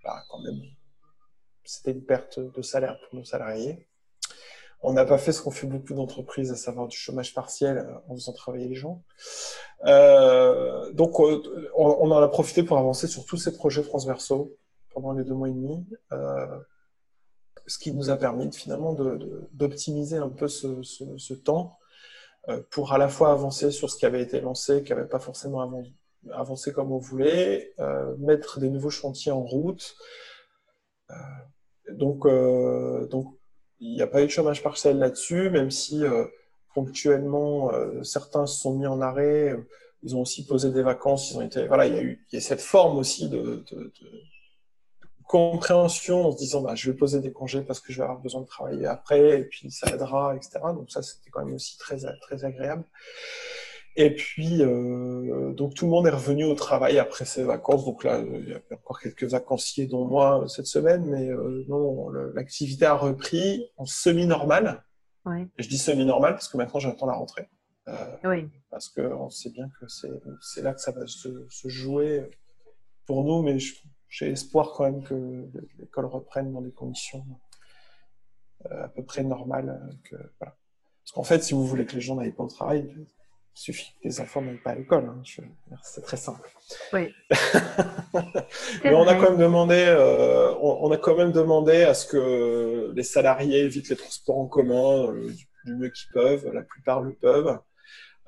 [0.05, 0.61] bah, quand même
[1.65, 3.87] c'était une perte de salaire pour nos salariés.
[4.85, 7.95] On n'a pas fait ce qu'ont fait beaucoup d'entreprises, à savoir du chômage partiel euh,
[8.09, 9.03] en faisant travailler les gens.
[9.87, 11.43] Euh, donc, on,
[11.77, 14.57] on, en a profité pour avancer sur tous ces projets transversaux
[14.95, 16.59] pendant les deux mois et demi, euh,
[17.67, 18.97] ce qui nous a permis finalement
[19.53, 21.79] d'optimiser un peu ce, temps
[22.49, 25.19] euh, pour à la fois avancer sur ce qui avait été lancé, qui n'avait pas
[25.19, 25.83] forcément
[26.33, 29.97] avancé comme on voulait, euh, mettre des nouveaux chantiers en route.
[31.11, 31.15] Euh,
[31.91, 32.27] donc,
[33.11, 33.37] donc
[33.93, 36.25] n'y a pas eu de chômage partiel là-dessus, même si euh,
[36.75, 39.51] ponctuellement euh, certains se sont mis en arrêt.
[39.51, 39.69] Euh,
[40.03, 41.31] ils ont aussi posé des vacances.
[41.31, 43.65] Ils ont été, voilà, il y a eu il y a cette forme aussi de,
[45.27, 48.21] compréhension en se disant bah, je vais poser des congés parce que je vais avoir
[48.21, 50.61] besoin de travailler après et puis ça aidera, etc.
[50.75, 52.85] Donc ça c'était quand même aussi très très agréable.
[53.97, 57.85] Et puis, euh, donc tout le monde est revenu au travail après ses vacances.
[57.85, 61.65] Donc là, il y a encore quelques vacanciers, dont moi, euh, cette semaine, mais euh,
[61.69, 64.83] non, l'activité a repris en semi-normal.
[65.27, 65.49] Oui.
[65.59, 67.49] je dis semi-normal parce que maintenant j'attends la rentrée.
[67.89, 68.49] Euh, oui.
[68.71, 72.29] Parce qu'on sait bien que c'est là que ça va se, se jouer
[73.07, 73.59] pour nous, mais
[74.09, 75.49] j'ai espoir quand même que
[75.79, 77.25] l'école reprenne dans des conditions
[78.71, 79.99] euh, à peu près normales.
[80.05, 80.57] Que, voilà.
[81.03, 83.07] Parce qu'en fait, si vous voulez que les gens n'aillent pas au travail, il
[83.55, 85.05] suffit que les enfants n'aillent pas à l'école.
[85.05, 85.23] Hein.
[85.83, 86.51] C'est très simple.
[86.93, 87.15] Oui.
[88.85, 92.93] Mais on a quand même demandé, euh, on, a quand même demandé à ce que
[92.95, 95.31] les salariés évitent les transports en commun euh,
[95.65, 96.51] du mieux qu'ils peuvent.
[96.53, 97.59] La plupart le peuvent.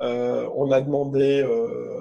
[0.00, 1.42] Euh, on a demandé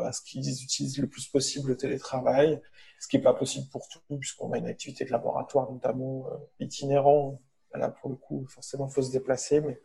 [0.04, 2.62] à ce qu'ils utilisent le plus possible le télétravail,
[3.00, 6.28] ce qui n'est pas possible pour tout, puisqu'on a une activité de laboratoire notamment
[6.60, 7.42] itinérant.
[7.74, 9.80] Là, pour le coup, forcément, il faut se déplacer, mais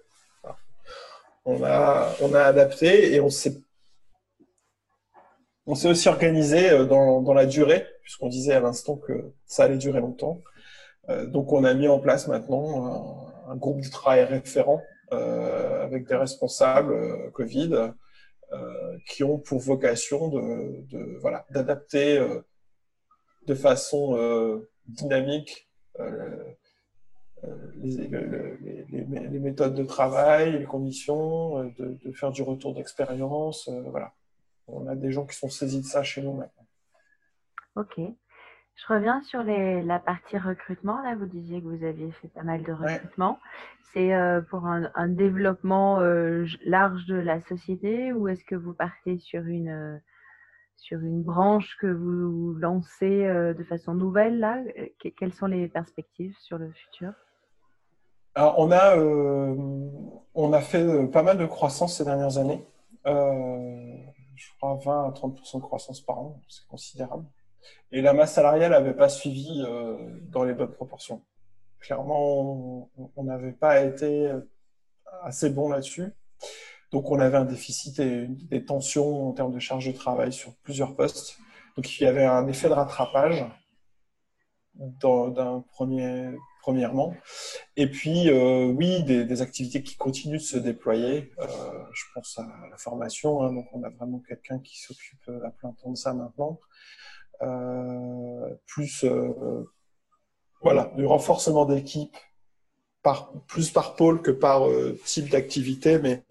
[1.45, 3.61] on a, on a adapté et on s'est
[5.71, 9.65] on s'est aussi organisé euh, dans, dans la durée, puisqu'on disait à l'instant que ça
[9.65, 10.41] allait durer longtemps.
[11.09, 14.81] Euh, donc on a mis en place maintenant un, groupe de travail référent
[15.13, 17.93] euh, avec des responsables Covid
[19.07, 22.21] qui ont pour vocation de, voilà d'adapter
[23.47, 25.69] de façon dynamique
[27.83, 28.09] les,
[28.91, 33.69] les, les, méthodes de travail, les conditions, euh, de, de faire du retour d'expérience.
[33.69, 34.13] Euh, voilà.
[34.67, 36.67] On a des gens qui sont saisis de ça chez nous maintenant.
[37.77, 37.99] Ok.
[37.99, 41.03] Je reviens sur les, la partie recrutement.
[41.03, 43.33] Là, vous disiez que vous aviez fait pas mal de recrutement.
[43.33, 43.39] Ouais.
[43.93, 48.73] C'est euh, pour un, un développement euh, large de la société ou est-ce que vous
[48.73, 49.99] partez sur une, euh,
[50.77, 54.63] sur une branche que vous lancez euh, de façon nouvelle là?
[55.17, 57.13] Quelles sont les perspectives sur le futur?
[58.37, 59.57] On a, euh,
[60.35, 62.65] on a fait euh, pas mal de croissance ces dernières années.
[63.07, 63.97] Euh,
[64.35, 67.27] je crois 20 à 30% de croissance par an, c'est considérable.
[67.93, 69.63] Et la masse salariale n'avait pas suivi
[70.31, 71.23] dans les bonnes proportions.
[71.79, 74.33] Clairement, on n'avait pas été
[75.23, 76.15] assez bon là-dessus.
[76.91, 80.55] Donc, on avait un déficit et des tensions en termes de charge de travail sur
[80.63, 81.37] plusieurs postes.
[81.77, 83.45] Donc, il y avait un effet de rattrapage
[84.75, 86.31] d'un premier
[86.61, 87.15] premièrement.
[87.77, 91.33] Et puis, euh, oui, des, des, activités qui continuent de se déployer.
[91.39, 91.47] Euh,
[91.93, 93.43] je pense à la formation.
[93.43, 96.61] Hein, donc, on a vraiment quelqu'un qui s'occupe à plein temps de ça maintenant.
[97.43, 99.65] Euh, plus, euh,
[100.63, 102.17] voilà, du renforcement d'équipe,
[103.03, 105.99] par, plus par pôle que par euh, type d'activité.
[105.99, 106.25] Mais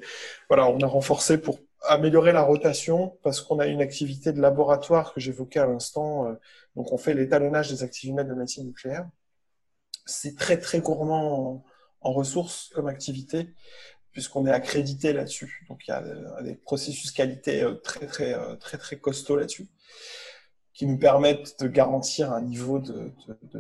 [0.50, 5.14] voilà, on a renforcé pour améliorer la rotation parce qu'on a une activité de laboratoire
[5.14, 6.28] que j'évoquais à l'instant.
[6.28, 6.34] Euh,
[6.76, 9.08] donc, on fait l'étalonnage des activimètres de médecine nucléaire.
[10.10, 11.64] C'est très, très gourmand
[12.02, 13.54] en, ressources comme activité
[14.12, 15.66] puisqu'on est accrédité là-dessus.
[15.70, 19.70] Donc, il y a des processus qualité très, très, très, très costauds là-dessus
[20.80, 23.12] qui nous permettent de garantir un niveau de,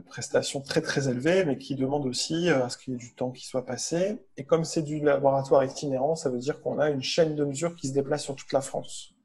[0.07, 3.13] prestation très très élevé, mais qui demandent aussi euh, à ce qu'il y ait du
[3.13, 4.19] temps qui soit passé.
[4.37, 7.75] Et comme c'est du laboratoire itinérant, ça veut dire qu'on a une chaîne de mesure
[7.75, 9.15] qui se déplace sur toute la France.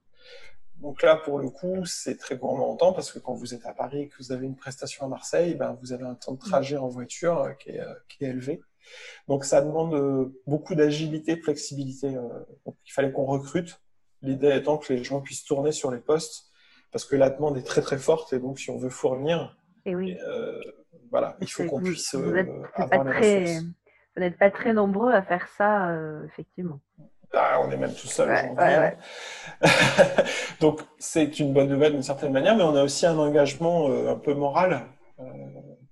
[0.81, 3.65] Donc là, pour le coup, c'est très gourmand en temps parce que quand vous êtes
[3.65, 6.33] à Paris et que vous avez une prestation à Marseille, ben, vous avez un temps
[6.33, 8.61] de trajet en voiture euh, qui est, euh, qui est élevé.
[9.29, 12.13] Donc ça demande beaucoup d'agilité, de flexibilité.
[12.67, 13.81] Donc il fallait qu'on recrute.
[14.21, 16.51] L'idée étant que les gens puissent tourner sur les postes
[16.93, 19.57] parce que la demande est très très forte et donc si on veut fournir,
[19.87, 20.17] et oui.
[20.27, 20.61] Euh,
[21.11, 25.23] voilà, il faut qu'on puisse vous euh, avoir très, Vous n'êtes pas très nombreux à
[25.23, 26.81] faire ça, euh, effectivement.
[27.37, 28.31] Ah, on est même tout seul
[30.61, 34.17] donc c'est une bonne nouvelle d'une certaine manière, mais on a aussi un engagement un
[34.17, 34.87] peu moral,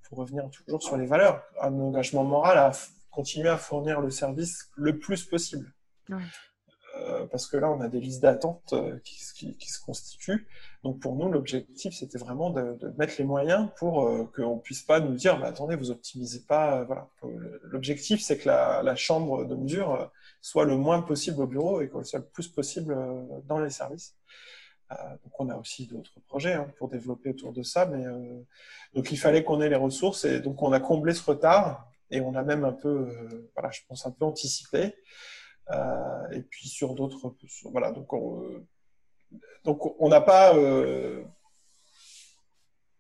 [0.08, 2.72] pour revenir toujours sur les valeurs, un engagement moral à
[3.10, 5.72] continuer à fournir le service le plus possible.
[7.30, 8.74] parce que là, on a des listes d'attente
[9.04, 9.16] qui,
[9.56, 10.46] qui, se constituent.
[10.84, 14.82] Donc pour nous, l'objectif, c'était vraiment de, de, mettre les moyens pour euh, qu'on puisse
[14.82, 16.80] pas nous dire, bah, attendez, vous optimisez pas.
[16.80, 17.08] Euh, voilà.
[17.62, 20.06] L'objectif, c'est que la, la, chambre de mesure euh,
[20.42, 23.70] soit le moins possible au bureau et qu'elle soit le plus possible euh, dans les
[23.70, 24.14] services.
[25.22, 28.04] donc on a aussi d'autres projets hein, pour développer autour de ça, mais
[28.92, 32.20] donc il fallait qu'on ait les ressources et donc on a comblé ce retard et
[32.20, 33.08] on a même un peu,
[33.54, 34.94] voilà, je pense un peu anticipé.
[36.36, 37.34] et puis sur d'autres,
[37.72, 38.62] voilà, donc on,
[39.64, 41.22] donc on n'a pas, euh,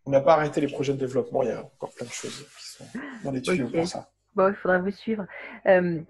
[0.04, 1.42] on n'a pas arrêté les projets de développement.
[1.42, 2.84] Il y a encore plein de choses qui sont
[3.24, 4.08] dans les tuyaux pour ça.
[4.34, 5.26] Bon, il faudra vous suivre.
[5.66, 6.00] Euh,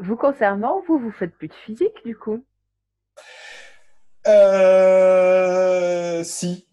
[0.00, 2.44] vous concernant, vous, vous faites plus de physique du coup?
[4.26, 6.66] Euh, Si.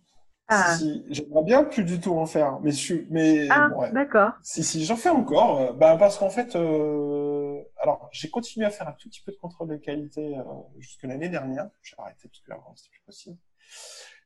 [0.50, 0.78] Ah.
[0.78, 4.32] Si, j'aimerais bien plus du tout en faire, mais je mais ah, d'accord.
[4.44, 6.56] Si si, j'en fais encore, bah, parce qu'en fait,
[7.82, 10.38] alors j'ai continué à faire un tout petit peu de contrôle de qualité
[10.78, 11.70] jusque l'année dernière.
[11.82, 13.38] J'ai arrêté parce que avant c'était plus possible.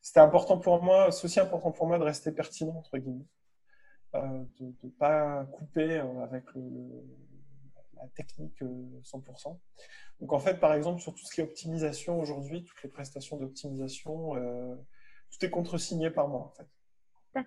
[0.03, 3.25] C'était important pour moi, c'est aussi important pour moi de rester pertinent entre guillemets,
[4.13, 6.61] de ne pas couper avec le,
[8.01, 9.57] la technique 100%.
[10.19, 13.37] Donc en fait, par exemple, sur tout ce qui est optimisation aujourd'hui, toutes les prestations
[13.37, 14.35] d'optimisation
[15.31, 16.67] tout est contresigné par moi, en fait.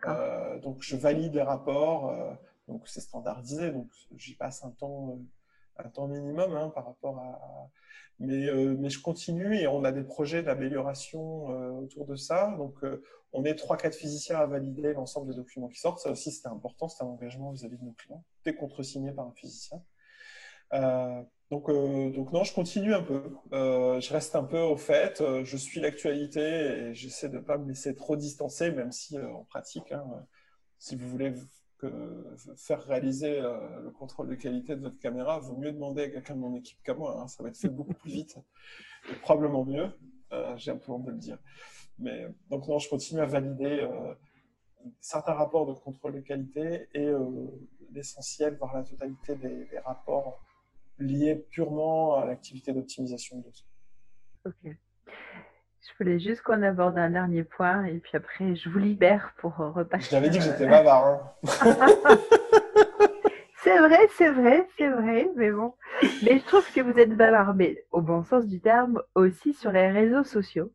[0.06, 2.10] Euh, donc, je valide les rapports.
[2.10, 2.32] Euh,
[2.68, 3.70] donc, c'est standardisé.
[3.70, 7.70] Donc, j'y passe un temps, euh, un temps minimum hein, par rapport à.
[8.20, 8.48] Mais,
[8.78, 11.46] mais je continue et on a des projets d'amélioration
[11.80, 12.54] autour de ça.
[12.58, 12.76] Donc,
[13.32, 15.98] on est trois, quatre physiciens à valider l'ensemble des documents qui sortent.
[15.98, 16.86] Ça aussi, c'était important.
[16.86, 18.22] C'est un engagement vis-à-vis de nos clients.
[18.36, 19.82] Tout est contresigné par un physicien.
[21.50, 23.22] Donc, euh, donc non, je continue un peu.
[23.52, 25.20] Euh, je reste un peu au fait.
[25.20, 29.18] Euh, je suis l'actualité et j'essaie de ne pas me laisser trop distancer, même si
[29.18, 30.04] en pratique, hein,
[30.78, 31.32] si vous voulez
[32.56, 36.40] faire réaliser le contrôle de qualité de votre caméra, vaut mieux demander à quelqu'un de
[36.40, 37.20] mon équipe qu'à moi.
[37.20, 37.28] Hein.
[37.28, 38.36] ça va être fait beaucoup plus vite
[39.12, 39.90] et probablement mieux.
[40.56, 41.38] J'ai un peu honte de le dire.
[41.98, 43.86] Mais donc non, je continue à valider
[45.00, 47.12] certains rapports de contrôle de qualité et
[47.92, 50.42] l'essentiel, voire la totalité des rapports
[50.98, 53.44] lié purement à l'activité d'optimisation de
[54.46, 54.76] Ok.
[55.86, 59.56] Je voulais juste qu'on aborde un dernier point et puis après je vous libère pour
[59.56, 60.08] repasser.
[60.10, 61.06] J'avais dit que j'étais bavard.
[61.06, 61.30] Hein.
[63.62, 65.74] c'est vrai, c'est vrai, c'est vrai, mais bon.
[66.22, 69.72] Mais je trouve que vous êtes bavard, mais au bon sens du terme, aussi sur
[69.72, 70.72] les réseaux sociaux.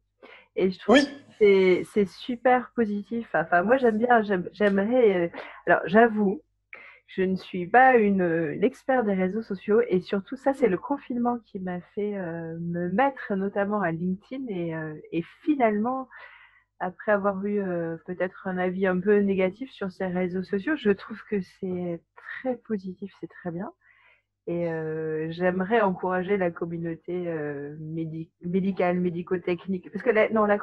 [0.55, 0.99] Et je trouve
[1.39, 3.29] que c'est super positif.
[3.33, 4.21] Enfin, moi j'aime bien,
[4.51, 5.25] j'aimerais.
[5.25, 5.29] Euh,
[5.65, 6.41] alors j'avoue,
[7.09, 11.39] je ne suis pas une, experte des réseaux sociaux et surtout ça c'est le confinement
[11.39, 14.93] qui m'a fait euh, me mettre notamment à LinkedIn et, euh,
[15.43, 16.07] finalement
[16.79, 20.91] après avoir eu euh, peut-être un avis un peu négatif sur ces réseaux sociaux, je
[20.91, 23.71] trouve que c'est très positif, c'est très bien.
[24.47, 24.65] Et
[25.29, 27.31] j'aimerais encourager la communauté
[28.41, 29.91] médicale, médico-technique.
[29.91, 30.57] Parce que non, la,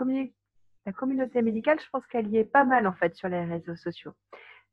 [0.87, 3.77] la communauté médicale, je pense qu'elle y est pas mal en fait sur les réseaux
[3.77, 4.13] sociaux.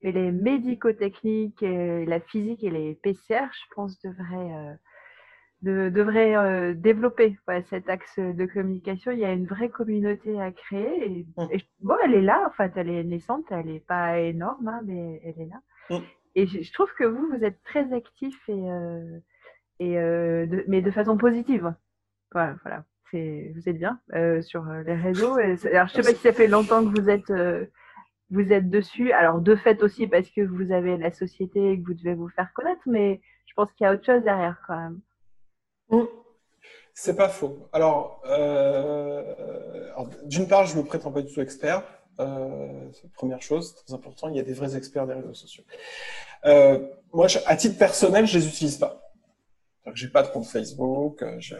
[0.03, 4.77] Mais les médico-techniques, la physique et les PCR, je pense, devraient,
[5.63, 7.37] euh, devraient euh, développer
[7.69, 9.13] cet axe de communication.
[9.13, 11.05] Il y a une vraie communauté à créer.
[11.05, 11.47] Et, mmh.
[11.79, 15.21] bon, elle est là, en fait, elle est naissante, elle n'est pas énorme, hein, mais
[15.23, 15.61] elle est là.
[15.89, 16.03] Mmh.
[16.35, 19.19] Et je, trouve que vous, vous êtes très actif, et, euh,
[19.79, 19.95] et,
[20.67, 21.73] mais de façon positive.
[22.33, 22.83] Voilà, voilà.
[23.13, 23.99] Vous êtes bien
[24.41, 25.35] sur les réseaux.
[25.35, 27.31] alors, je ne sais pas si ça fait longtemps que vous êtes
[28.29, 29.11] vous êtes dessus.
[29.11, 32.29] Alors, de fait aussi parce que vous avez la société et que vous devez vous
[32.29, 35.01] faire connaître, mais je pense qu'il y a autre chose derrière quand même.
[36.93, 37.67] C'est pas faux.
[37.73, 39.23] Alors, euh,
[40.25, 41.83] d'une part, je me prétends pas du tout expert.
[42.19, 44.29] Euh, c'est la première chose, très important.
[44.29, 45.63] Il y a des vrais experts des réseaux sociaux.
[46.45, 49.01] Euh, moi, à titre personnel, je les utilise pas.
[49.95, 51.23] J'ai pas de compte Facebook.
[51.39, 51.55] Je,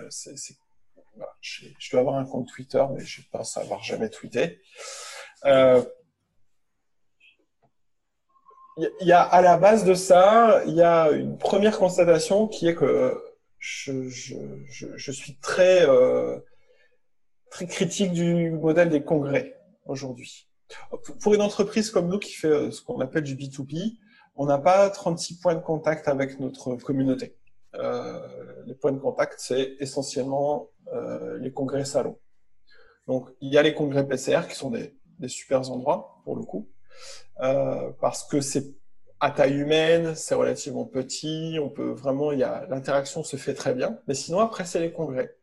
[1.91, 4.61] dois avoir un compte Twitter, mais je pense avoir jamais tweeté.
[8.77, 12.67] Il y, a- à la base de ça, il y a une première constatation qui
[12.67, 13.15] est que
[13.59, 14.35] je, je,
[14.65, 16.39] je, je suis très euh,
[17.51, 19.55] très critique du modèle des congrès
[19.85, 20.49] aujourd'hui.
[21.21, 23.97] Pour une entreprise comme nous qui fait euh, ce qu'on appelle du B2B,
[24.35, 27.37] on n'a pas 36 points de contact avec notre communauté.
[27.75, 28.19] Euh,
[28.65, 32.19] les points de contact, c'est essentiellement euh, les congrès salons.
[33.07, 36.43] Donc, il y a les congrès PCR qui sont des, des super endroits pour le
[36.43, 36.69] coup,
[37.39, 38.75] euh, parce que c'est
[39.19, 43.53] à taille humaine, c'est relativement petit, on peut vraiment, il y a l'interaction se fait
[43.53, 43.99] très bien.
[44.07, 45.35] Mais sinon, après, c'est les congrès.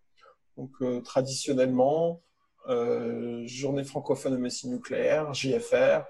[0.57, 2.23] Donc, euh, traditionnellement,
[2.69, 6.05] euh, journée francophone de médecine nucléaire, JFR.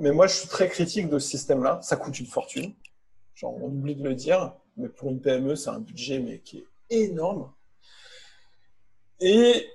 [0.00, 1.80] Mais moi, je suis très critique de ce système-là.
[1.82, 2.74] Ça coûte une fortune.
[3.42, 6.66] On oublie de le dire, mais pour une PME, c'est un budget mais qui est
[6.90, 7.52] énorme.
[9.20, 9.68] Et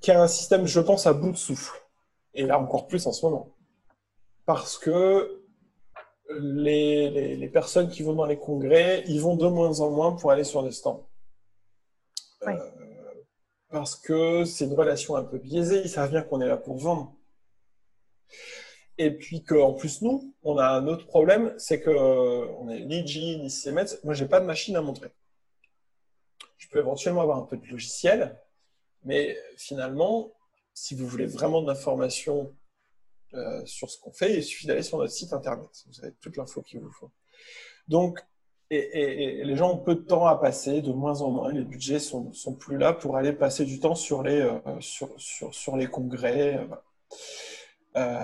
[0.00, 1.85] qui a un système, je pense, à bout de souffle.
[2.36, 3.56] Et là, encore plus en ce moment.
[4.44, 5.42] Parce que
[6.40, 10.12] les, les, les personnes qui vont dans les congrès, ils vont de moins en moins
[10.12, 11.08] pour aller sur des stands.
[12.46, 12.52] Oui.
[12.52, 13.24] Euh,
[13.70, 16.76] parce que c'est une relation un peu biaisée, ils savent bien qu'on est là pour
[16.76, 17.14] vendre.
[18.98, 22.84] Et puis qu'en plus, nous, on a un autre problème, c'est que euh, on est
[22.84, 23.98] ni G, ni Siemens.
[24.04, 25.10] Moi, j'ai pas de machine à montrer.
[26.56, 28.40] Je peux éventuellement avoir un peu de logiciel,
[29.04, 30.32] mais finalement,
[30.76, 32.54] si vous voulez vraiment de l'information
[33.32, 35.70] euh, sur ce qu'on fait, il suffit d'aller sur notre site internet.
[35.86, 37.10] Vous avez toute l'info qu'il vous faut.
[37.88, 38.20] Donc,
[38.70, 41.50] les gens ont peu de temps à passer, de moins en moins.
[41.50, 46.68] Les budgets sont, sont plus là pour aller passer du temps sur les, euh, congrès.
[47.96, 48.22] euh,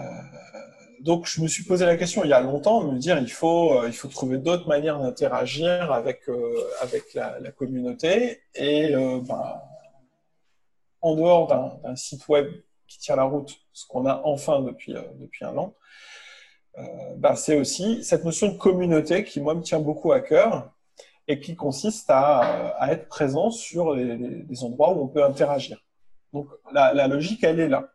[1.00, 3.30] donc, je me suis posé la question il y a longtemps, de me dire il
[3.30, 3.80] faut,
[4.10, 6.26] trouver d'autres manières d'interagir avec,
[7.14, 8.42] la, communauté.
[8.54, 9.62] Et ben,
[11.02, 12.46] en dehors d'un site web
[12.86, 15.74] qui tient la route, ce qu'on a enfin depuis, euh, depuis un an,
[16.78, 16.82] euh,
[17.16, 20.72] ben, c'est aussi cette notion de communauté qui, moi, me tient beaucoup à cœur
[21.28, 25.84] et qui consiste à, être présent sur les, endroits où on peut interagir.
[26.32, 27.92] Donc, la, logique, elle est là.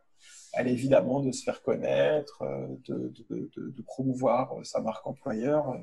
[0.54, 5.76] Elle est évidemment de se faire connaître, euh, de, promouvoir sa marque employeur.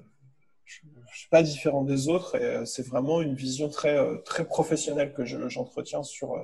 [0.65, 5.13] Je ne suis pas différent des autres et c'est vraiment une vision très, très professionnelle
[5.13, 6.35] que je- j'entretiens sur,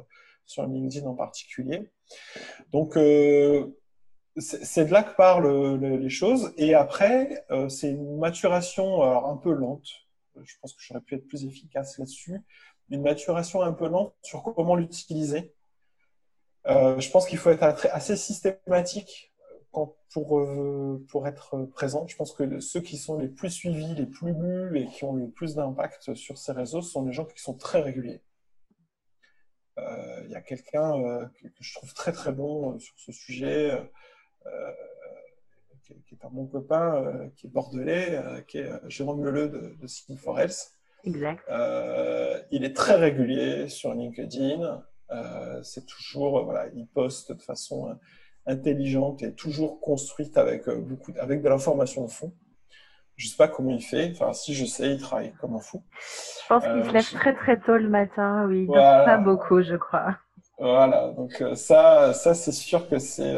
[0.45, 1.91] sur LinkedIn en particulier.
[2.71, 3.67] Donc, euh,
[4.37, 6.53] c'est de là que parlent le- les choses.
[6.57, 9.87] Et après, euh, c'est une maturation un peu lente.
[10.41, 12.41] Je pense que j'aurais pu être plus efficace là-dessus.
[12.89, 15.53] Une maturation un peu lente sur comment l'utiliser.
[16.67, 19.33] Euh, je pense qu'il faut être assez systématique
[19.71, 22.05] pour, euh, pour être présent.
[22.07, 25.13] Je pense que ceux qui sont les plus suivis, les plus lus et qui ont
[25.13, 28.21] le plus d'impact sur ces réseaux sont les gens qui sont très réguliers.
[29.81, 32.93] Euh, Il y a quelqu'un euh, que, que je trouve très très bon euh, sur
[32.97, 33.71] ce sujet,
[34.45, 34.71] euh,
[35.83, 39.23] qui, qui est un bon copain, euh, qui est bordelais, euh, qui est euh, Jérôme
[39.23, 40.71] Leleu de, de Sign for Health.
[41.03, 41.43] Exact.
[41.49, 44.83] Euh, il est très régulier sur LinkedIn.
[45.11, 47.93] Euh, c'est toujours, euh, voilà, il poste de façon euh,
[48.45, 52.33] intelligente et toujours construite avec euh, beaucoup, avec de l'information au fond.
[53.21, 54.11] Je sais pas comment il fait.
[54.15, 55.83] Enfin, si je sais, il travaille comme un fou.
[56.41, 58.75] Je pense qu'il Euh, se lève je- très très tôt le matin, oui, il dort
[58.77, 59.05] Voilà.
[59.05, 60.17] pas beaucoup, je crois.
[60.57, 61.11] Voilà.
[61.11, 63.31] Donc euh, ça, ça c'est sûr que c'est,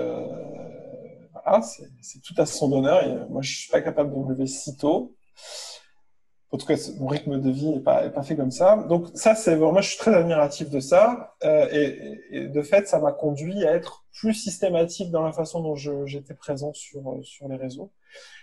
[1.33, 1.61] voilà,
[2.01, 3.03] c'est tout à son honneur.
[3.03, 5.15] Et moi, je suis pas capable de me lever si tôt.
[6.51, 8.77] En tout cas, mon rythme de vie n'est pas, est pas fait comme ça.
[8.87, 11.35] Donc ça, c'est moi, je suis très admiratif de ça.
[11.43, 15.61] Euh, et, et- de fait, ça m'a conduit à être plus systématique dans la façon
[15.61, 17.91] dont j'étais présent sur, sur les réseaux.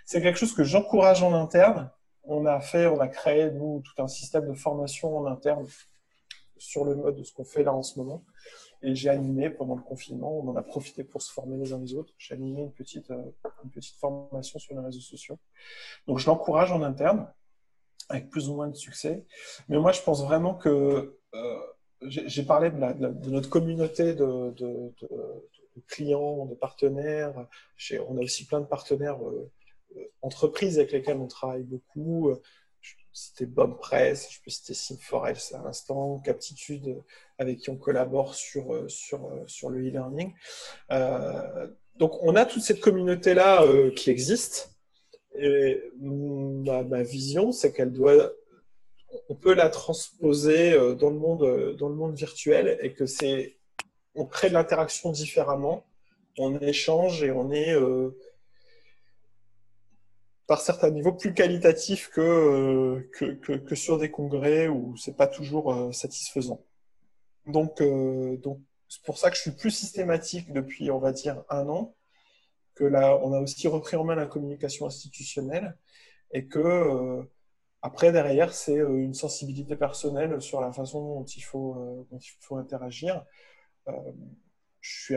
[0.04, 1.90] C'est quelque chose que j'encourage en interne.
[2.24, 5.66] On a fait, on a créé, nous, tout un système de formation en interne
[6.58, 8.24] sur le mode de ce qu'on fait là en ce moment.
[8.82, 11.78] Et j'ai animé pendant le confinement, on en a profité pour se former les uns
[11.78, 12.14] les autres.
[12.16, 13.30] J'ai animé une petite, euh,
[13.98, 15.38] formation sur les réseaux sociaux.
[16.06, 17.30] Donc je l'encourage en interne,
[18.08, 19.24] avec plus ou moins de succès.
[19.68, 21.60] Mais moi, je pense vraiment que euh,
[22.02, 24.54] j'ai parlé de, notre communauté de,
[25.86, 27.34] clients, de partenaires.
[28.08, 29.50] On a aussi plein de partenaires euh,
[30.22, 32.30] entreprises avec lesquelles on travaille beaucoup.
[32.30, 32.40] Euh,
[32.80, 37.00] Je peux citer Bomb Press, je peux citer Sim4Health à l'instant, Captitude euh,
[37.38, 40.32] avec qui on collabore sur, euh, sur, euh, sur le e-learning.
[40.92, 44.74] Euh, donc, on a toute cette communauté-là euh, qui existe.
[45.34, 48.32] Et ma, ma vision, c'est qu'elle doit
[49.28, 53.58] on peut la transposer dans le monde, dans le monde virtuel et que c'est,
[54.14, 55.84] on crée de l'interaction différemment,
[56.38, 57.74] on échange et on est
[60.50, 65.94] par certains niveaux plus qualitatif que, que, que, sur des congrès où c'est pas toujours
[65.94, 66.60] satisfaisant.
[67.46, 67.80] Donc,
[68.42, 71.94] donc c'est pour ça que je suis plus systématique depuis, on va dire, un an,
[72.74, 75.76] que là, on a aussi repris en main la communication institutionnelle
[76.32, 77.22] et que euh,
[77.82, 82.18] après, derrière, c'est euh, une sensibilité personnelle sur la façon dont il faut, euh, dont
[82.18, 83.24] il faut interagir.
[84.80, 85.16] je suis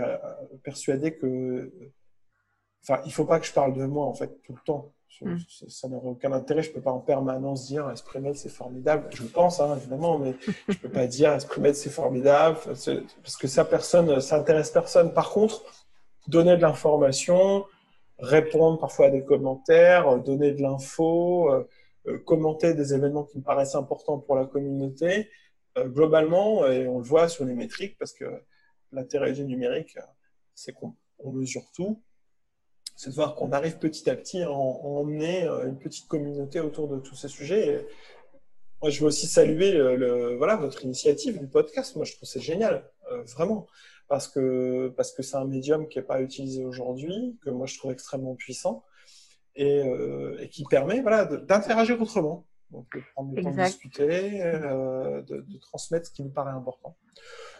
[0.64, 1.72] persuadé que.
[2.84, 4.94] Enfin, il faut pas que je parle de moi, en fait, tout le temps.
[5.22, 5.38] Mm.
[5.68, 6.62] Ça n'aurait aucun intérêt.
[6.64, 9.08] Je ne peux pas en permanence dire Esprimed, c'est formidable.
[9.12, 10.36] Je le pense, hein, évidemment, mais
[10.68, 15.14] je ne peux pas dire Esprimed, c'est formidable, parce que ça, personne, ça intéresse personne.
[15.14, 15.64] Par contre,
[16.28, 17.66] donner de l'information,
[18.20, 21.68] répondre parfois à des commentaires, donner de l'info, euh,
[22.08, 25.30] euh, commenter des événements qui me paraissent importants pour la communauté,
[25.78, 28.26] euh, globalement, et on le voit sur les métriques, parce que
[28.92, 29.98] l'intérêt du numérique,
[30.54, 30.96] c'est qu'on
[31.32, 32.02] mesure tout
[32.96, 36.88] c'est de voir qu'on arrive petit à petit à, emmener euh, une petite communauté autour
[36.88, 37.86] de tous ces sujets.
[38.82, 39.72] moi, je veux aussi saluer
[40.38, 41.96] voilà, votre initiative du podcast.
[41.96, 43.68] Moi, je trouve c'est génial, euh, vraiment,
[44.08, 47.78] parce que parce que c'est un médium qui n'est pas utilisé aujourd'hui, que moi je
[47.78, 48.84] trouve extrêmement puissant
[49.56, 52.46] et, euh, et qui permet voilà, d'interagir autrement.
[52.74, 56.98] Donc, de prendre le temps de discuter, de, transmettre ce qui nous paraît important.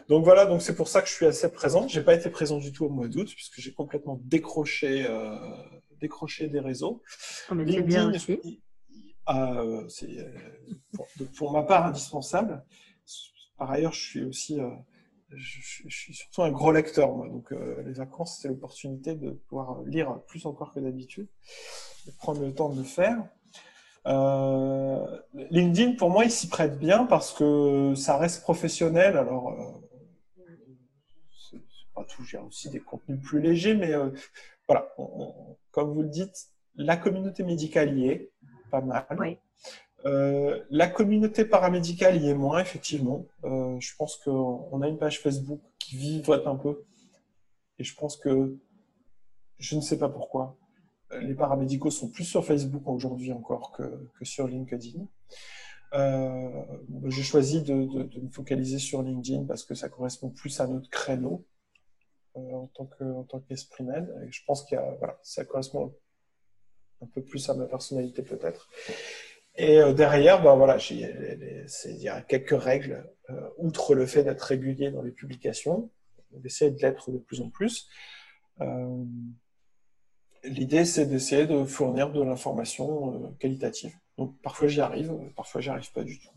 [0.08, 1.88] Donc voilà, donc c'est pour ça que je suis assez présent.
[1.88, 5.36] J'ai pas été présent du tout au mois d'août puisque j'ai complètement décroché, euh,
[6.00, 7.02] décroché des réseaux.
[7.50, 8.60] Oh, mais c'est bien aussi.
[9.30, 10.28] Euh, c'est euh,
[11.36, 12.62] pour, ma part indispensable.
[13.56, 14.58] Par ailleurs, je suis aussi,
[15.30, 17.16] je, suis surtout un gros lecteur.
[17.16, 17.28] Moi.
[17.28, 21.28] Donc les vacances, c'est l'opportunité de pouvoir lire plus encore que d'habitude,
[22.06, 23.24] de prendre le temps de le faire.
[24.06, 29.16] LinkedIn, pour moi, il s'y prête bien parce que ça reste professionnel.
[29.16, 29.82] Alors,
[31.94, 34.10] pas tout, j'ai aussi des contenus plus légers, mais euh,
[34.68, 34.92] voilà,
[35.70, 38.32] comme vous le dites, la communauté médicale y est,
[38.70, 39.06] pas mal.
[40.06, 43.24] Euh, la communauté paramédicale y est moins, effectivement.
[43.44, 46.84] Euh, je pense qu'on a une page Facebook qui vivote un peu.
[47.78, 48.58] Et je pense que,
[49.58, 50.56] je ne sais pas pourquoi,
[51.20, 55.06] les paramédicaux sont plus sur Facebook aujourd'hui encore que, que sur LinkedIn.
[55.92, 61.44] J'ai choisi de, me focaliser sur LinkedIn parce que ça correspond plus à notre créneau.
[62.36, 63.84] Euh, en tant que qu'esprit.
[63.84, 64.66] Et je pense
[64.98, 65.94] voilà, ça correspond
[67.00, 68.68] un peu plus à ma personnalité peut-être.
[69.56, 74.42] Et euh, derrière, ben voilà, il y a quelques règles, euh, outre le fait d'être
[74.42, 75.90] régulier dans les publications,
[76.32, 77.88] d'essayer de l'être de plus en plus.
[80.44, 83.92] L'idée, c'est d'essayer de fournir de l'information qualitative.
[84.18, 86.28] Donc parfois j'y arrive, parfois j'y arrive pas du tout.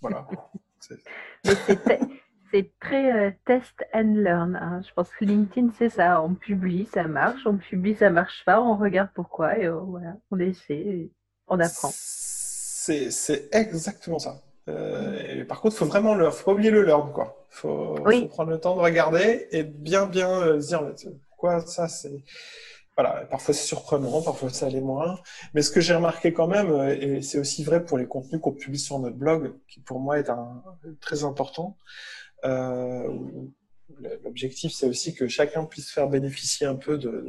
[0.00, 0.26] Voilà.
[2.50, 4.56] c'est très euh, test and learn.
[4.56, 4.82] Hein.
[4.86, 6.22] Je pense que LinkedIn, c'est ça.
[6.22, 7.40] On publie, ça marche.
[7.46, 8.60] On publie, ça marche pas.
[8.60, 11.10] On regarde pourquoi et voilà, on essaie,
[11.48, 11.90] on apprend.
[11.92, 14.42] C'est exactement ça.
[14.68, 17.36] Euh, par contre, il faut vraiment le, faut pas oublier le learn, quoi.
[17.50, 20.82] Faut, faut prendre le temps de regarder et bien, bien euh, dire
[21.28, 22.22] pourquoi ça, c'est.
[23.30, 25.18] Parfois c'est surprenant, parfois ça l'est moins.
[25.54, 28.52] Mais ce que j'ai remarqué quand même, et c'est aussi vrai pour les contenus qu'on
[28.52, 30.30] publie sur notre blog, qui pour moi est
[31.00, 31.76] très important,
[32.44, 33.08] euh,
[34.24, 37.24] l'objectif, c'est aussi que chacun puisse faire bénéficier un peu de,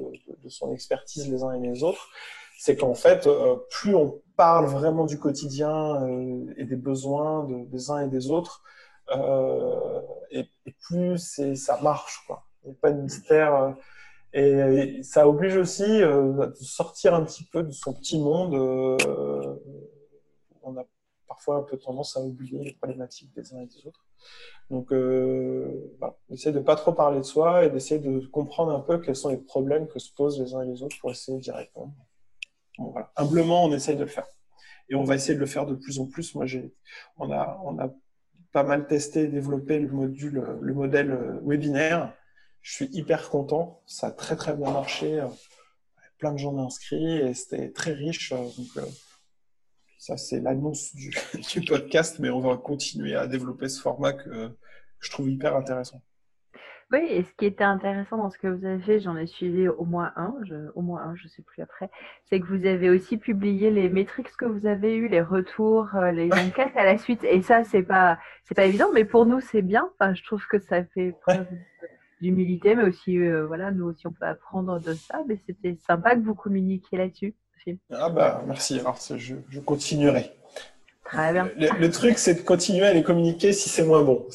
[0.47, 2.09] son expertise les uns et les autres.
[2.57, 7.89] C'est qu'en fait, euh, plus on parle vraiment du quotidien euh, et des besoins des
[7.89, 8.63] uns et des autres,
[10.31, 12.23] et, et, plus ça marche.
[12.27, 12.45] Quoi.
[12.63, 13.75] Il n'y a pas de mystère.
[14.33, 18.53] Et ça oblige aussi de sortir un petit peu de son petit monde.
[20.63, 20.85] on a
[21.27, 24.05] parfois un peu tendance à oublier les problématiques des uns et des autres.
[24.69, 28.79] Donc, euh, bah, essayer de pas trop parler de soi et d'essayer de comprendre un
[28.79, 31.37] peu quels sont les problèmes que se posent les uns et les autres pour essayer
[31.39, 31.93] d'y répondre.
[32.77, 33.11] voilà.
[33.15, 34.27] Humblement, on essaye de le faire.
[34.89, 36.35] Et on va essayer de le faire de plus en plus.
[36.35, 36.73] Moi, j'ai,
[37.17, 37.89] on a, on a
[38.51, 42.13] pas mal testé et développé le module, le modèle euh, webinaire.
[42.61, 43.81] Je suis hyper content.
[43.85, 45.25] Ça a très, très bien marché.
[46.19, 48.31] Plein de gens inscrits et c'était très riche.
[48.31, 48.85] Donc,
[50.01, 54.49] ça, c'est l'annonce du, podcast, mais on va continuer à développer ce format que,
[54.99, 56.01] je trouve hyper intéressant.
[56.91, 59.67] Oui, et ce qui était intéressant dans ce que vous avez fait, j'en ai suivi
[59.67, 60.33] au moins un,
[60.73, 61.89] au moins un, je sais plus après,
[62.25, 66.11] c'est que vous avez aussi publié les métriques que vous avez eu, les retours, euh,
[66.11, 67.23] les enquêtes à la suite.
[67.23, 69.87] Et ça, c'est pas, c'est pas évident, mais pour nous, c'est bien.
[69.99, 71.45] Enfin, je trouve que ça fait preuve
[72.21, 75.21] d'humilité, mais aussi, euh, voilà, nous aussi, on peut apprendre de ça.
[75.27, 77.35] Mais c'était sympa que vous communiquiez là-dessus.
[77.91, 80.31] Ah bah merci, alors je, je continuerai.
[81.03, 81.49] Très bien.
[81.57, 84.25] Le, truc, c'est de continuer à les communiquer si c'est moins bon.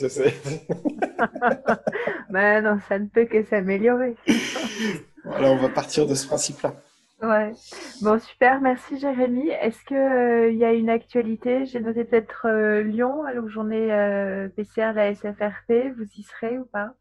[2.30, 4.14] Mais non, ça ne peut que s'améliorer.
[5.24, 6.74] voilà, on va partir de ce principe-là.
[7.22, 7.52] Ouais.
[8.02, 9.48] Bon, super, merci Jérémy.
[9.48, 11.64] Est-ce qu'il euh, y a une actualité?
[11.64, 15.96] J'ai noté peut-être euh, Lyon, à la journée euh, PCR de la SFRP.
[15.96, 16.92] Vous y serez ou pas?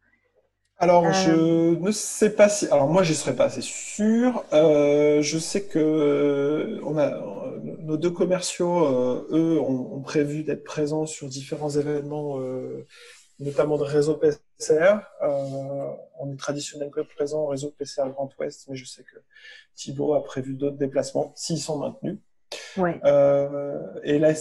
[0.78, 2.66] Alors, je ne sais pas si.
[2.66, 4.44] Alors, moi, j'y serai pas, c'est sûr.
[4.52, 7.18] je sais que on a
[7.82, 12.38] nos deux commerciaux, eux, ont, prévu d'être présents sur différents événements
[13.38, 15.00] notamment de réseau PCR.
[15.22, 19.18] Euh, on est traditionnellement présent au réseau PCR Grand Ouest, mais je sais que
[19.74, 22.18] Thibaut a prévu d'autres déplacements, s'ils sont maintenus.
[22.76, 23.00] Ouais.
[23.04, 24.34] Euh, et la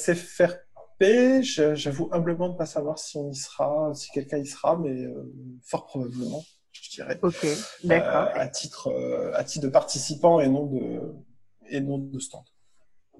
[0.99, 5.05] J'avoue humblement de ne pas savoir si on y sera, si quelqu'un y sera, mais
[5.05, 5.31] euh,
[5.63, 7.19] fort probablement, je dirais.
[7.22, 7.45] Ok,
[7.84, 8.30] d'accord.
[8.34, 8.91] à, titre,
[9.34, 11.01] à titre de participant et non de,
[11.69, 12.43] et non de stand.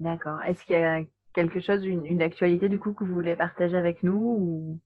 [0.00, 0.42] D'accord.
[0.42, 1.00] Est-ce qu'il y a
[1.34, 4.80] quelque chose, une, une, actualité du coup que vous voulez partager avec nous ou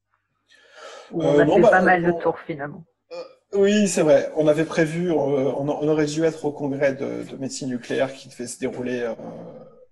[1.12, 2.84] on a euh, fait bah, pas mal de tours finalement?
[3.12, 3.16] Euh,
[3.54, 4.30] oui, c'est vrai.
[4.36, 8.46] On avait prévu, euh, on, aurait dû être au congrès de, médecine nucléaire qui devait
[8.46, 9.12] se dérouler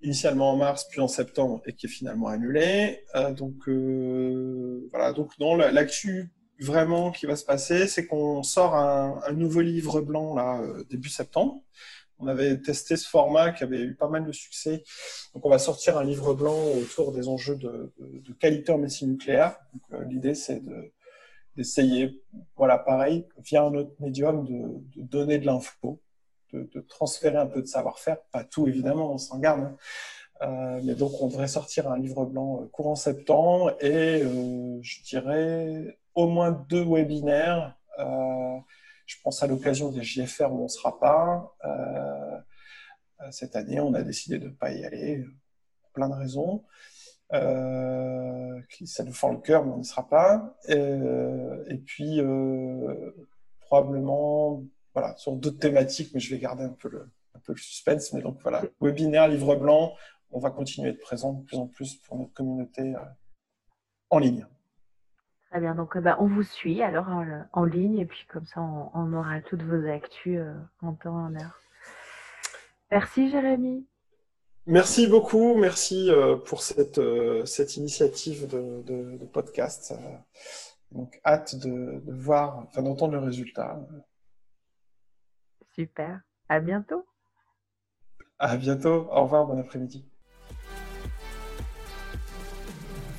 [0.02, 3.04] initialement en mars, puis en septembre, et qui est finalement annulé.
[3.36, 3.68] donc
[4.90, 5.12] voilà.
[5.12, 10.34] Donc non, l'actu vraiment qui va se passer, c'est qu'on sort un, nouveau livre blanc
[10.34, 10.60] là
[10.90, 11.62] début septembre.
[12.20, 14.82] On avait testé ce format qui avait eu pas mal de succès.
[15.34, 17.92] Donc on va sortir un livre blanc autour des enjeux de,
[18.40, 19.56] qualité en médecine nucléaire.
[20.08, 20.92] L'idée c'est de
[21.58, 22.22] d'essayer,
[22.56, 26.00] voilà, pareil, via un autre médium, de, donner de l'info,
[26.52, 29.60] de, transférer un peu de savoir-faire, pas tout évidemment, on s'en garde.
[29.60, 29.76] Hein.
[30.42, 35.02] Euh, mais donc on devrait sortir un livre blanc euh, courant septembre et euh, je
[35.02, 37.76] dirais au moins deux webinaires.
[39.06, 41.54] je pense à l'occasion des JFR où on ne sera pas.
[43.30, 45.24] cette année, on a décidé de ne pas y aller,
[45.82, 46.64] pour plein de raisons.
[47.30, 50.56] Ça nous fend le cœur, mais on n'y sera pas.
[50.68, 52.20] Et puis,
[53.60, 54.62] probablement,
[54.94, 58.12] voilà, sur d'autres thématiques, mais je vais garder un peu le, un peu le suspense.
[58.12, 59.94] Mais donc voilà, webinaire, livre blanc,
[60.30, 62.94] on va continuer à être présent de plus en plus pour notre communauté
[64.10, 64.46] en ligne.
[65.50, 67.06] Très bien, donc bah, on vous suit alors
[67.52, 70.40] en, ligne et puis comme ça on, aura toutes vos actus
[70.82, 71.58] en temps et en heure.
[72.90, 73.86] Merci Jérémy.
[74.70, 79.94] Merci beaucoup, merci euh, pour cette, euh, cette initiative de, podcast.
[79.96, 80.16] Euh,
[80.92, 83.80] donc, hâte de, voir, enfin, d'entendre le résultat.
[85.78, 86.22] Super.
[86.48, 87.06] À bientôt.
[88.40, 89.06] À bientôt.
[89.12, 89.46] Au revoir.
[89.46, 90.04] Bon après-midi.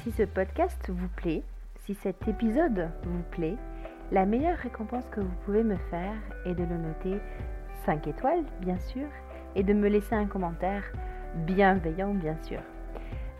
[0.03, 1.41] Si ce podcast vous plaît,
[1.85, 3.55] si cet épisode vous plaît,
[4.11, 6.15] la meilleure récompense que vous pouvez me faire
[6.45, 7.21] est de le noter
[7.85, 9.07] 5 étoiles, bien sûr,
[9.55, 10.83] et de me laisser un commentaire
[11.45, 12.59] bienveillant bien sûr.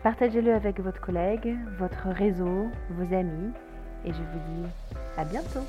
[0.02, 3.52] Partagez-le avec votre collègue, votre réseau, vos amis
[4.02, 4.66] et je vous dis
[5.18, 5.66] à bientôt.